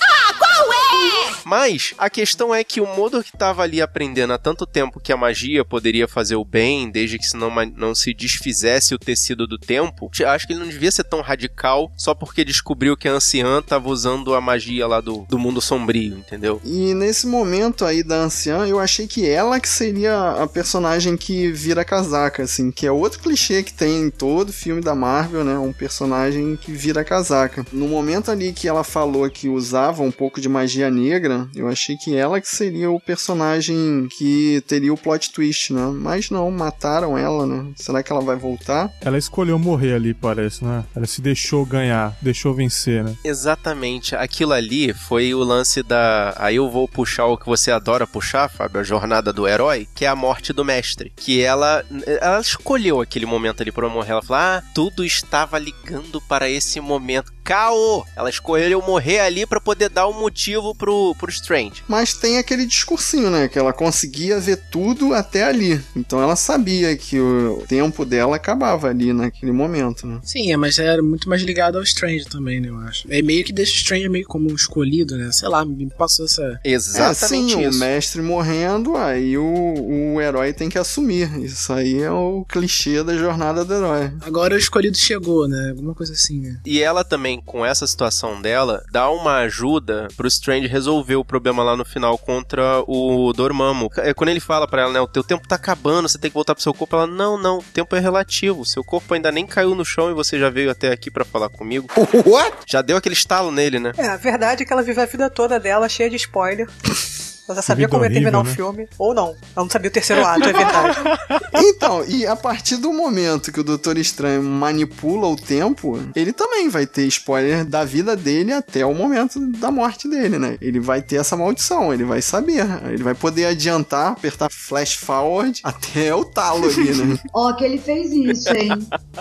Mas 1.47 1.93
a 1.97 2.09
questão 2.09 2.53
é 2.53 2.61
que 2.61 2.81
o 2.81 2.85
Modor 2.85 3.23
que 3.23 3.37
tava 3.37 3.63
ali 3.63 3.81
aprendendo 3.81 4.33
há 4.33 4.37
tanto 4.37 4.65
tempo 4.65 4.99
que 4.99 5.13
a 5.13 5.17
magia 5.17 5.63
poderia 5.63 6.05
fazer 6.05 6.35
o 6.35 6.43
bem, 6.43 6.91
desde 6.91 7.17
que 7.17 7.25
se 7.25 7.37
não, 7.37 7.49
não 7.77 7.95
se 7.95 8.13
desfizesse 8.13 8.93
o 8.93 8.99
tecido 8.99 9.47
do 9.47 9.57
tempo, 9.57 10.11
acho 10.25 10.45
que 10.45 10.51
ele 10.51 10.59
não 10.59 10.67
devia 10.67 10.91
ser 10.91 11.05
tão 11.05 11.21
radical 11.21 11.89
só 11.95 12.13
porque 12.13 12.43
descobriu 12.43 12.97
que 12.97 13.07
a 13.07 13.13
anciã 13.13 13.61
tava 13.61 13.87
usando 13.87 14.35
a 14.35 14.41
magia 14.41 14.85
lá 14.87 14.99
do, 14.99 15.25
do 15.29 15.39
mundo 15.39 15.61
sombrio, 15.61 16.17
entendeu? 16.17 16.61
E 16.65 16.93
nesse 16.93 17.25
momento 17.25 17.85
aí 17.85 18.03
da 18.03 18.17
anciã, 18.17 18.67
eu 18.67 18.79
achei 18.79 19.07
que 19.07 19.27
ela 19.27 19.59
que 19.59 19.69
seria 19.69 20.31
a 20.31 20.47
personagem 20.47 21.15
que 21.15 21.49
vira 21.51 21.85
casaca, 21.85 22.43
assim, 22.43 22.71
que 22.71 22.85
é 22.85 22.91
outro 22.91 23.19
clichê 23.19 23.63
que 23.63 23.73
tem 23.73 24.01
em 24.01 24.09
todo 24.09 24.51
filme 24.51 24.81
da 24.81 24.93
Marvel, 24.93 25.43
né? 25.43 25.57
Um 25.57 25.71
personagem 25.71 26.57
que 26.57 26.71
vira 26.71 27.03
casaca. 27.05 27.65
No 27.71 27.87
momento 27.87 28.31
ali 28.31 28.51
que 28.51 28.67
ela 28.67 28.83
falou 28.83 29.29
que 29.29 29.47
usava 29.47 30.03
um 30.03 30.11
pouco 30.11 30.41
de 30.41 30.49
magia 30.49 30.76
negra, 30.89 31.47
eu 31.55 31.67
achei 31.67 31.95
que 31.97 32.15
ela 32.15 32.39
que 32.39 32.47
seria 32.47 32.89
o 32.89 32.99
personagem 32.99 34.07
que 34.17 34.63
teria 34.67 34.93
o 34.93 34.97
plot 34.97 35.31
twist, 35.31 35.73
né? 35.73 35.91
Mas 35.93 36.29
não, 36.29 36.49
mataram 36.51 37.17
ela, 37.17 37.45
né? 37.45 37.71
Será 37.75 38.01
que 38.03 38.11
ela 38.11 38.21
vai 38.21 38.35
voltar? 38.35 38.91
Ela 39.01 39.17
escolheu 39.17 39.57
morrer 39.57 39.93
ali, 39.93 40.13
parece, 40.13 40.63
né? 40.63 40.83
Ela 40.95 41.05
se 41.05 41.21
deixou 41.21 41.65
ganhar, 41.65 42.15
deixou 42.21 42.53
vencer, 42.53 43.03
né? 43.03 43.15
Exatamente. 43.23 44.15
Aquilo 44.15 44.53
ali 44.53 44.93
foi 44.93 45.33
o 45.33 45.43
lance 45.43 45.83
da. 45.83 46.33
Aí 46.37 46.55
eu 46.55 46.69
vou 46.69 46.87
puxar 46.87 47.25
o 47.25 47.37
que 47.37 47.45
você 47.45 47.71
adora 47.71 48.07
puxar, 48.07 48.49
Fábio, 48.49 48.81
a 48.81 48.83
jornada 48.83 49.33
do 49.33 49.47
herói, 49.47 49.87
que 49.95 50.05
é 50.05 50.07
a 50.07 50.15
morte 50.15 50.53
do 50.53 50.65
mestre. 50.65 51.11
Que 51.15 51.41
ela. 51.41 51.83
Ela 52.05 52.39
escolheu 52.39 53.01
aquele 53.01 53.25
momento 53.25 53.61
ali 53.61 53.71
pra 53.71 53.89
morrer. 53.89 54.11
Ela 54.11 54.21
falou: 54.21 54.41
Ah, 54.41 54.63
tudo 54.73 55.03
estava 55.03 55.57
ligando 55.57 56.21
para 56.21 56.49
esse 56.49 56.79
momento. 56.79 57.33
Caô! 57.43 58.05
Ela 58.15 58.29
escolheu 58.29 58.81
morrer 58.81 59.19
ali 59.19 59.45
pra 59.45 59.61
poder 59.61 59.89
dar 59.89 60.07
o 60.07 60.13
motivo 60.13 60.66
pro, 60.75 61.13
pro 61.15 61.27
pro 61.27 61.31
Strange. 61.31 61.83
Mas 61.87 62.13
tem 62.13 62.37
aquele 62.37 62.65
discursinho, 62.65 63.29
né? 63.29 63.47
Que 63.47 63.59
ela 63.59 63.73
conseguia 63.73 64.39
ver 64.39 64.57
tudo 64.71 65.13
até 65.13 65.43
ali. 65.43 65.79
Então 65.95 66.21
ela 66.21 66.35
sabia 66.35 66.95
que 66.95 67.19
o 67.19 67.63
tempo 67.67 68.05
dela 68.05 68.37
acabava 68.37 68.87
ali 68.87 69.11
naquele 69.11 69.51
momento, 69.51 70.07
né? 70.07 70.19
Sim, 70.23 70.51
é, 70.51 70.57
mas 70.57 70.79
era 70.79 71.03
muito 71.03 71.27
mais 71.29 71.41
ligado 71.41 71.77
ao 71.77 71.83
Strange 71.83 72.25
também, 72.25 72.61
né, 72.61 72.69
eu 72.69 72.77
acho. 72.79 73.05
É 73.09 73.21
meio 73.21 73.43
que 73.43 73.51
deixa 73.51 73.73
o 73.73 73.75
Strange 73.75 74.09
meio 74.09 74.25
como 74.25 74.47
escolhido, 74.53 75.17
né? 75.17 75.29
Sei 75.31 75.47
lá, 75.47 75.65
me 75.65 75.89
passou 75.89 76.25
essa... 76.25 76.59
Exatamente 76.63 77.53
é, 77.53 77.57
sim, 77.57 77.67
isso. 77.67 77.77
o 77.77 77.79
mestre 77.79 78.21
morrendo, 78.21 78.95
aí 78.95 79.37
o, 79.37 80.13
o 80.13 80.21
herói 80.21 80.53
tem 80.53 80.69
que 80.69 80.77
assumir. 80.77 81.29
Isso 81.43 81.73
aí 81.73 82.01
é 82.01 82.11
o 82.11 82.45
clichê 82.47 83.03
da 83.03 83.15
jornada 83.17 83.65
do 83.65 83.73
herói. 83.73 84.11
Agora 84.21 84.55
o 84.55 84.57
escolhido 84.57 84.97
chegou, 84.97 85.47
né? 85.47 85.71
Alguma 85.71 85.93
coisa 85.93 86.13
assim, 86.13 86.39
né? 86.39 86.59
E 86.65 86.81
ela 86.81 87.03
também, 87.03 87.41
com 87.41 87.65
essa 87.65 87.85
situação 87.85 88.41
dela, 88.41 88.83
dá 88.91 89.09
uma 89.09 89.37
ajuda 89.39 90.07
pro 90.15 90.27
Strange 90.27 90.56
resolver 90.65 91.15
o 91.17 91.25
problema 91.25 91.61
lá 91.61 91.75
no 91.75 91.85
final 91.85 92.17
contra 92.17 92.81
o 92.87 93.31
Dormammu. 93.33 93.89
É 93.97 94.13
quando 94.13 94.29
ele 94.29 94.39
fala 94.39 94.67
pra 94.67 94.83
ela, 94.83 94.93
né, 94.93 94.99
o 94.99 95.07
teu 95.07 95.23
tempo 95.23 95.47
tá 95.47 95.55
acabando, 95.55 96.09
você 96.09 96.17
tem 96.17 96.31
que 96.31 96.33
voltar 96.33 96.55
pro 96.55 96.63
seu 96.63 96.73
corpo. 96.73 96.95
Ela, 96.95 97.05
não, 97.05 97.37
não, 97.37 97.59
o 97.59 97.63
tempo 97.63 97.95
é 97.95 97.99
relativo. 97.99 98.65
Seu 98.65 98.83
corpo 98.83 99.13
ainda 99.13 99.31
nem 99.31 99.45
caiu 99.45 99.75
no 99.75 99.85
chão 99.85 100.09
e 100.09 100.13
você 100.13 100.39
já 100.39 100.49
veio 100.49 100.71
até 100.71 100.91
aqui 100.91 101.11
pra 101.11 101.25
falar 101.25 101.49
comigo. 101.49 101.87
What? 102.25 102.57
Já 102.65 102.81
deu 102.81 102.97
aquele 102.97 103.13
estalo 103.13 103.51
nele, 103.51 103.77
né? 103.77 103.91
É, 103.97 104.07
a 104.07 104.17
verdade 104.17 104.63
é 104.63 104.65
que 104.65 104.73
ela 104.73 104.81
vive 104.81 105.01
a 105.01 105.05
vida 105.05 105.29
toda 105.29 105.59
dela 105.59 105.87
cheia 105.89 106.09
de 106.09 106.15
spoiler. 106.15 106.67
Ela 107.47 107.55
já 107.55 107.61
sabia 107.61 107.87
como 107.87 108.03
ia 108.03 108.11
terminar 108.11 108.39
horrível, 108.39 108.67
o 108.67 108.73
né? 108.73 108.77
filme. 108.77 108.89
Ou 108.97 109.13
não. 109.13 109.27
Ela 109.27 109.37
não 109.55 109.69
sabia 109.69 109.89
o 109.89 109.93
terceiro 109.93 110.25
ato, 110.25 110.43
é 110.43 110.53
verdade. 110.53 110.97
Então, 111.59 112.03
e 112.05 112.25
a 112.25 112.35
partir 112.35 112.77
do 112.77 112.93
momento 112.93 113.51
que 113.51 113.59
o 113.59 113.63
Doutor 113.63 113.97
Estranho 113.97 114.43
manipula 114.43 115.27
o 115.27 115.35
tempo, 115.35 115.99
ele 116.15 116.31
também 116.31 116.69
vai 116.69 116.85
ter 116.85 117.05
spoiler 117.07 117.65
da 117.65 117.83
vida 117.83 118.15
dele 118.15 118.53
até 118.53 118.85
o 118.85 118.93
momento 118.93 119.39
da 119.51 119.71
morte 119.71 120.07
dele, 120.07 120.37
né? 120.37 120.57
Ele 120.61 120.79
vai 120.79 121.01
ter 121.01 121.15
essa 121.17 121.35
maldição, 121.35 121.93
ele 121.93 122.03
vai 122.03 122.21
saber. 122.21 122.65
Ele 122.85 123.03
vai 123.03 123.15
poder 123.15 123.45
adiantar, 123.45 124.11
apertar 124.11 124.49
flash 124.51 124.95
forward 124.95 125.59
até 125.63 126.13
o 126.13 126.25
talo 126.25 126.65
ali, 126.65 126.93
né? 126.93 127.19
Ó, 127.33 127.53
que 127.53 127.63
ele 127.63 127.79
fez 127.79 128.11
isso, 128.11 128.53
hein? 128.55 128.69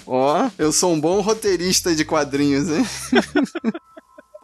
Ó, 0.07 0.49
eu 0.59 0.73
sou 0.73 0.93
um 0.93 1.01
bom 1.01 1.21
roteirista 1.21 1.95
de 1.95 2.05
quadrinhos, 2.05 2.69
hein? 2.69 2.87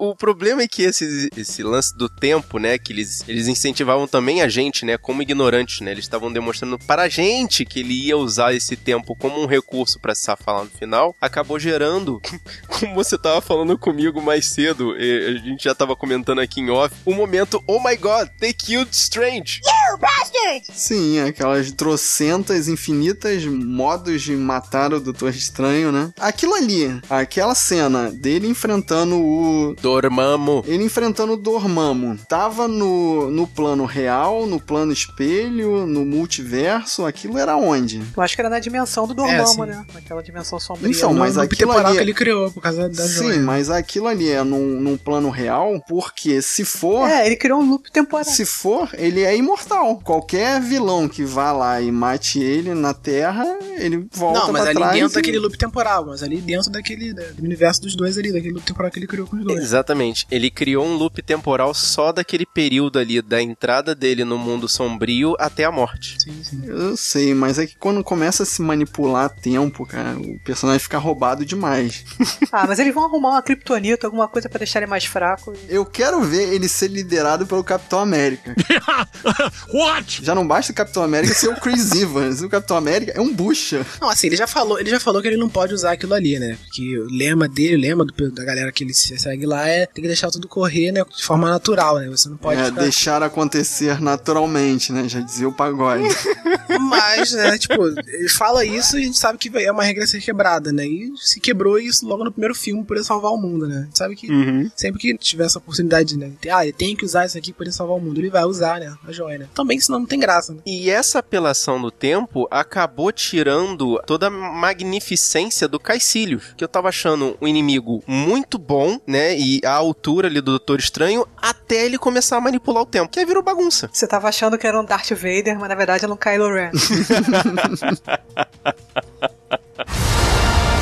O 0.04 0.16
problema 0.16 0.62
é 0.62 0.66
que 0.66 0.82
esse, 0.82 1.28
esse 1.36 1.62
lance 1.62 1.96
do 1.96 2.08
tempo, 2.08 2.58
né, 2.58 2.76
que 2.76 2.92
eles, 2.92 3.22
eles 3.28 3.46
incentivavam 3.46 4.08
também 4.08 4.42
a 4.42 4.48
gente, 4.48 4.84
né, 4.84 4.98
como 4.98 5.22
ignorantes, 5.22 5.80
né, 5.80 5.92
eles 5.92 6.04
estavam 6.04 6.32
demonstrando 6.32 6.76
para 6.76 7.02
a 7.02 7.08
gente 7.08 7.64
que 7.64 7.78
ele 7.78 8.06
ia 8.06 8.16
usar 8.16 8.52
esse 8.52 8.74
tempo 8.74 9.14
como 9.14 9.40
um 9.40 9.46
recurso 9.46 10.00
para 10.00 10.12
se 10.12 10.22
safar 10.22 10.56
lá 10.56 10.64
no 10.64 10.70
final, 10.70 11.14
acabou 11.20 11.56
gerando, 11.56 12.20
como 12.66 12.96
você 12.96 13.16
tava 13.16 13.40
falando 13.40 13.78
comigo 13.78 14.20
mais 14.20 14.46
cedo, 14.46 14.90
a 14.90 15.38
gente 15.38 15.62
já 15.62 15.72
tava 15.72 15.94
comentando 15.94 16.40
aqui 16.40 16.60
em 16.60 16.68
off, 16.68 16.92
o 17.06 17.14
momento, 17.14 17.62
oh 17.68 17.78
my 17.78 17.96
god, 17.96 18.28
they 18.40 18.52
killed 18.52 18.90
Strange. 18.90 19.60
You 19.92 19.98
bastard! 19.98 20.64
Sim, 20.74 21.20
aquelas 21.20 21.70
trocentas, 21.72 22.66
infinitas 22.66 23.44
modos 23.44 24.22
de 24.22 24.34
matar 24.34 24.94
o 24.94 24.98
Doutor 25.00 25.28
Estranho, 25.30 25.92
né? 25.92 26.10
Aquilo 26.18 26.54
ali, 26.54 26.98
aquela 27.10 27.54
cena 27.54 28.10
dele 28.10 28.46
enfrentando 28.48 29.16
o 29.16 29.74
Dormammu. 29.82 30.64
Ele 30.66 30.84
enfrentando 30.84 31.34
o 31.34 31.36
Dormammu. 31.36 32.18
Tava 32.26 32.66
no, 32.66 33.30
no 33.30 33.46
plano 33.46 33.84
real, 33.84 34.46
no 34.46 34.58
plano 34.58 34.92
espelho, 34.92 35.86
no 35.86 36.06
multiverso. 36.06 37.04
Aquilo 37.04 37.36
era 37.36 37.54
onde? 37.56 38.02
Eu 38.16 38.22
acho 38.22 38.34
que 38.34 38.40
era 38.40 38.48
na 38.48 38.58
dimensão 38.60 39.06
do 39.06 39.12
É, 39.12 39.36
Dormammu, 39.36 39.64
sim. 39.64 39.70
né? 39.78 39.86
Naquela 39.92 40.22
dimensão 40.22 40.58
sombria. 40.58 40.90
Então, 40.90 41.12
No- 41.12 41.18
mas 41.20 41.36
no 41.36 41.42
aquilo 41.42 41.58
temporal 41.70 41.86
ali- 41.88 41.96
que 41.96 42.02
ele 42.02 42.14
criou, 42.14 42.50
por 42.50 42.62
causa 42.62 42.88
da 42.88 43.02
Sim, 43.06 43.12
joia. 43.24 43.40
mas 43.40 43.68
aquilo 43.68 44.06
ali 44.06 44.30
é 44.30 44.42
num, 44.42 44.80
num 44.80 44.96
plano 44.96 45.28
real, 45.28 45.82
porque 45.86 46.40
se 46.40 46.64
for. 46.64 47.06
É, 47.08 47.26
ele 47.26 47.36
criou 47.36 47.60
um 47.60 47.68
loop 47.68 47.90
temporal. 47.92 48.24
Se 48.24 48.46
for, 48.46 48.88
ele 48.94 49.20
é 49.22 49.36
imortal. 49.36 49.81
Qualquer 50.04 50.60
vilão 50.60 51.08
que 51.08 51.24
vá 51.24 51.52
lá 51.52 51.80
e 51.80 51.90
mate 51.90 52.38
ele 52.40 52.74
na 52.74 52.94
Terra, 52.94 53.44
ele 53.78 54.06
volta 54.12 54.38
Não, 54.40 54.52
mas 54.52 54.62
pra 54.62 54.70
ali 54.70 54.78
trás. 54.78 54.94
dentro 54.94 55.12
e- 55.12 55.14
daquele 55.22 55.38
loop 55.38 55.58
temporal, 55.58 56.06
mas 56.06 56.22
ali 56.22 56.40
dentro 56.40 56.70
daquele 56.70 57.12
da- 57.12 57.30
do 57.32 57.42
universo 57.44 57.82
dos 57.82 57.96
dois 57.96 58.16
ali, 58.16 58.32
daquele 58.32 58.54
loop 58.54 58.64
temporal 58.64 58.90
que 58.90 58.98
ele 58.98 59.06
criou 59.06 59.26
com 59.26 59.36
os 59.36 59.44
dois. 59.44 59.58
Exatamente. 59.62 60.26
Ele 60.30 60.50
criou 60.50 60.84
um 60.86 60.94
loop 60.96 61.20
temporal 61.22 61.74
só 61.74 62.12
daquele 62.12 62.46
período 62.46 62.98
ali, 62.98 63.20
da 63.20 63.40
entrada 63.42 63.94
dele 63.94 64.24
no 64.24 64.38
mundo 64.38 64.68
sombrio 64.68 65.34
até 65.38 65.64
a 65.64 65.72
morte. 65.72 66.16
Sim, 66.22 66.42
sim. 66.44 66.62
Eu 66.66 66.96
sei, 66.96 67.34
mas 67.34 67.58
é 67.58 67.66
que 67.66 67.76
quando 67.76 68.02
começa 68.04 68.42
a 68.44 68.46
se 68.46 68.62
manipular 68.62 69.28
tempo, 69.30 69.84
cara, 69.86 70.16
o 70.18 70.38
personagem 70.44 70.80
fica 70.80 70.98
roubado 70.98 71.44
demais. 71.44 72.04
Ah, 72.52 72.66
mas 72.66 72.78
eles 72.78 72.94
vão 72.94 73.04
arrumar 73.04 73.30
uma 73.30 73.42
kryptonita, 73.42 74.06
alguma 74.06 74.28
coisa 74.28 74.48
pra 74.48 74.58
deixar 74.58 74.78
ele 74.80 74.86
mais 74.90 75.04
fraco. 75.04 75.52
Eu 75.68 75.84
quero 75.84 76.20
ver 76.22 76.52
ele 76.52 76.68
ser 76.68 76.88
liderado 76.88 77.46
pelo 77.46 77.64
Capitão 77.64 77.98
América. 78.00 78.54
What? 79.72 80.24
Já 80.24 80.34
não 80.34 80.46
basta 80.46 80.72
o 80.72 80.74
Capitão 80.74 81.02
América 81.02 81.34
ser 81.34 81.48
o 81.48 81.60
Chris 81.60 81.92
Evans. 81.96 82.42
O 82.42 82.48
Capitão 82.48 82.76
América 82.76 83.12
é 83.14 83.20
um 83.20 83.32
bucha. 83.32 83.84
Não, 84.00 84.08
assim, 84.08 84.26
ele 84.28 84.36
já 84.36 84.46
falou, 84.46 84.78
ele 84.78 84.90
já 84.90 85.00
falou 85.00 85.20
que 85.22 85.28
ele 85.28 85.36
não 85.36 85.48
pode 85.48 85.72
usar 85.74 85.92
aquilo 85.92 86.14
ali, 86.14 86.38
né? 86.38 86.58
Que 86.72 86.98
o 86.98 87.06
lema 87.10 87.48
dele, 87.48 87.76
o 87.76 87.80
lema 87.80 88.04
do- 88.04 88.30
da 88.30 88.44
galera 88.44 88.70
que 88.72 88.84
ele 88.84 88.94
se 88.94 89.16
segue 89.18 89.46
lá 89.46 89.66
é 89.68 89.86
tem 89.86 90.02
que 90.02 90.08
deixar 90.08 90.30
tudo 90.30 90.46
correr, 90.48 90.92
né? 90.92 91.02
De 91.16 91.24
forma 91.24 91.48
natural, 91.48 91.98
né? 91.98 92.08
Você 92.08 92.28
não 92.28 92.36
pode 92.36 92.60
é, 92.60 92.64
ficar... 92.66 92.80
deixar 92.80 93.22
acontecer 93.22 94.00
naturalmente, 94.00 94.92
né? 94.92 95.08
Já 95.08 95.20
dizia 95.20 95.48
o 95.48 95.52
pagode. 95.52 96.04
Mas, 96.80 97.32
né, 97.32 97.58
tipo, 97.58 97.86
ele 97.86 98.28
fala 98.28 98.64
isso 98.64 98.96
e 98.98 99.02
a 99.02 99.04
gente 99.04 99.18
sabe 99.18 99.38
que 99.38 99.50
é 99.58 99.70
uma 99.70 99.82
regra 99.84 100.04
a 100.04 100.06
ser 100.06 100.20
quebrada, 100.20 100.72
né? 100.72 100.86
E 100.86 101.12
se 101.16 101.38
quebrou 101.40 101.78
isso 101.78 102.06
logo 102.06 102.24
no 102.24 102.32
primeiro 102.32 102.54
filme 102.54 102.84
por 102.84 102.96
ele 102.96 103.04
salvar 103.04 103.32
o 103.32 103.36
mundo, 103.36 103.66
né? 103.68 103.80
A 103.80 103.84
gente 103.84 103.98
sabe 103.98 104.16
que 104.16 104.28
sempre 104.76 105.00
que 105.00 105.16
tiver 105.18 105.44
essa 105.44 105.58
oportunidade, 105.58 106.16
né? 106.16 106.32
Ah, 106.50 106.64
ele 106.64 106.72
tem 106.72 106.96
que 106.96 107.04
usar 107.04 107.26
isso 107.26 107.36
aqui 107.36 107.52
pra 107.52 107.64
ele 107.64 107.72
salvar 107.74 107.96
o 107.96 108.00
mundo, 108.00 108.18
ele 108.18 108.30
vai 108.30 108.44
usar, 108.44 108.80
né? 108.80 108.94
A 109.06 109.12
joia, 109.12 109.38
né? 109.38 109.48
Também, 109.54 109.78
senão 109.78 110.00
não 110.00 110.06
tem 110.06 110.18
graça, 110.18 110.52
né? 110.52 110.60
E 110.64 110.90
essa 110.90 111.18
apelação 111.18 111.80
do 111.80 111.90
tempo 111.90 112.48
acabou 112.50 113.12
tirando 113.12 114.00
toda 114.06 114.28
a 114.28 114.30
magnificência 114.30 115.68
do 115.68 115.78
Caecilius, 115.78 116.54
que 116.56 116.64
eu 116.64 116.68
tava 116.68 116.88
achando 116.88 117.36
um 117.40 117.46
inimigo 117.46 118.02
muito 118.06 118.58
bom, 118.58 118.98
né? 119.06 119.36
E 119.36 119.60
a 119.64 119.72
altura 119.72 120.28
ali 120.28 120.40
do 120.40 120.52
Doutor 120.52 120.78
Estranho, 120.78 121.26
até 121.36 121.84
ele 121.84 121.98
começar 121.98 122.36
a 122.36 122.40
manipular 122.40 122.82
o 122.82 122.86
tempo, 122.86 123.10
que 123.10 123.18
aí 123.20 123.26
virou 123.26 123.42
bagunça. 123.42 123.90
Você 123.92 124.06
tava 124.06 124.28
achando 124.28 124.56
que 124.56 124.66
era 124.66 124.80
um 124.80 124.84
Darth 124.84 125.10
Vader, 125.10 125.58
mas 125.58 125.68
na 125.68 125.74
verdade 125.74 126.04
era 126.04 126.12
um 126.12 126.16
Kylo 126.16 126.48
Ren. 126.52 126.70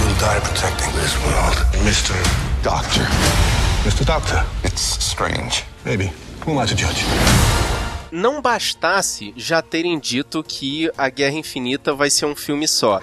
You'll 0.00 0.18
die 0.18 0.40
protecting 0.40 0.92
this 0.92 1.16
world. 1.24 1.56
Mr. 1.84 2.14
Doctor. 2.62 3.06
Mr. 3.84 4.04
Doctor. 4.04 4.44
It's 4.64 4.98
strange. 5.02 5.64
Maybe. 5.84 6.12
Who 6.44 6.52
am 6.52 6.58
I 6.58 6.66
to 6.66 6.74
judge? 6.74 7.04
Não 8.11 8.40
bastasse 8.42 9.32
já 9.36 9.62
terem 9.62 9.98
dito 9.98 10.42
que 10.42 10.90
a 10.96 11.08
Guerra 11.08 11.36
Infinita 11.36 11.94
vai 11.94 12.11
ser 12.11 12.26
um 12.26 12.34
filme 12.34 12.66
só. 12.66 13.00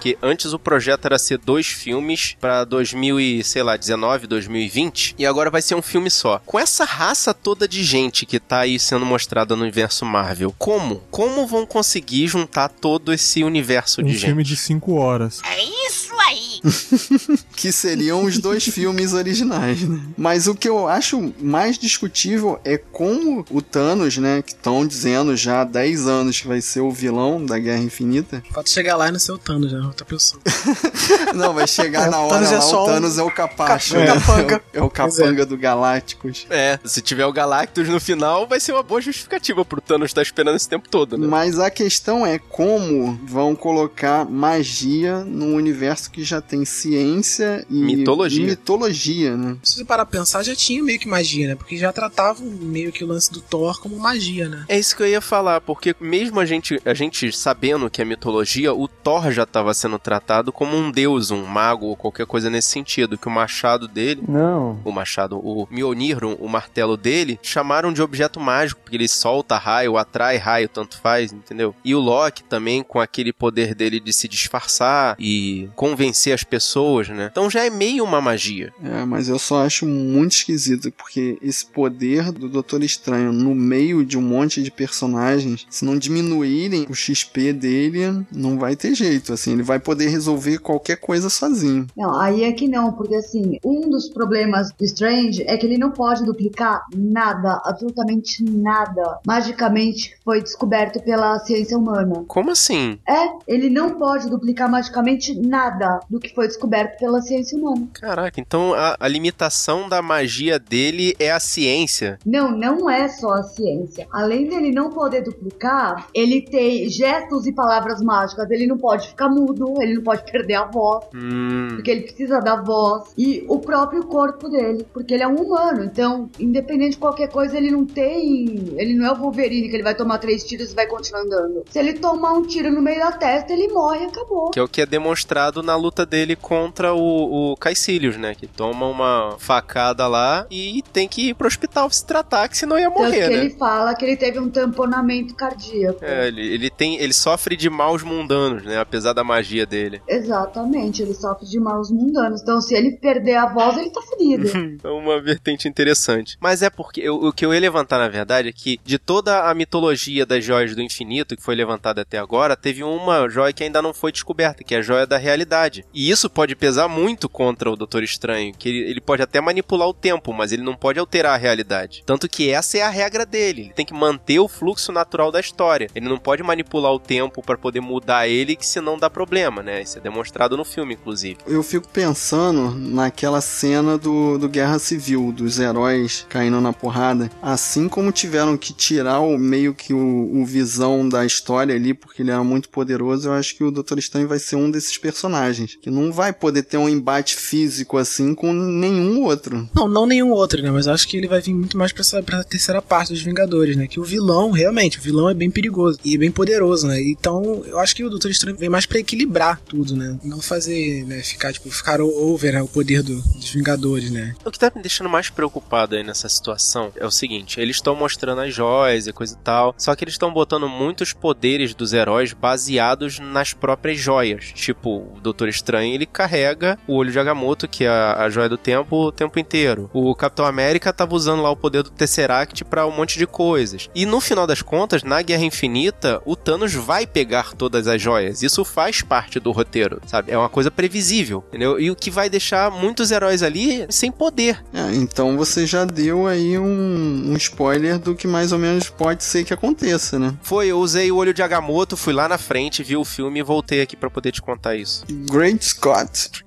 Que 0.00 0.16
antes 0.22 0.54
o 0.54 0.58
projeto 0.58 1.04
era 1.04 1.18
ser 1.18 1.36
dois 1.36 1.66
filmes 1.66 2.34
pra 2.40 2.64
2000 2.64 3.20
e, 3.20 3.44
sei 3.44 3.62
lá, 3.62 3.76
19, 3.76 4.26
2020, 4.26 5.14
e 5.18 5.26
agora 5.26 5.50
vai 5.50 5.60
ser 5.60 5.74
um 5.74 5.82
filme 5.82 6.10
só. 6.10 6.40
Com 6.46 6.58
essa 6.58 6.86
raça 6.86 7.34
toda 7.34 7.68
de 7.68 7.84
gente 7.84 8.24
que 8.24 8.40
tá 8.40 8.60
aí 8.60 8.78
sendo 8.78 9.04
mostrada 9.04 9.54
no 9.54 9.60
universo 9.60 10.06
Marvel, 10.06 10.54
como? 10.56 11.02
Como 11.10 11.46
vão 11.46 11.66
conseguir 11.66 12.26
juntar 12.28 12.70
todo 12.70 13.12
esse 13.12 13.44
universo 13.44 14.00
Um 14.00 14.04
de 14.04 14.12
gente? 14.14 14.24
filme 14.24 14.42
de 14.42 14.56
5 14.56 14.94
horas. 14.94 15.42
É 15.44 15.62
isso 15.86 16.14
aí! 16.26 16.39
que 17.56 17.72
seriam 17.72 18.24
os 18.24 18.38
dois 18.38 18.64
filmes 18.64 19.12
originais, 19.12 19.82
né? 19.82 20.00
Mas 20.16 20.46
o 20.46 20.54
que 20.54 20.68
eu 20.68 20.88
acho 20.88 21.32
mais 21.40 21.78
discutível 21.78 22.60
é 22.64 22.76
como 22.78 23.44
o 23.50 23.60
Thanos, 23.62 24.16
né, 24.18 24.42
que 24.42 24.52
estão 24.52 24.86
dizendo 24.86 25.36
já 25.36 25.62
há 25.62 25.64
10 25.64 26.06
anos 26.06 26.40
que 26.40 26.46
vai 26.48 26.60
ser 26.60 26.80
o 26.80 26.90
vilão 26.90 27.44
da 27.44 27.58
Guerra 27.58 27.82
Infinita. 27.82 28.42
Pode 28.52 28.70
chegar 28.70 28.96
lá 28.96 29.08
e 29.08 29.12
não 29.12 29.18
ser 29.18 29.32
o 29.32 29.38
Thanos, 29.38 29.72
né? 29.72 29.80
Outra 29.80 30.04
pessoa. 30.04 30.40
Não, 31.34 31.54
vai 31.54 31.66
chegar 31.66 32.08
É, 32.08 32.10
na 32.10 32.18
o 32.20 32.24
hora 32.26 32.34
Thanos 32.34 32.52
é 32.52 32.54
lá, 32.56 32.60
só 32.60 32.80
o 32.80 32.82
um 32.84 32.86
Thanos 32.86 33.18
é 33.18 33.22
o 33.22 33.30
capacho. 33.30 33.94
ca- 33.94 34.00
né? 34.00 34.06
capanga. 34.06 34.62
É 34.72 34.78
o, 34.78 34.82
é 34.82 34.84
o 34.86 34.90
capanga 34.90 35.46
do 35.46 35.56
Galácticos. 35.56 36.46
É, 36.50 36.78
se 36.84 37.00
tiver 37.00 37.24
o 37.26 37.32
Galactus 37.32 37.88
no 37.88 38.00
final, 38.00 38.46
vai 38.46 38.58
ser 38.60 38.72
uma 38.72 38.82
boa 38.82 39.00
justificativa 39.00 39.64
pro 39.64 39.80
Thanos 39.80 40.10
estar 40.10 40.22
esperando 40.22 40.56
esse 40.56 40.68
tempo 40.68 40.88
todo, 40.88 41.16
né? 41.16 41.26
Mas 41.26 41.58
a 41.58 41.70
questão 41.70 42.26
é 42.26 42.38
como 42.38 43.18
vão 43.24 43.54
colocar 43.54 44.24
magia 44.24 45.24
num 45.24 45.54
universo 45.54 46.10
que 46.10 46.24
já 46.24 46.40
tem 46.50 46.64
ciência 46.64 47.64
e 47.70 47.74
Mitologia. 47.74 48.42
e 48.44 48.46
mitologia, 48.50 49.36
né? 49.36 49.56
Se 49.62 49.76
você 49.76 49.84
parar 49.84 50.04
pra 50.04 50.18
pensar, 50.18 50.42
já 50.42 50.54
tinha 50.54 50.82
meio 50.82 50.98
que 50.98 51.08
magia, 51.08 51.48
né? 51.48 51.54
Porque 51.54 51.76
já 51.76 51.92
tratavam 51.92 52.46
meio 52.46 52.90
que 52.90 53.04
o 53.04 53.06
lance 53.06 53.32
do 53.32 53.40
Thor 53.40 53.80
como 53.80 53.96
magia, 53.98 54.48
né? 54.48 54.64
É 54.68 54.78
isso 54.78 54.96
que 54.96 55.02
eu 55.02 55.06
ia 55.06 55.20
falar, 55.20 55.60
porque 55.60 55.94
mesmo 56.00 56.40
a 56.40 56.44
gente, 56.44 56.80
a 56.84 56.92
gente 56.92 57.32
sabendo 57.32 57.88
que 57.88 58.02
é 58.02 58.04
mitologia, 58.04 58.74
o 58.74 58.88
Thor 58.88 59.30
já 59.30 59.44
estava 59.44 59.72
sendo 59.74 59.98
tratado 59.98 60.52
como 60.52 60.76
um 60.76 60.90
deus, 60.90 61.30
um 61.30 61.44
mago 61.46 61.86
ou 61.86 61.96
qualquer 61.96 62.26
coisa 62.26 62.50
nesse 62.50 62.68
sentido, 62.68 63.16
que 63.16 63.28
o 63.28 63.30
machado 63.30 63.86
dele, 63.86 64.22
Não. 64.28 64.80
o 64.84 64.90
machado, 64.90 65.38
o 65.38 65.68
Mjolnir, 65.70 66.24
o 66.24 66.48
martelo 66.48 66.96
dele, 66.96 67.38
chamaram 67.42 67.92
de 67.92 68.02
objeto 68.02 68.40
mágico, 68.40 68.80
porque 68.82 68.96
ele 68.96 69.08
solta 69.08 69.56
raio, 69.56 69.96
atrai 69.96 70.36
raio, 70.36 70.68
tanto 70.68 70.98
faz, 70.98 71.32
entendeu? 71.32 71.74
E 71.84 71.94
o 71.94 72.00
Loki 72.00 72.42
também 72.42 72.82
com 72.82 72.98
aquele 72.98 73.32
poder 73.32 73.74
dele 73.74 74.00
de 74.00 74.12
se 74.12 74.26
disfarçar 74.26 75.14
e 75.18 75.68
convencer 75.76 76.32
as 76.32 76.39
pessoas, 76.44 77.08
né? 77.08 77.28
Então 77.30 77.50
já 77.50 77.64
é 77.64 77.70
meio 77.70 78.04
uma 78.04 78.20
magia. 78.20 78.72
É, 78.82 79.04
mas 79.04 79.28
eu 79.28 79.38
só 79.38 79.64
acho 79.64 79.86
muito 79.86 80.32
esquisito, 80.32 80.92
porque 80.92 81.38
esse 81.42 81.66
poder 81.66 82.32
do 82.32 82.48
Doutor 82.48 82.82
Estranho 82.82 83.32
no 83.32 83.54
meio 83.54 84.04
de 84.04 84.18
um 84.18 84.22
monte 84.22 84.62
de 84.62 84.70
personagens, 84.70 85.66
se 85.70 85.84
não 85.84 85.98
diminuírem 85.98 86.86
o 86.88 86.94
XP 86.94 87.52
dele, 87.52 88.24
não 88.32 88.58
vai 88.58 88.76
ter 88.76 88.94
jeito, 88.94 89.32
assim, 89.32 89.52
ele 89.52 89.62
vai 89.62 89.78
poder 89.78 90.08
resolver 90.08 90.58
qualquer 90.58 90.96
coisa 90.96 91.28
sozinho. 91.28 91.86
Não, 91.96 92.18
aí 92.18 92.44
é 92.44 92.52
que 92.52 92.68
não, 92.68 92.92
porque 92.92 93.14
assim, 93.14 93.58
um 93.64 93.88
dos 93.88 94.08
problemas 94.08 94.72
do 94.72 94.84
Strange 94.84 95.42
é 95.46 95.56
que 95.56 95.66
ele 95.66 95.78
não 95.78 95.90
pode 95.90 96.24
duplicar 96.24 96.84
nada, 96.94 97.60
absolutamente 97.64 98.42
nada, 98.44 99.18
magicamente 99.26 100.14
foi 100.24 100.42
descoberto 100.42 101.02
pela 101.02 101.38
ciência 101.40 101.76
humana. 101.76 102.24
Como 102.26 102.50
assim? 102.50 102.98
É, 103.06 103.28
ele 103.46 103.70
não 103.70 103.90
pode 103.90 104.28
duplicar 104.28 104.70
magicamente 104.70 105.34
nada 105.34 106.00
do 106.08 106.18
que 106.18 106.29
foi 106.34 106.46
descoberto 106.46 106.98
pela 106.98 107.20
ciência 107.20 107.56
humana. 107.58 107.88
Caraca, 107.94 108.40
então 108.40 108.74
a, 108.74 108.96
a 108.98 109.08
limitação 109.08 109.88
da 109.88 110.00
magia 110.02 110.58
dele 110.58 111.14
é 111.18 111.30
a 111.30 111.40
ciência. 111.40 112.18
Não, 112.24 112.50
não 112.50 112.88
é 112.90 113.08
só 113.08 113.32
a 113.34 113.42
ciência. 113.42 114.06
Além 114.12 114.46
dele 114.48 114.70
não 114.72 114.90
poder 114.90 115.22
duplicar, 115.22 116.08
ele 116.14 116.42
tem 116.42 116.88
gestos 116.88 117.46
e 117.46 117.52
palavras 117.52 118.00
mágicas. 118.02 118.50
Ele 118.50 118.66
não 118.66 118.78
pode 118.78 119.08
ficar 119.08 119.28
mudo, 119.28 119.74
ele 119.80 119.94
não 119.94 120.02
pode 120.02 120.24
perder 120.30 120.54
a 120.54 120.64
voz, 120.66 121.04
Hum. 121.14 121.68
porque 121.74 121.90
ele 121.90 122.02
precisa 122.02 122.40
da 122.40 122.56
voz. 122.60 123.12
E 123.16 123.44
o 123.48 123.58
próprio 123.58 124.04
corpo 124.04 124.48
dele, 124.48 124.86
porque 124.92 125.14
ele 125.14 125.22
é 125.22 125.28
um 125.28 125.36
humano. 125.36 125.84
Então, 125.84 126.28
independente 126.38 126.92
de 126.92 126.98
qualquer 126.98 127.28
coisa, 127.28 127.56
ele 127.56 127.70
não 127.70 127.84
tem. 127.84 128.74
Ele 128.76 128.94
não 128.94 129.06
é 129.06 129.12
o 129.12 129.16
Wolverine 129.16 129.68
que 129.68 129.76
ele 129.76 129.82
vai 129.82 129.94
tomar 129.94 130.18
três 130.18 130.44
tiros 130.44 130.72
e 130.72 130.74
vai 130.74 130.86
continuar 130.86 131.22
andando. 131.22 131.62
Se 131.70 131.78
ele 131.78 131.94
tomar 131.94 132.32
um 132.32 132.42
tiro 132.42 132.70
no 132.70 132.80
meio 132.82 133.00
da 133.00 133.12
testa, 133.12 133.52
ele 133.52 133.68
morre 133.68 134.04
e 134.04 134.06
acabou. 134.06 134.50
Que 134.50 134.58
é 134.58 134.62
o 134.62 134.68
que 134.68 134.80
é 134.80 134.86
demonstrado 134.86 135.62
na 135.62 135.76
luta 135.76 136.04
dele 136.04 136.19
contra 136.36 136.92
o, 136.94 137.52
o 137.52 137.56
Caecilius, 137.56 138.16
né? 138.16 138.34
Que 138.34 138.46
toma 138.46 138.86
uma 138.86 139.36
facada 139.38 140.06
lá 140.06 140.46
e 140.50 140.82
tem 140.92 141.08
que 141.08 141.28
ir 141.30 141.34
pro 141.34 141.46
hospital 141.46 141.88
se 141.90 142.04
tratar, 142.06 142.48
que 142.48 142.56
senão 142.56 142.78
ia 142.78 142.88
Tanto 142.90 142.98
morrer, 143.00 143.28
que 143.28 143.34
né? 143.36 143.40
ele 143.44 143.50
fala 143.50 143.94
que 143.94 144.04
ele 144.04 144.16
teve 144.16 144.38
um 144.38 144.48
tamponamento 144.50 145.34
cardíaco. 145.34 146.04
É, 146.04 146.28
ele, 146.28 146.40
ele 146.54 146.70
tem. 146.70 146.96
Ele 147.00 147.12
sofre 147.12 147.56
de 147.56 147.68
maus 147.70 148.02
mundanos, 148.02 148.62
né? 148.64 148.78
Apesar 148.78 149.12
da 149.12 149.22
magia 149.24 149.64
dele. 149.66 150.00
Exatamente, 150.08 151.02
ele 151.02 151.14
sofre 151.14 151.46
de 151.46 151.58
maus 151.60 151.90
mundanos. 151.90 152.40
Então, 152.42 152.60
se 152.60 152.74
ele 152.74 152.92
perder 152.92 153.36
a 153.36 153.46
voz, 153.46 153.76
ele 153.76 153.90
tá 153.90 154.00
ferido. 154.02 154.50
É 154.82 154.88
uma 154.88 155.20
vertente 155.20 155.68
interessante. 155.68 156.36
Mas 156.40 156.62
é 156.62 156.70
porque 156.70 157.00
eu- 157.00 157.16
o 157.16 157.32
que 157.32 157.44
eu 157.44 157.52
ia 157.52 157.60
levantar, 157.60 157.98
na 157.98 158.08
verdade, 158.08 158.48
é 158.48 158.52
que 158.52 158.78
de 158.84 158.98
toda 158.98 159.48
a 159.50 159.54
mitologia 159.54 160.24
das 160.24 160.44
joias 160.44 160.74
do 160.74 160.82
infinito 160.82 161.36
que 161.36 161.42
foi 161.42 161.54
levantada 161.54 162.00
até 162.02 162.18
agora, 162.18 162.56
teve 162.56 162.82
uma 162.82 163.28
joia 163.28 163.52
que 163.52 163.62
ainda 163.62 163.82
não 163.82 163.92
foi 163.92 164.10
descoberta, 164.12 164.64
que 164.64 164.74
é 164.74 164.78
a 164.78 164.82
joia 164.82 165.06
da 165.06 165.16
realidade. 165.18 165.84
E 165.92 166.09
isso 166.10 166.28
pode 166.28 166.56
pesar 166.56 166.88
muito 166.88 167.28
contra 167.28 167.70
o 167.70 167.76
Doutor 167.76 168.02
Estranho, 168.02 168.52
que 168.56 168.68
ele, 168.68 168.90
ele 168.90 169.00
pode 169.00 169.22
até 169.22 169.40
manipular 169.40 169.88
o 169.88 169.94
tempo, 169.94 170.32
mas 170.32 170.52
ele 170.52 170.62
não 170.62 170.74
pode 170.74 170.98
alterar 170.98 171.34
a 171.34 171.38
realidade. 171.38 172.02
Tanto 172.04 172.28
que 172.28 172.50
essa 172.50 172.78
é 172.78 172.82
a 172.82 172.90
regra 172.90 173.24
dele. 173.24 173.62
Ele 173.62 173.72
tem 173.72 173.86
que 173.86 173.94
manter 173.94 174.38
o 174.38 174.48
fluxo 174.48 174.92
natural 174.92 175.30
da 175.30 175.40
história. 175.40 175.88
Ele 175.94 176.08
não 176.08 176.18
pode 176.18 176.42
manipular 176.42 176.92
o 176.92 176.98
tempo 176.98 177.42
para 177.42 177.58
poder 177.58 177.80
mudar 177.80 178.28
ele, 178.28 178.56
que 178.56 178.66
senão 178.66 178.98
dá 178.98 179.08
problema, 179.08 179.62
né? 179.62 179.82
Isso 179.82 179.98
é 179.98 180.00
demonstrado 180.00 180.56
no 180.56 180.64
filme, 180.64 180.94
inclusive. 180.94 181.38
Eu 181.46 181.62
fico 181.62 181.88
pensando 181.88 182.74
naquela 182.74 183.40
cena 183.40 183.96
do, 183.96 184.38
do 184.38 184.48
Guerra 184.48 184.78
Civil, 184.78 185.32
dos 185.32 185.58
heróis 185.58 186.26
caindo 186.28 186.60
na 186.60 186.72
porrada. 186.72 187.30
Assim 187.42 187.88
como 187.88 188.12
tiveram 188.12 188.56
que 188.56 188.72
tirar 188.72 189.20
o 189.20 189.38
meio 189.38 189.74
que 189.74 189.92
o, 189.92 190.40
o 190.40 190.44
visão 190.44 191.08
da 191.08 191.24
história 191.24 191.74
ali, 191.74 191.94
porque 191.94 192.22
ele 192.22 192.30
era 192.30 192.42
muito 192.42 192.68
poderoso, 192.68 193.28
eu 193.28 193.32
acho 193.32 193.56
que 193.56 193.64
o 193.64 193.70
Doutor 193.70 193.98
Estranho 193.98 194.28
vai 194.28 194.38
ser 194.38 194.56
um 194.56 194.70
desses 194.70 194.96
personagens. 194.96 195.76
Que 195.80 195.89
não 195.90 196.12
vai 196.12 196.32
poder 196.32 196.62
ter 196.62 196.76
um 196.76 196.88
embate 196.88 197.36
físico 197.36 197.96
assim 197.98 198.34
com 198.34 198.52
nenhum 198.52 199.24
outro. 199.24 199.68
Não, 199.74 199.88
não 199.88 200.06
nenhum 200.06 200.30
outro, 200.30 200.62
né? 200.62 200.70
Mas 200.70 200.86
acho 200.88 201.06
que 201.08 201.16
ele 201.16 201.28
vai 201.28 201.40
vir 201.40 201.54
muito 201.54 201.76
mais 201.76 201.92
pra, 201.92 202.00
essa, 202.02 202.22
pra 202.22 202.44
terceira 202.44 202.80
parte 202.82 203.12
dos 203.12 203.22
Vingadores, 203.22 203.76
né? 203.76 203.86
Que 203.86 204.00
o 204.00 204.04
vilão, 204.04 204.50
realmente, 204.50 204.98
o 204.98 205.02
vilão 205.02 205.28
é 205.28 205.34
bem 205.34 205.50
perigoso 205.50 205.98
e 206.04 206.16
bem 206.16 206.30
poderoso, 206.30 206.86
né? 206.86 207.00
Então, 207.00 207.62
eu 207.66 207.78
acho 207.78 207.94
que 207.94 208.04
o 208.04 208.10
Doutor 208.10 208.30
Estranho 208.30 208.56
vem 208.56 208.68
mais 208.68 208.86
pra 208.86 208.98
equilibrar 208.98 209.60
tudo, 209.60 209.96
né? 209.96 210.18
Não 210.22 210.40
fazer, 210.40 211.04
né? 211.06 211.20
Ficar, 211.22 211.52
tipo, 211.52 211.70
ficar 211.70 212.00
over 212.00 212.52
né? 212.54 212.62
o 212.62 212.68
poder 212.68 213.02
do- 213.02 213.20
dos 213.20 213.50
Vingadores, 213.50 214.10
né? 214.10 214.34
O 214.44 214.50
que 214.50 214.58
tá 214.58 214.70
me 214.74 214.82
deixando 214.82 215.08
mais 215.10 215.28
preocupado 215.30 215.94
aí 215.96 216.02
nessa 216.02 216.28
situação 216.28 216.92
é 216.96 217.06
o 217.06 217.10
seguinte: 217.10 217.60
eles 217.60 217.76
estão 217.76 217.94
mostrando 217.96 218.40
as 218.40 218.54
joias 218.54 219.06
e 219.06 219.12
coisa 219.12 219.34
e 219.34 219.44
tal, 219.44 219.74
só 219.78 219.94
que 219.94 220.04
eles 220.04 220.14
estão 220.14 220.32
botando 220.32 220.68
muitos 220.68 221.12
poderes 221.12 221.74
dos 221.74 221.92
heróis 221.92 222.32
baseados 222.32 223.18
nas 223.18 223.52
próprias 223.52 223.98
joias. 223.98 224.52
Tipo, 224.54 224.98
o 225.16 225.20
Doutor 225.22 225.48
Estranho 225.48 225.79
ele 225.88 226.06
carrega 226.06 226.78
o 226.86 226.94
olho 226.94 227.10
de 227.10 227.18
Agamotto, 227.18 227.68
que 227.68 227.84
é 227.84 227.88
a, 227.88 228.24
a 228.24 228.30
joia 228.30 228.48
do 228.48 228.58
tempo, 228.58 228.96
o 228.96 229.12
tempo 229.12 229.38
inteiro. 229.38 229.90
O 229.92 230.14
Capitão 230.14 230.44
América 230.44 230.92
tava 230.92 231.14
usando 231.14 231.42
lá 231.42 231.50
o 231.50 231.56
poder 231.56 231.82
do 231.82 231.90
Tesseract 231.90 232.64
pra 232.64 232.86
um 232.86 232.90
monte 232.90 233.18
de 233.18 233.26
coisas. 233.26 233.88
E 233.94 234.04
no 234.04 234.20
final 234.20 234.46
das 234.46 234.62
contas, 234.62 235.02
na 235.02 235.22
Guerra 235.22 235.44
Infinita, 235.44 236.20
o 236.24 236.36
Thanos 236.36 236.74
vai 236.74 237.06
pegar 237.06 237.54
todas 237.54 237.86
as 237.86 238.00
joias. 238.00 238.42
Isso 238.42 238.64
faz 238.64 239.02
parte 239.02 239.40
do 239.40 239.52
roteiro, 239.52 240.00
sabe? 240.06 240.30
É 240.30 240.38
uma 240.38 240.48
coisa 240.48 240.70
previsível, 240.70 241.44
entendeu? 241.48 241.80
E 241.80 241.90
o 241.90 241.96
que 241.96 242.10
vai 242.10 242.28
deixar 242.28 242.70
muitos 242.70 243.10
heróis 243.10 243.42
ali 243.42 243.86
sem 243.88 244.10
poder. 244.10 244.62
É, 244.72 244.94
então 244.94 245.36
você 245.36 245.66
já 245.66 245.84
deu 245.84 246.26
aí 246.26 246.58
um, 246.58 247.32
um 247.32 247.36
spoiler 247.36 247.98
do 247.98 248.14
que 248.14 248.26
mais 248.26 248.52
ou 248.52 248.58
menos 248.58 248.88
pode 248.88 249.24
ser 249.24 249.44
que 249.44 249.54
aconteça, 249.54 250.18
né? 250.18 250.34
Foi, 250.42 250.68
eu 250.68 250.78
usei 250.78 251.10
o 251.10 251.16
olho 251.16 251.34
de 251.34 251.42
Agamotto, 251.42 251.96
fui 251.96 252.12
lá 252.12 252.28
na 252.28 252.38
frente, 252.38 252.82
vi 252.82 252.96
o 252.96 253.04
filme 253.04 253.40
e 253.40 253.42
voltei 253.42 253.82
aqui 253.82 253.96
pra 253.96 254.10
poder 254.10 254.32
te 254.32 254.42
contar 254.42 254.76
isso. 254.76 255.04
Great 255.30 255.64
Scott. 255.70 256.44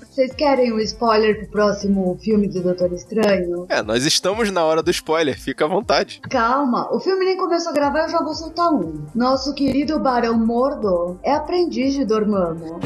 Vocês 0.00 0.34
querem 0.34 0.72
um 0.72 0.80
spoiler 0.80 1.38
pro 1.38 1.48
próximo 1.48 2.18
filme 2.20 2.48
do 2.48 2.62
Doutor 2.62 2.92
Estranho? 2.92 3.66
É, 3.68 3.82
nós 3.82 4.04
estamos 4.04 4.50
na 4.50 4.64
hora 4.64 4.82
do 4.82 4.90
spoiler, 4.90 5.38
fica 5.38 5.64
à 5.64 5.68
vontade. 5.68 6.20
Calma, 6.28 6.88
o 6.92 6.98
filme 6.98 7.24
nem 7.24 7.36
começou 7.36 7.70
a 7.70 7.74
gravar, 7.74 8.04
eu 8.04 8.08
já 8.08 8.18
vou 8.18 8.34
soltar 8.34 8.72
um. 8.72 9.06
Nosso 9.14 9.54
querido 9.54 10.00
Barão 10.00 10.36
Mordo 10.38 11.20
é 11.22 11.32
aprendiz 11.32 11.94
de 11.94 12.04
Dormammu. 12.04 12.80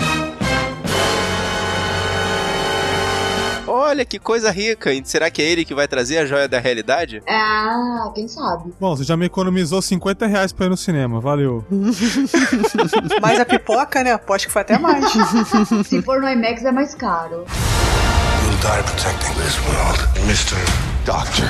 Olha 3.83 4.05
que 4.05 4.17
coisa 4.17 4.49
rica, 4.49 4.93
e 4.93 5.03
será 5.05 5.29
que 5.29 5.43
é 5.43 5.45
ele 5.45 5.65
que 5.65 5.75
vai 5.75 5.89
trazer 5.89 6.19
a 6.19 6.25
joia 6.25 6.47
da 6.47 6.61
realidade? 6.61 7.21
Ah, 7.29 8.13
quem 8.15 8.29
sabe? 8.29 8.73
Bom, 8.79 8.97
você 8.97 9.03
já 9.03 9.17
me 9.17 9.27
economizou 9.27 9.83
50 9.83 10.25
reais 10.27 10.53
pra 10.53 10.67
ir 10.67 10.69
no 10.69 10.77
cinema, 10.77 11.21
valeu. 11.21 11.65
Mas 13.21 13.41
a 13.41 13.45
pipoca, 13.45 14.05
né? 14.05 14.13
Aposto 14.13 14.47
que 14.47 14.53
foi 14.53 14.63
até 14.63 14.79
mais. 14.79 15.05
Se 15.85 16.01
for 16.01 16.21
no 16.21 16.29
IMAX 16.29 16.65
é 16.65 16.71
mais 16.71 16.95
caro. 16.95 17.45
You'll 18.45 18.57
die 18.61 18.83
protecting 18.85 19.35
this 19.35 19.59
world. 19.67 19.99
Mr. 20.29 20.57
Doctor. 21.05 21.49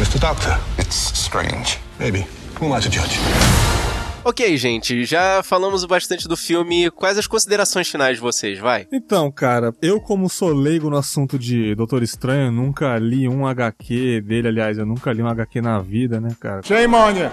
Mr. 0.00 0.18
Doctor. 0.18 0.58
It's 0.80 1.12
strange. 1.16 1.78
Maybe. 2.00 2.26
Who 2.58 2.66
am 2.66 2.72
I 2.72 2.80
to 2.80 2.90
judge? 2.90 3.93
Ok, 4.26 4.56
gente, 4.56 5.04
já 5.04 5.42
falamos 5.42 5.84
bastante 5.84 6.26
do 6.26 6.34
filme. 6.34 6.90
Quais 6.90 7.18
as 7.18 7.26
considerações 7.26 7.88
finais 7.88 8.16
de 8.16 8.22
vocês, 8.22 8.58
vai? 8.58 8.86
Então, 8.90 9.30
cara, 9.30 9.74
eu 9.82 10.00
como 10.00 10.30
sou 10.30 10.48
leigo 10.50 10.88
no 10.88 10.96
assunto 10.96 11.38
de 11.38 11.74
Doutor 11.74 12.02
Estranho, 12.02 12.50
nunca 12.50 12.96
li 12.98 13.28
um 13.28 13.46
HQ 13.46 14.22
dele, 14.22 14.48
aliás, 14.48 14.78
eu 14.78 14.86
nunca 14.86 15.12
li 15.12 15.22
um 15.22 15.28
HQ 15.28 15.60
na 15.60 15.78
vida, 15.78 16.22
né, 16.22 16.34
cara? 16.40 16.62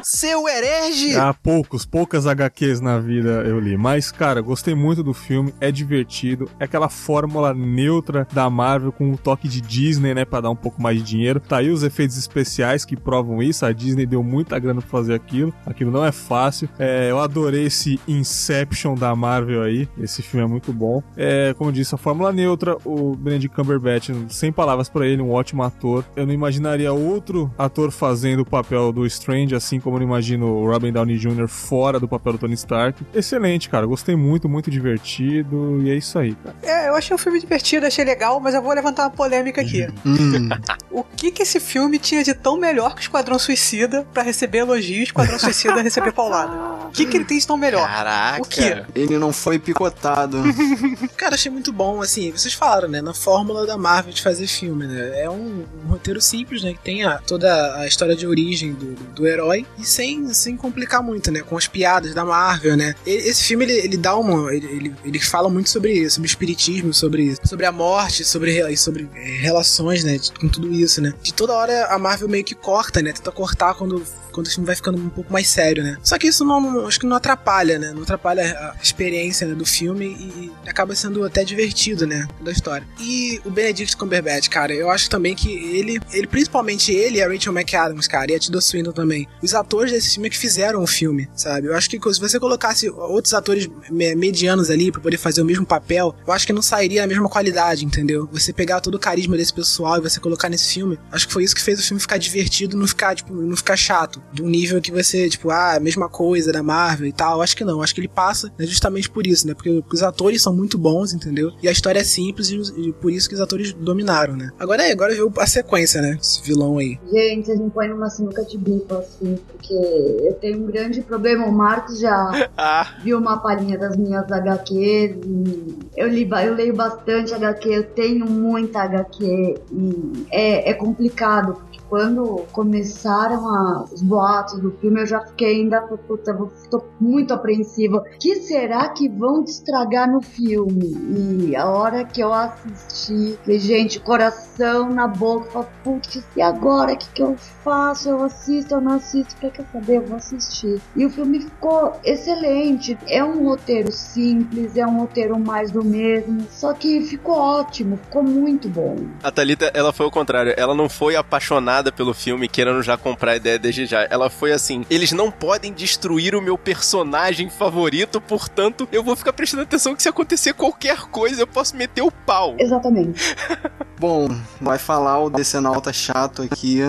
Seu 0.03 0.49
herege! 0.49 1.15
Há 1.15 1.33
poucos, 1.33 1.85
poucas 1.85 2.27
HQs 2.27 2.81
na 2.81 2.99
vida 2.99 3.43
eu 3.45 3.57
li. 3.57 3.77
Mas, 3.77 4.11
cara, 4.11 4.41
gostei 4.41 4.75
muito 4.75 5.01
do 5.01 5.13
filme, 5.13 5.53
é 5.61 5.71
divertido. 5.71 6.51
É 6.59 6.65
aquela 6.65 6.89
fórmula 6.89 7.53
neutra 7.53 8.27
da 8.33 8.49
Marvel 8.49 8.91
com 8.91 9.09
um 9.09 9.15
toque 9.15 9.47
de 9.47 9.61
Disney, 9.61 10.13
né? 10.13 10.25
Pra 10.25 10.41
dar 10.41 10.49
um 10.49 10.57
pouco 10.57 10.81
mais 10.81 10.97
de 10.97 11.03
dinheiro. 11.03 11.39
Tá 11.39 11.59
aí 11.59 11.69
os 11.69 11.83
efeitos 11.83 12.17
especiais 12.17 12.83
que 12.83 12.97
provam 12.97 13.41
isso. 13.41 13.65
A 13.65 13.71
Disney 13.71 14.05
deu 14.05 14.21
muita 14.21 14.59
grana 14.59 14.81
pra 14.81 14.89
fazer 14.89 15.13
aquilo. 15.13 15.53
Aquilo 15.65 15.89
não 15.89 16.05
é 16.05 16.11
fácil. 16.11 16.67
É, 16.81 17.11
eu 17.11 17.19
adorei 17.19 17.67
esse 17.67 17.99
Inception 18.07 18.95
da 18.95 19.15
Marvel 19.15 19.61
aí. 19.61 19.87
Esse 20.01 20.23
filme 20.23 20.43
é 20.43 20.49
muito 20.49 20.73
bom. 20.73 21.03
É, 21.15 21.53
como 21.55 21.69
eu 21.69 21.73
disse, 21.73 21.93
a 21.93 21.97
fórmula 21.97 22.33
neutra. 22.33 22.75
O 22.83 23.15
Benedict 23.15 23.55
Cumberbatch, 23.55 24.09
sem 24.29 24.51
palavras 24.51 24.89
pra 24.89 25.05
ele, 25.05 25.21
um 25.21 25.31
ótimo 25.31 25.61
ator. 25.61 26.03
Eu 26.15 26.25
não 26.25 26.33
imaginaria 26.33 26.91
outro 26.91 27.53
ator 27.55 27.91
fazendo 27.91 28.39
o 28.39 28.45
papel 28.45 28.91
do 28.91 29.05
Strange, 29.05 29.53
assim 29.53 29.79
como 29.79 29.97
eu 29.97 29.99
não 29.99 30.07
imagino 30.07 30.47
o 30.47 30.65
Robin 30.65 30.91
Downey 30.91 31.19
Jr. 31.19 31.47
fora 31.47 31.99
do 31.99 32.07
papel 32.07 32.33
do 32.33 32.39
Tony 32.39 32.55
Stark. 32.55 33.05
Excelente, 33.13 33.69
cara. 33.69 33.85
Gostei 33.85 34.15
muito, 34.15 34.49
muito 34.49 34.71
divertido. 34.71 35.79
E 35.83 35.91
é 35.91 35.95
isso 35.95 36.17
aí, 36.17 36.33
cara. 36.33 36.55
É, 36.63 36.89
eu 36.89 36.95
achei 36.95 37.13
um 37.13 37.19
filme 37.19 37.39
divertido, 37.39 37.85
achei 37.85 38.03
legal, 38.03 38.39
mas 38.39 38.55
eu 38.55 38.61
vou 38.61 38.73
levantar 38.73 39.03
uma 39.03 39.11
polêmica 39.11 39.61
aqui. 39.61 39.87
Hum. 40.03 40.49
O 40.89 41.03
que 41.03 41.31
que 41.31 41.43
esse 41.43 41.59
filme 41.59 41.97
tinha 41.97 42.23
de 42.23 42.33
tão 42.33 42.57
melhor 42.57 42.95
que 42.95 43.01
o 43.01 43.03
Esquadrão 43.03 43.37
Suicida 43.37 44.05
pra 44.13 44.23
receber 44.23 44.59
elogios, 44.59 45.03
Esquadrão 45.03 45.37
Suicida 45.37 45.81
receber 45.81 46.11
paulada? 46.11 46.70
O 46.87 46.91
que, 46.91 47.05
que 47.05 47.17
ele 47.17 47.25
tem 47.25 47.37
de 47.37 47.47
tão 47.47 47.57
melhor? 47.57 47.87
Caraca. 47.87 48.41
O 48.41 48.45
quê? 48.45 48.83
Ele 48.95 49.17
não 49.17 49.31
foi 49.33 49.57
picotado. 49.59 50.37
Cara, 51.17 51.35
achei 51.35 51.51
muito 51.51 51.71
bom, 51.71 52.01
assim, 52.01 52.31
vocês 52.31 52.53
falaram, 52.53 52.87
né, 52.87 53.01
na 53.01 53.13
fórmula 53.13 53.65
da 53.65 53.77
Marvel 53.77 54.13
de 54.13 54.21
fazer 54.21 54.47
filme, 54.47 54.85
né, 54.87 55.21
é 55.23 55.29
um, 55.29 55.65
um 55.85 55.87
roteiro 55.89 56.21
simples, 56.21 56.63
né, 56.63 56.73
que 56.73 56.79
tem 56.79 57.03
a, 57.03 57.17
toda 57.19 57.75
a 57.77 57.87
história 57.87 58.15
de 58.15 58.25
origem 58.27 58.73
do, 58.73 58.93
do 59.13 59.27
herói 59.27 59.65
e 59.77 59.85
sem, 59.85 60.33
sem 60.33 60.57
complicar 60.57 61.01
muito, 61.03 61.31
né, 61.31 61.41
com 61.41 61.57
as 61.57 61.67
piadas 61.67 62.13
da 62.13 62.25
Marvel, 62.25 62.75
né. 62.75 62.95
E- 63.05 63.11
Esse 63.11 63.43
filme, 63.43 63.65
ele, 63.65 63.73
ele 63.73 63.97
dá 63.97 64.15
uma, 64.15 64.53
ele, 64.53 64.65
ele, 64.67 64.95
ele 65.05 65.19
fala 65.19 65.49
muito 65.49 65.69
sobre 65.69 65.93
isso, 65.93 66.15
sobre 66.15 66.27
espiritismo, 66.27 66.93
sobre, 66.93 67.35
sobre 67.43 67.65
a 67.65 67.71
morte, 67.71 68.23
sobre, 68.23 68.51
re- 68.51 68.75
sobre 68.77 69.09
é, 69.15 69.37
relações, 69.41 70.03
né, 70.03 70.17
de- 70.17 70.31
com 70.33 70.47
tudo 70.49 70.71
isso, 70.73 71.01
né. 71.01 71.13
De 71.21 71.33
toda 71.33 71.53
hora 71.53 71.87
a 71.87 71.97
Marvel 71.99 72.27
meio 72.27 72.43
que 72.43 72.55
corta, 72.55 73.01
né, 73.01 73.13
tenta 73.13 73.31
cortar 73.31 73.73
quando 73.75 74.03
quando 74.31 74.47
o 74.47 74.49
filme 74.49 74.65
vai 74.65 74.75
ficando 74.75 74.97
um 74.97 75.09
pouco 75.09 75.31
mais 75.31 75.47
sério, 75.47 75.83
né? 75.83 75.97
Só 76.03 76.17
que 76.17 76.27
isso 76.27 76.43
não, 76.45 76.85
acho 76.87 76.99
que 76.99 77.05
não 77.05 77.15
atrapalha, 77.15 77.77
né? 77.77 77.91
Não 77.93 78.03
atrapalha 78.03 78.43
a 78.43 78.75
experiência 78.81 79.47
né, 79.47 79.55
do 79.55 79.65
filme 79.65 80.05
e, 80.05 80.51
acaba 80.67 80.95
sendo 80.95 81.23
até 81.23 81.43
divertido, 81.43 82.05
né? 82.07 82.27
Da 82.41 82.51
história. 82.51 82.85
E 82.99 83.41
o 83.45 83.49
Benedict 83.49 83.95
Cumberbatch, 83.97 84.49
cara, 84.49 84.73
eu 84.73 84.89
acho 84.89 85.09
também 85.09 85.35
que 85.35 85.49
ele, 85.51 85.99
ele 86.13 86.27
principalmente 86.27 86.91
ele 86.91 87.17
e 87.17 87.21
a 87.21 87.27
Rachel 87.27 87.53
McAdams, 87.53 88.07
cara, 88.07 88.31
e 88.31 88.35
a 88.35 88.39
Tilda 88.39 88.61
Swinton 88.61 88.91
também, 88.91 89.27
os 89.41 89.53
atores 89.53 89.91
desse 89.91 90.13
filme 90.13 90.27
é 90.27 90.31
que 90.31 90.37
fizeram 90.37 90.81
o 90.81 90.87
filme, 90.87 91.29
sabe? 91.35 91.67
Eu 91.67 91.75
acho 91.75 91.89
que 91.89 91.99
se 92.13 92.19
você 92.19 92.39
colocasse 92.39 92.89
outros 92.89 93.33
atores 93.33 93.67
me- 93.89 94.15
medianos 94.15 94.69
ali 94.69 94.91
pra 94.91 95.01
poder 95.01 95.17
fazer 95.17 95.41
o 95.41 95.45
mesmo 95.45 95.65
papel, 95.65 96.15
eu 96.25 96.33
acho 96.33 96.45
que 96.45 96.53
não 96.53 96.61
sairia 96.61 97.03
a 97.03 97.07
mesma 97.07 97.29
qualidade, 97.29 97.85
entendeu? 97.85 98.27
Você 98.31 98.53
pegar 98.53 98.81
todo 98.81 98.95
o 98.95 98.99
carisma 98.99 99.35
desse 99.37 99.53
pessoal 99.53 99.97
e 99.97 100.01
você 100.01 100.19
colocar 100.19 100.49
nesse 100.49 100.73
filme, 100.73 100.97
acho 101.11 101.27
que 101.27 101.33
foi 101.33 101.43
isso 101.43 101.55
que 101.55 101.61
fez 101.61 101.79
o 101.79 101.83
filme 101.83 101.99
ficar 101.99 102.17
divertido, 102.17 102.77
não 102.77 102.87
ficar, 102.87 103.15
tipo, 103.15 103.33
não 103.33 103.55
ficar 103.55 103.75
chato. 103.75 104.20
De 104.31 104.41
um 104.41 104.47
nível 104.47 104.81
que 104.81 104.91
você, 104.91 105.27
tipo, 105.29 105.49
ah, 105.49 105.75
a 105.75 105.79
mesma 105.79 106.07
coisa 106.07 106.51
da 106.51 106.63
Marvel 106.63 107.07
e 107.07 107.13
tal. 107.13 107.41
Acho 107.41 107.55
que 107.55 107.63
não. 107.63 107.81
Acho 107.81 107.93
que 107.93 108.01
ele 108.01 108.07
passa 108.07 108.51
né, 108.57 108.65
justamente 108.65 109.09
por 109.09 109.27
isso, 109.27 109.47
né? 109.47 109.53
Porque 109.53 109.83
os 109.91 110.03
atores 110.03 110.41
são 110.41 110.55
muito 110.55 110.77
bons, 110.77 111.13
entendeu? 111.13 111.51
E 111.61 111.67
a 111.67 111.71
história 111.71 111.99
é 111.99 112.03
simples 112.03 112.49
e, 112.49 112.57
e 112.57 112.93
por 112.93 113.11
isso 113.11 113.27
que 113.27 113.35
os 113.35 113.41
atores 113.41 113.73
dominaram, 113.73 114.35
né? 114.35 114.51
Agora 114.59 114.87
é, 114.87 114.91
agora 114.91 115.13
viu 115.13 115.31
a 115.37 115.47
sequência, 115.47 116.01
né? 116.01 116.17
Esse 116.21 116.41
vilão 116.41 116.77
aí. 116.77 116.99
Gente, 117.11 117.45
vocês 117.45 117.59
me 117.59 117.69
põem 117.69 117.89
numa 117.89 118.09
sinuca 118.09 118.43
de 118.43 118.57
bico, 118.57 118.95
assim, 118.95 119.37
porque 119.47 119.73
eu 119.73 120.33
tenho 120.35 120.63
um 120.63 120.67
grande 120.67 121.01
problema. 121.01 121.45
O 121.45 121.51
Marcos 121.51 121.99
já 121.99 122.49
Ah, 122.57 122.95
viu 123.03 123.17
uma 123.17 123.37
palhinha 123.37 123.77
das 123.77 123.97
minhas 123.97 124.31
HQs 124.31 125.15
e 125.25 125.79
eu, 125.97 126.07
li, 126.07 126.29
eu 126.45 126.53
leio 126.53 126.75
bastante 126.75 127.33
HQ, 127.33 127.69
eu 127.69 127.83
tenho 127.83 128.25
muita 128.25 128.83
HQ 128.83 129.55
e 129.71 130.25
é, 130.29 130.69
é 130.69 130.73
complicado, 130.73 131.55
porque 131.55 131.80
quando 132.01 132.45
começaram 132.53 133.45
a- 133.49 133.83
os 133.91 134.01
boatos 134.01 134.57
do 134.61 134.71
filme, 134.79 135.01
eu 135.01 135.05
já 135.05 135.19
fiquei 135.25 135.57
ainda, 135.57 135.81
puta, 135.81 136.31
eu 136.31 136.49
tô 136.69 136.81
muito 137.01 137.33
apreensiva. 137.33 137.97
O 137.97 138.17
que 138.17 138.35
será 138.37 138.87
que 138.87 139.09
vão 139.09 139.43
estragar 139.43 140.09
no 140.09 140.21
filme? 140.21 141.49
E 141.49 141.53
a 141.53 141.65
hora 141.69 142.05
que 142.05 142.21
eu 142.21 142.31
assisti, 142.33 143.37
falei, 143.43 143.59
gente, 143.59 143.99
coração 143.99 144.89
na 144.89 145.05
boca, 145.05 145.49
falei, 145.51 145.67
putz, 145.83 146.23
e 146.33 146.41
agora? 146.41 146.93
O 146.93 146.97
que, 146.97 147.09
que 147.09 147.21
eu 147.23 147.35
faço? 147.61 148.07
Eu 148.07 148.23
assisto, 148.23 148.73
eu 148.73 148.79
não 148.79 148.93
assisto? 148.93 149.35
Quer, 149.35 149.51
quer 149.51 149.65
saber? 149.73 149.97
Eu 149.97 150.05
vou 150.05 150.15
assistir. 150.15 150.79
E 150.95 151.05
o 151.05 151.09
filme 151.09 151.41
ficou 151.41 151.99
excelente. 152.05 152.97
É 153.05 153.21
um 153.21 153.43
roteiro 153.49 153.91
simples, 153.91 154.77
é 154.77 154.87
um 154.87 154.97
roteiro 155.01 155.37
mais 155.37 155.71
do 155.71 155.83
mesmo, 155.83 156.47
só 156.51 156.71
que 156.73 157.01
ficou 157.01 157.35
ótimo, 157.37 157.97
ficou 157.97 158.23
muito 158.23 158.69
bom. 158.69 158.95
a 159.21 159.29
Thalita, 159.29 159.69
ela 159.73 159.91
foi 159.91 160.05
o 160.05 160.11
contrário. 160.11 160.53
Ela 160.55 160.73
não 160.73 160.87
foi 160.87 161.17
apaixonada 161.17 161.80
pelo 161.89 162.13
filme, 162.13 162.49
querendo 162.49 162.83
já 162.83 162.97
comprar 162.97 163.31
a 163.31 163.35
ideia 163.37 163.57
desde 163.57 163.85
já. 163.85 164.05
Ela 164.09 164.29
foi 164.29 164.51
assim: 164.51 164.85
eles 164.89 165.13
não 165.13 165.31
podem 165.31 165.71
destruir 165.71 166.35
o 166.35 166.41
meu 166.41 166.57
personagem 166.57 167.49
favorito, 167.49 168.19
portanto, 168.19 168.89
eu 168.91 169.01
vou 169.01 169.15
ficar 169.15 169.31
prestando 169.31 169.63
atenção 169.63 169.95
que 169.95 170.03
se 170.03 170.09
acontecer 170.09 170.53
qualquer 170.53 171.03
coisa, 171.03 171.43
eu 171.43 171.47
posso 171.47 171.77
meter 171.77 172.01
o 172.01 172.11
pau. 172.11 172.55
Exatamente. 172.59 173.35
Bom, 174.01 174.29
vai 174.59 174.79
falar 174.79 175.19
o 175.19 175.29
decenalta 175.29 175.93
chato 175.93 176.41
aqui. 176.41 176.79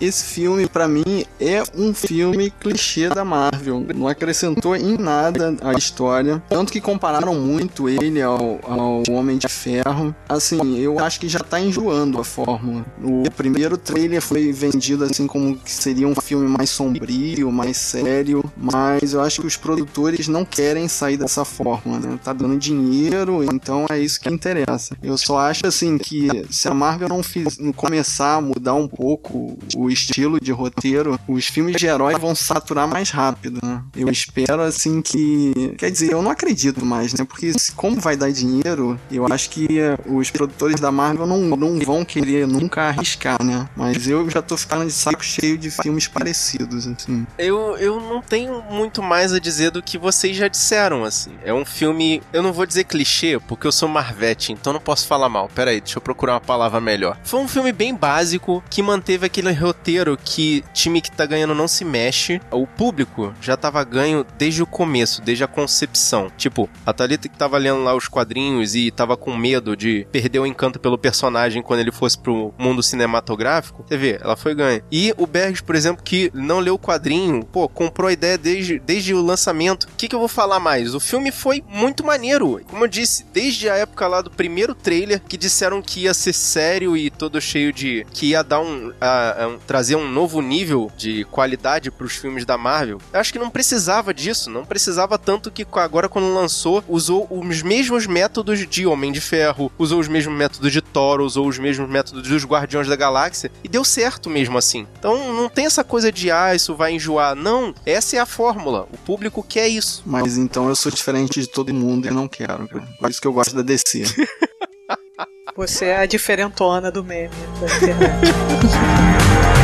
Esse 0.00 0.24
filme, 0.24 0.66
pra 0.66 0.88
mim, 0.88 1.26
é 1.38 1.62
um 1.76 1.92
filme 1.92 2.50
clichê 2.50 3.10
da 3.10 3.22
Marvel. 3.22 3.84
Não 3.94 4.08
acrescentou 4.08 4.74
em 4.74 4.96
nada 4.96 5.54
a 5.62 5.74
história. 5.74 6.42
Tanto 6.48 6.72
que 6.72 6.80
compararam 6.80 7.34
muito 7.34 7.90
ele 7.90 8.22
ao, 8.22 8.58
ao 8.62 9.02
Homem 9.10 9.36
de 9.36 9.48
Ferro. 9.48 10.16
Assim, 10.26 10.78
eu 10.78 10.98
acho 10.98 11.20
que 11.20 11.28
já 11.28 11.40
tá 11.40 11.60
enjoando 11.60 12.18
a 12.18 12.24
fórmula. 12.24 12.86
O 13.02 13.30
primeiro 13.30 13.76
trailer 13.94 14.20
foi 14.20 14.52
vendido 14.52 15.04
assim 15.04 15.26
como 15.26 15.56
que 15.56 15.70
seria 15.70 16.08
um 16.08 16.14
filme 16.16 16.48
mais 16.48 16.68
sombrio, 16.70 17.52
mais 17.52 17.76
sério. 17.76 18.44
Mas 18.56 19.14
eu 19.14 19.20
acho 19.20 19.40
que 19.40 19.46
os 19.46 19.56
produtores 19.56 20.26
não 20.26 20.44
querem 20.44 20.88
sair 20.88 21.16
dessa 21.16 21.44
fórmula, 21.44 22.00
né? 22.00 22.18
Tá 22.22 22.32
dando 22.32 22.58
dinheiro, 22.58 23.44
então 23.44 23.86
é 23.88 23.98
isso 24.00 24.20
que 24.20 24.28
interessa. 24.28 24.96
Eu 25.02 25.16
só 25.16 25.38
acho 25.38 25.66
assim 25.66 25.96
que 25.96 26.28
se 26.50 26.66
a 26.66 26.74
Marvel 26.74 27.08
não, 27.08 27.22
fiz, 27.22 27.58
não 27.58 27.72
começar 27.72 28.34
a 28.34 28.40
mudar 28.40 28.74
um 28.74 28.88
pouco 28.88 29.56
o 29.76 29.88
estilo 29.88 30.40
de 30.40 30.50
roteiro, 30.50 31.18
os 31.28 31.46
filmes 31.46 31.76
de 31.76 31.86
herói 31.86 32.18
vão 32.18 32.34
saturar 32.34 32.88
mais 32.88 33.10
rápido, 33.10 33.60
né? 33.62 33.82
Eu 33.96 34.08
espero 34.10 34.62
assim 34.62 35.00
que. 35.00 35.74
Quer 35.78 35.90
dizer, 35.90 36.12
eu 36.12 36.22
não 36.22 36.32
acredito 36.32 36.84
mais, 36.84 37.14
né? 37.14 37.24
Porque 37.24 37.52
como 37.76 38.00
vai 38.00 38.16
dar 38.16 38.32
dinheiro, 38.32 38.98
eu 39.10 39.26
acho 39.30 39.50
que 39.50 39.68
os 40.06 40.30
produtores 40.30 40.80
da 40.80 40.90
Marvel 40.90 41.26
não, 41.26 41.56
não 41.56 41.78
vão 41.78 42.04
querer 42.04 42.46
nunca 42.48 42.82
arriscar, 42.82 43.42
né? 43.42 43.68
Mas 43.76 43.83
eu 44.06 44.28
já 44.30 44.42
tô 44.42 44.56
ficando 44.56 44.86
de 44.86 44.92
saco 44.92 45.24
cheio 45.24 45.58
de 45.58 45.70
filmes 45.70 46.08
parecidos, 46.08 46.86
assim. 46.86 47.26
Eu, 47.38 47.76
eu 47.76 48.00
não 48.00 48.20
tenho 48.20 48.62
muito 48.62 49.02
mais 49.02 49.32
a 49.32 49.38
dizer 49.38 49.70
do 49.70 49.82
que 49.82 49.98
vocês 49.98 50.36
já 50.36 50.48
disseram, 50.48 51.04
assim. 51.04 51.32
É 51.44 51.52
um 51.52 51.64
filme. 51.64 52.22
Eu 52.32 52.42
não 52.42 52.52
vou 52.52 52.66
dizer 52.66 52.84
clichê, 52.84 53.38
porque 53.46 53.66
eu 53.66 53.72
sou 53.72 53.88
Marvete, 53.88 54.52
então 54.52 54.72
não 54.72 54.80
posso 54.80 55.06
falar 55.06 55.28
mal. 55.28 55.48
Pera 55.54 55.70
aí, 55.70 55.80
deixa 55.80 55.98
eu 55.98 56.02
procurar 56.02 56.34
uma 56.34 56.40
palavra 56.40 56.80
melhor. 56.80 57.18
Foi 57.24 57.40
um 57.40 57.48
filme 57.48 57.72
bem 57.72 57.94
básico 57.94 58.62
que 58.70 58.82
manteve 58.82 59.26
aquele 59.26 59.52
roteiro 59.52 60.18
que 60.22 60.64
time 60.72 61.00
que 61.00 61.10
tá 61.10 61.26
ganhando 61.26 61.54
não 61.54 61.68
se 61.68 61.84
mexe. 61.84 62.40
O 62.50 62.66
público 62.66 63.32
já 63.40 63.56
tava 63.56 63.82
ganho 63.84 64.24
desde 64.38 64.62
o 64.62 64.66
começo, 64.66 65.22
desde 65.22 65.44
a 65.44 65.48
concepção. 65.48 66.30
Tipo, 66.36 66.68
a 66.84 66.92
Thalita 66.92 67.28
que 67.28 67.36
tava 67.36 67.58
lendo 67.58 67.82
lá 67.82 67.94
os 67.94 68.08
quadrinhos 68.08 68.74
e 68.74 68.90
tava 68.90 69.16
com 69.16 69.36
medo 69.36 69.76
de 69.76 70.06
perder 70.10 70.38
o 70.38 70.46
encanto 70.46 70.78
pelo 70.78 70.98
personagem 70.98 71.62
quando 71.62 71.80
ele 71.80 71.92
fosse 71.92 72.18
pro 72.18 72.54
mundo 72.58 72.82
cinematográfico, 72.82 73.73
você 73.82 73.96
vê, 73.96 74.18
ela 74.20 74.36
foi 74.36 74.54
ganha. 74.54 74.82
E 74.90 75.12
o 75.16 75.26
Bergs, 75.26 75.62
por 75.62 75.74
exemplo, 75.74 76.02
que 76.04 76.30
não 76.34 76.58
leu 76.60 76.74
o 76.74 76.78
quadrinho, 76.78 77.44
pô, 77.44 77.68
comprou 77.68 78.08
a 78.08 78.12
ideia 78.12 78.36
desde, 78.38 78.78
desde 78.78 79.14
o 79.14 79.22
lançamento. 79.22 79.84
O 79.84 79.88
que, 79.96 80.08
que 80.08 80.14
eu 80.14 80.18
vou 80.18 80.28
falar 80.28 80.60
mais? 80.60 80.94
O 80.94 81.00
filme 81.00 81.30
foi 81.32 81.62
muito 81.68 82.04
maneiro. 82.04 82.60
Como 82.68 82.84
eu 82.84 82.88
disse, 82.88 83.24
desde 83.32 83.68
a 83.68 83.74
época 83.76 84.06
lá 84.06 84.20
do 84.22 84.30
primeiro 84.30 84.74
trailer, 84.74 85.20
que 85.20 85.36
disseram 85.36 85.80
que 85.82 86.00
ia 86.00 86.14
ser 86.14 86.32
sério 86.32 86.96
e 86.96 87.10
todo 87.10 87.40
cheio 87.40 87.72
de. 87.72 88.06
que 88.12 88.26
ia 88.30 88.42
dar 88.42 88.60
um. 88.60 88.92
a- 89.00 89.44
a- 89.44 89.48
um- 89.48 89.58
trazer 89.58 89.96
um 89.96 90.08
novo 90.10 90.40
nível 90.40 90.90
de 90.96 91.24
qualidade 91.24 91.90
pros 91.90 92.14
filmes 92.16 92.44
da 92.44 92.56
Marvel. 92.58 92.98
Eu 93.12 93.20
acho 93.20 93.32
que 93.32 93.38
não 93.38 93.50
precisava 93.50 94.12
disso. 94.14 94.50
Não 94.50 94.64
precisava 94.64 95.18
tanto 95.18 95.50
que 95.50 95.66
agora, 95.74 96.08
quando 96.08 96.32
lançou, 96.34 96.82
usou 96.88 97.26
os 97.30 97.62
mesmos 97.62 98.06
métodos 98.06 98.66
de 98.66 98.86
Homem 98.86 99.12
de 99.12 99.20
Ferro, 99.20 99.70
usou 99.78 100.00
os 100.00 100.08
mesmos 100.08 100.36
métodos 100.36 100.72
de 100.72 100.80
Thor, 100.80 101.20
usou 101.20 101.46
os 101.48 101.58
mesmos 101.58 101.88
métodos 101.88 102.28
dos 102.28 102.44
Guardiões 102.44 102.88
da 102.88 102.96
Galáxia 102.96 103.50
e 103.62 103.68
deu 103.68 103.84
certo 103.84 104.28
mesmo 104.28 104.58
assim. 104.58 104.86
Então 104.98 105.32
não 105.34 105.48
tem 105.48 105.66
essa 105.66 105.84
coisa 105.84 106.10
de 106.10 106.30
ah, 106.30 106.54
isso 106.54 106.74
vai 106.74 106.92
enjoar. 106.92 107.34
Não, 107.34 107.74
essa 107.86 108.16
é 108.16 108.18
a 108.18 108.26
fórmula. 108.26 108.86
O 108.92 108.98
público 108.98 109.42
quer 109.42 109.68
isso. 109.68 110.02
Mas 110.04 110.36
então 110.36 110.68
eu 110.68 110.76
sou 110.76 110.90
diferente 110.90 111.40
de 111.40 111.46
todo 111.46 111.72
mundo 111.72 112.06
e 112.06 112.10
não 112.10 112.28
quero, 112.28 112.68
cara. 112.68 112.86
Por 112.98 113.10
isso 113.10 113.20
que 113.20 113.26
eu 113.26 113.32
gosto 113.32 113.54
da 113.54 113.62
DC. 113.62 114.04
Você 115.56 115.86
é 115.86 115.98
a 115.98 116.06
diferentona 116.06 116.90
do 116.90 117.04
meme 117.04 117.30
da 117.60 117.66
internet. 117.76 119.63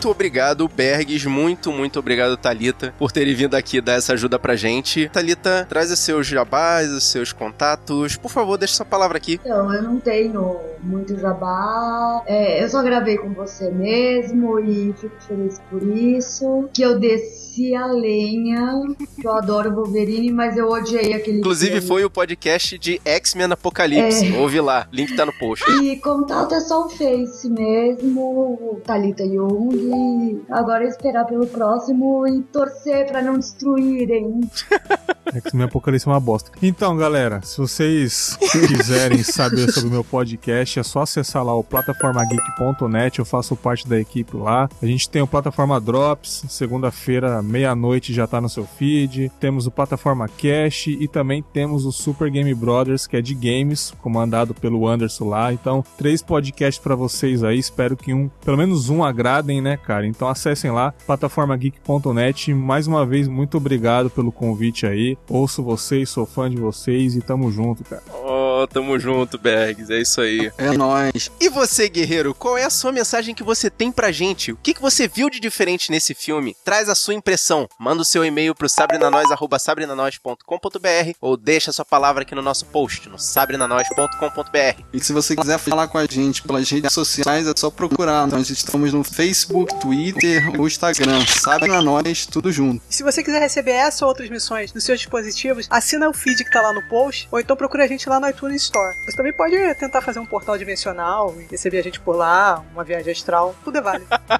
Muito, 0.00 0.08
obrigado, 0.08 0.66
Bergs. 0.66 1.28
Muito, 1.28 1.70
muito 1.70 1.98
obrigado, 1.98 2.34
Talita, 2.34 2.94
por 2.98 3.12
terem 3.12 3.34
vindo 3.34 3.54
aqui 3.54 3.82
dar 3.82 3.94
essa 3.94 4.14
ajuda 4.14 4.38
pra 4.38 4.56
gente. 4.56 5.10
Talita, 5.10 5.66
traz 5.68 5.90
os 5.90 5.98
seus 5.98 6.26
jabás, 6.26 6.90
os 6.90 7.04
seus 7.04 7.34
contatos. 7.34 8.16
Por 8.16 8.30
favor, 8.30 8.56
deixa 8.56 8.76
sua 8.76 8.86
palavra 8.86 9.18
aqui. 9.18 9.38
Então, 9.44 9.74
eu 9.74 9.82
não 9.82 10.00
tenho 10.00 10.56
muito 10.82 11.18
jabá. 11.18 12.22
É, 12.26 12.62
eu 12.62 12.68
só 12.68 12.82
gravei 12.82 13.18
com 13.18 13.32
você 13.32 13.70
mesmo 13.70 14.58
e 14.58 14.92
fico 14.94 15.14
feliz 15.20 15.60
por 15.70 15.82
isso. 15.82 16.68
Que 16.72 16.82
eu 16.82 16.98
desci 16.98 17.74
a 17.74 17.86
lenha. 17.86 18.82
Que 19.20 19.26
eu 19.26 19.32
adoro 19.32 19.74
Wolverine, 19.74 20.32
mas 20.32 20.56
eu 20.56 20.68
odiei 20.68 21.12
aquele 21.12 21.38
Inclusive, 21.38 21.72
filme. 21.72 21.86
foi 21.86 22.04
o 22.04 22.10
podcast 22.10 22.78
de 22.78 23.00
X-Men 23.04 23.52
Apocalipse. 23.52 24.34
É. 24.34 24.38
Ouve 24.38 24.60
lá, 24.60 24.86
link 24.92 25.14
tá 25.16 25.26
no 25.26 25.32
post. 25.38 25.64
E 25.82 25.96
contato 25.96 26.54
é 26.54 26.60
só 26.60 26.86
o 26.86 26.88
Face 26.88 27.48
mesmo, 27.48 28.80
Thalita 28.84 29.22
Young. 29.22 29.68
E 29.74 30.42
agora 30.50 30.84
é 30.84 30.88
esperar 30.88 31.24
pelo 31.26 31.46
próximo 31.46 32.26
e 32.26 32.42
torcer 32.42 33.06
pra 33.06 33.22
não 33.22 33.38
destruírem. 33.38 34.40
X-Men 35.34 35.64
Apocalipse 35.64 36.08
é 36.08 36.10
uma 36.10 36.20
bosta. 36.20 36.50
Então, 36.62 36.96
galera, 36.96 37.40
se 37.42 37.58
vocês 37.58 38.36
quiserem 38.68 39.22
saber 39.22 39.70
sobre 39.72 39.88
o 39.88 39.92
meu 39.92 40.04
podcast, 40.04 40.78
é 40.78 40.82
só 40.82 41.02
acessar 41.02 41.44
lá 41.44 41.54
o 41.54 41.64
plataformageek.net. 41.64 43.18
Eu 43.18 43.24
faço 43.24 43.56
parte 43.56 43.88
da 43.88 43.98
equipe 43.98 44.36
lá. 44.36 44.68
A 44.82 44.86
gente 44.86 45.08
tem 45.08 45.22
o 45.22 45.26
Plataforma 45.26 45.80
Drops, 45.80 46.44
segunda-feira, 46.48 47.42
meia-noite 47.42 48.12
já 48.12 48.26
tá 48.26 48.40
no 48.40 48.48
seu 48.48 48.64
feed. 48.64 49.30
Temos 49.40 49.66
o 49.66 49.70
Plataforma 49.70 50.28
Cash 50.28 50.88
e 50.88 51.06
também 51.08 51.42
temos 51.42 51.84
o 51.84 51.92
Super 51.92 52.30
Game 52.30 52.52
Brothers, 52.54 53.06
que 53.06 53.16
é 53.16 53.22
de 53.22 53.34
games, 53.34 53.92
comandado 54.02 54.54
pelo 54.54 54.86
Anderson 54.86 55.28
lá. 55.28 55.52
Então, 55.52 55.84
três 55.96 56.22
podcasts 56.22 56.82
para 56.82 56.94
vocês 56.94 57.42
aí. 57.44 57.58
Espero 57.58 57.96
que 57.96 58.12
um, 58.12 58.28
pelo 58.44 58.56
menos 58.56 58.88
um 58.88 59.04
agradem, 59.04 59.60
né, 59.60 59.76
cara? 59.76 60.06
Então 60.06 60.28
acessem 60.28 60.70
lá, 60.70 60.92
plataformageek.net. 61.06 62.54
Mais 62.54 62.86
uma 62.86 63.04
vez, 63.06 63.28
muito 63.28 63.56
obrigado 63.56 64.10
pelo 64.10 64.32
convite 64.32 64.86
aí. 64.86 65.16
Ouço 65.28 65.62
vocês, 65.62 66.10
sou 66.10 66.26
fã 66.26 66.50
de 66.50 66.56
vocês 66.56 67.14
e 67.14 67.20
tamo 67.20 67.52
junto, 67.52 67.84
cara. 67.84 68.02
Oh, 68.12 68.66
tamo 68.66 68.98
junto, 68.98 69.38
Bergs. 69.38 69.90
É 69.90 70.00
isso 70.00 70.20
aí. 70.20 70.50
É 70.58 70.72
nóis. 70.72 71.30
E 71.40 71.48
você, 71.48 71.88
guerreiro, 71.88 72.34
qual 72.34 72.58
é 72.58 72.64
a 72.64 72.70
sua 72.70 72.92
mensagem 72.92 73.34
que 73.34 73.42
você 73.42 73.70
tem 73.70 73.90
pra 73.92 74.12
gente? 74.12 74.52
O 74.52 74.56
que, 74.56 74.74
que 74.74 74.82
você 74.82 75.06
viu 75.06 75.30
de 75.30 75.38
diferente 75.40 75.90
nesse 75.90 76.14
filme? 76.14 76.56
Traz 76.64 76.88
a 76.88 76.94
sua 76.94 77.14
impressão. 77.14 77.68
Manda 77.78 78.02
o 78.02 78.04
seu 78.04 78.24
e-mail 78.24 78.54
pro 78.54 78.68
sabrinanois.sabrinanois.com.br 78.68 81.10
ou 81.20 81.36
deixa 81.36 81.70
a 81.70 81.72
sua 81.72 81.84
palavra 81.84 82.22
aqui 82.22 82.34
no 82.34 82.42
nosso 82.42 82.66
post, 82.66 83.08
no 83.08 83.18
sabrinanois.com.br. 83.18 84.82
E 84.92 85.00
se 85.00 85.12
você 85.12 85.36
quiser 85.36 85.58
falar 85.58 85.88
com 85.88 85.98
a 85.98 86.06
gente 86.06 86.42
pelas 86.42 86.68
redes 86.70 86.92
sociais, 86.92 87.46
é 87.46 87.52
só 87.56 87.70
procurar. 87.70 88.26
Nós 88.26 88.50
estamos 88.50 88.92
no 88.92 89.04
Facebook, 89.04 89.78
Twitter 89.80 90.50
ou 90.58 90.66
Instagram. 90.66 91.24
Sabe 91.26 91.68
na 91.68 91.80
nós, 91.80 92.26
tudo 92.26 92.52
junto. 92.52 92.82
E 92.90 92.94
se 92.94 93.02
você 93.02 93.22
quiser 93.22 93.40
receber 93.40 93.72
essa 93.72 94.04
ou 94.04 94.08
outras 94.08 94.28
missões 94.28 94.72
nos 94.72 94.84
seus 94.84 94.99
dispositivos, 95.00 95.66
assina 95.70 96.08
o 96.08 96.12
feed 96.12 96.44
que 96.44 96.50
tá 96.50 96.62
lá 96.62 96.72
no 96.72 96.82
post, 96.88 97.28
ou 97.30 97.40
então 97.40 97.56
procura 97.56 97.84
a 97.84 97.88
gente 97.88 98.08
lá 98.08 98.20
no 98.20 98.28
iTunes 98.28 98.62
Store. 98.62 98.96
Você 99.04 99.16
também 99.16 99.32
pode 99.32 99.56
tentar 99.74 100.00
fazer 100.00 100.18
um 100.18 100.26
portal 100.26 100.56
dimensional 100.56 101.34
receber 101.50 101.78
a 101.78 101.82
gente 101.82 102.00
por 102.00 102.16
lá, 102.16 102.64
uma 102.72 102.84
viagem 102.84 103.12
astral, 103.12 103.54
tudo 103.64 103.78
é 103.78 103.80
válido. 103.80 104.08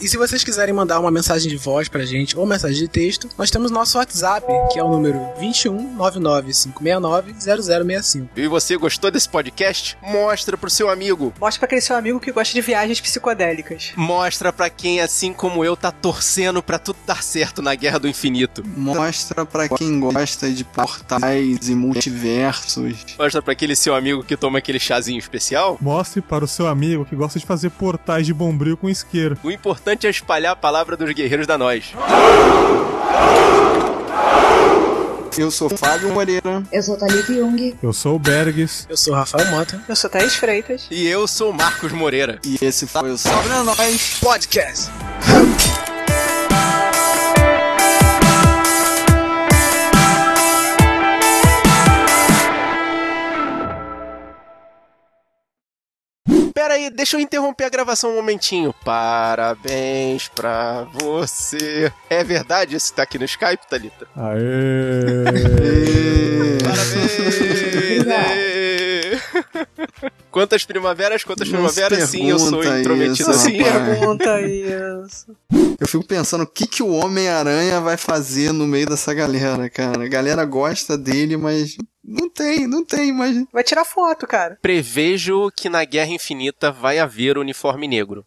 E 0.00 0.08
se 0.08 0.16
vocês 0.16 0.44
quiserem 0.44 0.72
mandar 0.72 1.00
uma 1.00 1.10
mensagem 1.10 1.48
de 1.48 1.56
voz 1.56 1.88
pra 1.88 2.04
gente 2.04 2.38
ou 2.38 2.46
mensagem 2.46 2.78
de 2.78 2.88
texto, 2.88 3.28
nós 3.36 3.50
temos 3.50 3.70
nosso 3.70 3.98
WhatsApp, 3.98 4.46
que 4.72 4.78
é 4.78 4.82
o 4.82 4.88
número 4.88 5.20
21 5.40 5.94
99569 5.96 7.34
0065. 7.38 8.28
E 8.36 8.46
você 8.46 8.76
gostou 8.76 9.10
desse 9.10 9.28
podcast? 9.28 9.98
Mostra 10.02 10.56
pro 10.56 10.70
seu 10.70 10.88
amigo. 10.88 11.32
Mostra 11.40 11.58
pra 11.60 11.66
aquele 11.66 11.80
seu 11.80 11.96
amigo 11.96 12.20
que 12.20 12.30
gosta 12.30 12.54
de 12.54 12.60
viagens 12.60 13.00
psicodélicas. 13.00 13.92
Mostra 13.96 14.52
pra 14.52 14.70
quem, 14.70 15.00
assim 15.00 15.32
como 15.32 15.64
eu, 15.64 15.76
tá 15.76 15.90
torcendo 15.90 16.62
pra 16.62 16.78
tudo 16.78 16.98
dar 17.04 17.22
certo 17.22 17.60
na 17.60 17.74
Guerra 17.74 17.98
do 17.98 18.08
Infinito. 18.08 18.62
Mostra 18.76 19.44
pra 19.44 19.68
quem 19.68 19.98
gosta 19.98 20.48
de 20.50 20.62
portais 20.64 21.68
e 21.68 21.74
multiversos. 21.74 23.04
Mostra 23.18 23.42
pra 23.42 23.52
aquele 23.52 23.74
seu 23.74 23.94
amigo 23.94 24.22
que 24.22 24.36
toma 24.36 24.58
aquele 24.58 24.78
chazinho 24.78 25.18
especial. 25.18 25.76
Mostre 25.80 26.20
para 26.20 26.44
o 26.44 26.48
seu 26.48 26.68
amigo 26.68 27.04
que 27.04 27.16
gosta 27.16 27.38
de 27.38 27.46
fazer 27.46 27.70
portais 27.70 28.26
de 28.26 28.32
bombril 28.32 28.76
com 28.76 28.88
isqueiro. 28.88 29.36
O 29.48 29.50
importante 29.50 30.06
é 30.06 30.10
espalhar 30.10 30.52
a 30.52 30.56
palavra 30.56 30.94
dos 30.94 31.10
guerreiros 31.14 31.46
da 31.46 31.56
nós. 31.56 31.94
Eu 35.38 35.50
sou 35.50 35.70
Fábio 35.70 36.12
Moreira. 36.12 36.62
Eu 36.70 36.82
sou 36.82 36.98
Thalita 36.98 37.32
Jung. 37.32 37.74
Eu 37.82 37.94
sou 37.94 38.16
o 38.16 38.18
Bergs. 38.18 38.84
Eu 38.90 38.96
sou 38.98 39.14
o 39.14 39.16
Rafael 39.16 39.50
Mota. 39.50 39.82
Eu 39.88 39.96
sou 39.96 40.10
Thaís 40.10 40.34
Freitas. 40.34 40.86
E 40.90 41.06
eu 41.06 41.26
sou 41.26 41.52
o 41.52 41.54
Marcos 41.54 41.92
Moreira. 41.92 42.38
E 42.44 42.58
esse 42.60 42.86
foi 42.86 43.10
o 43.10 43.16
Sobre 43.16 43.48
Nós 43.64 44.18
Podcast. 44.20 44.90
Pera 56.68 56.80
aí, 56.80 56.90
deixa 56.90 57.16
eu 57.16 57.20
interromper 57.20 57.64
a 57.64 57.70
gravação 57.70 58.10
um 58.10 58.16
momentinho. 58.16 58.74
Parabéns 58.84 60.28
pra 60.28 60.86
você. 60.92 61.90
É 62.10 62.22
verdade 62.22 62.76
isso 62.76 62.92
tá 62.92 63.04
aqui 63.04 63.18
no 63.18 63.24
Skype, 63.24 63.66
Thalita? 63.66 64.06
Aê! 64.14 65.24
Parabéns! 66.62 67.08
Quantas 70.30 70.66
primaveras, 70.66 71.24
quantas 71.24 71.48
Não 71.48 71.54
primaveras? 71.54 72.10
Sim, 72.10 72.28
eu 72.28 72.38
sou 72.38 72.62
intrometido 72.62 73.14
isso, 73.14 73.30
assim. 73.30 73.62
Pergunta 73.62 74.38
isso. 74.42 75.34
Eu 75.80 75.88
fico 75.88 76.04
pensando 76.04 76.42
o 76.42 76.46
que, 76.46 76.66
que 76.66 76.82
o 76.82 76.90
Homem-Aranha 76.90 77.80
vai 77.80 77.96
fazer 77.96 78.52
no 78.52 78.66
meio 78.66 78.86
dessa 78.86 79.14
galera, 79.14 79.70
cara. 79.70 80.04
A 80.04 80.08
galera 80.08 80.44
gosta 80.44 80.98
dele, 80.98 81.38
mas 81.38 81.78
não 82.08 82.28
tem, 82.28 82.66
não 82.66 82.84
tem, 82.84 83.12
mas. 83.12 83.44
Vai 83.52 83.62
tirar 83.62 83.84
foto, 83.84 84.26
cara. 84.26 84.58
Prevejo 84.62 85.50
que 85.54 85.68
na 85.68 85.84
Guerra 85.84 86.10
Infinita 86.10 86.72
vai 86.72 86.98
haver 86.98 87.36
uniforme 87.36 87.86
negro. 87.86 88.24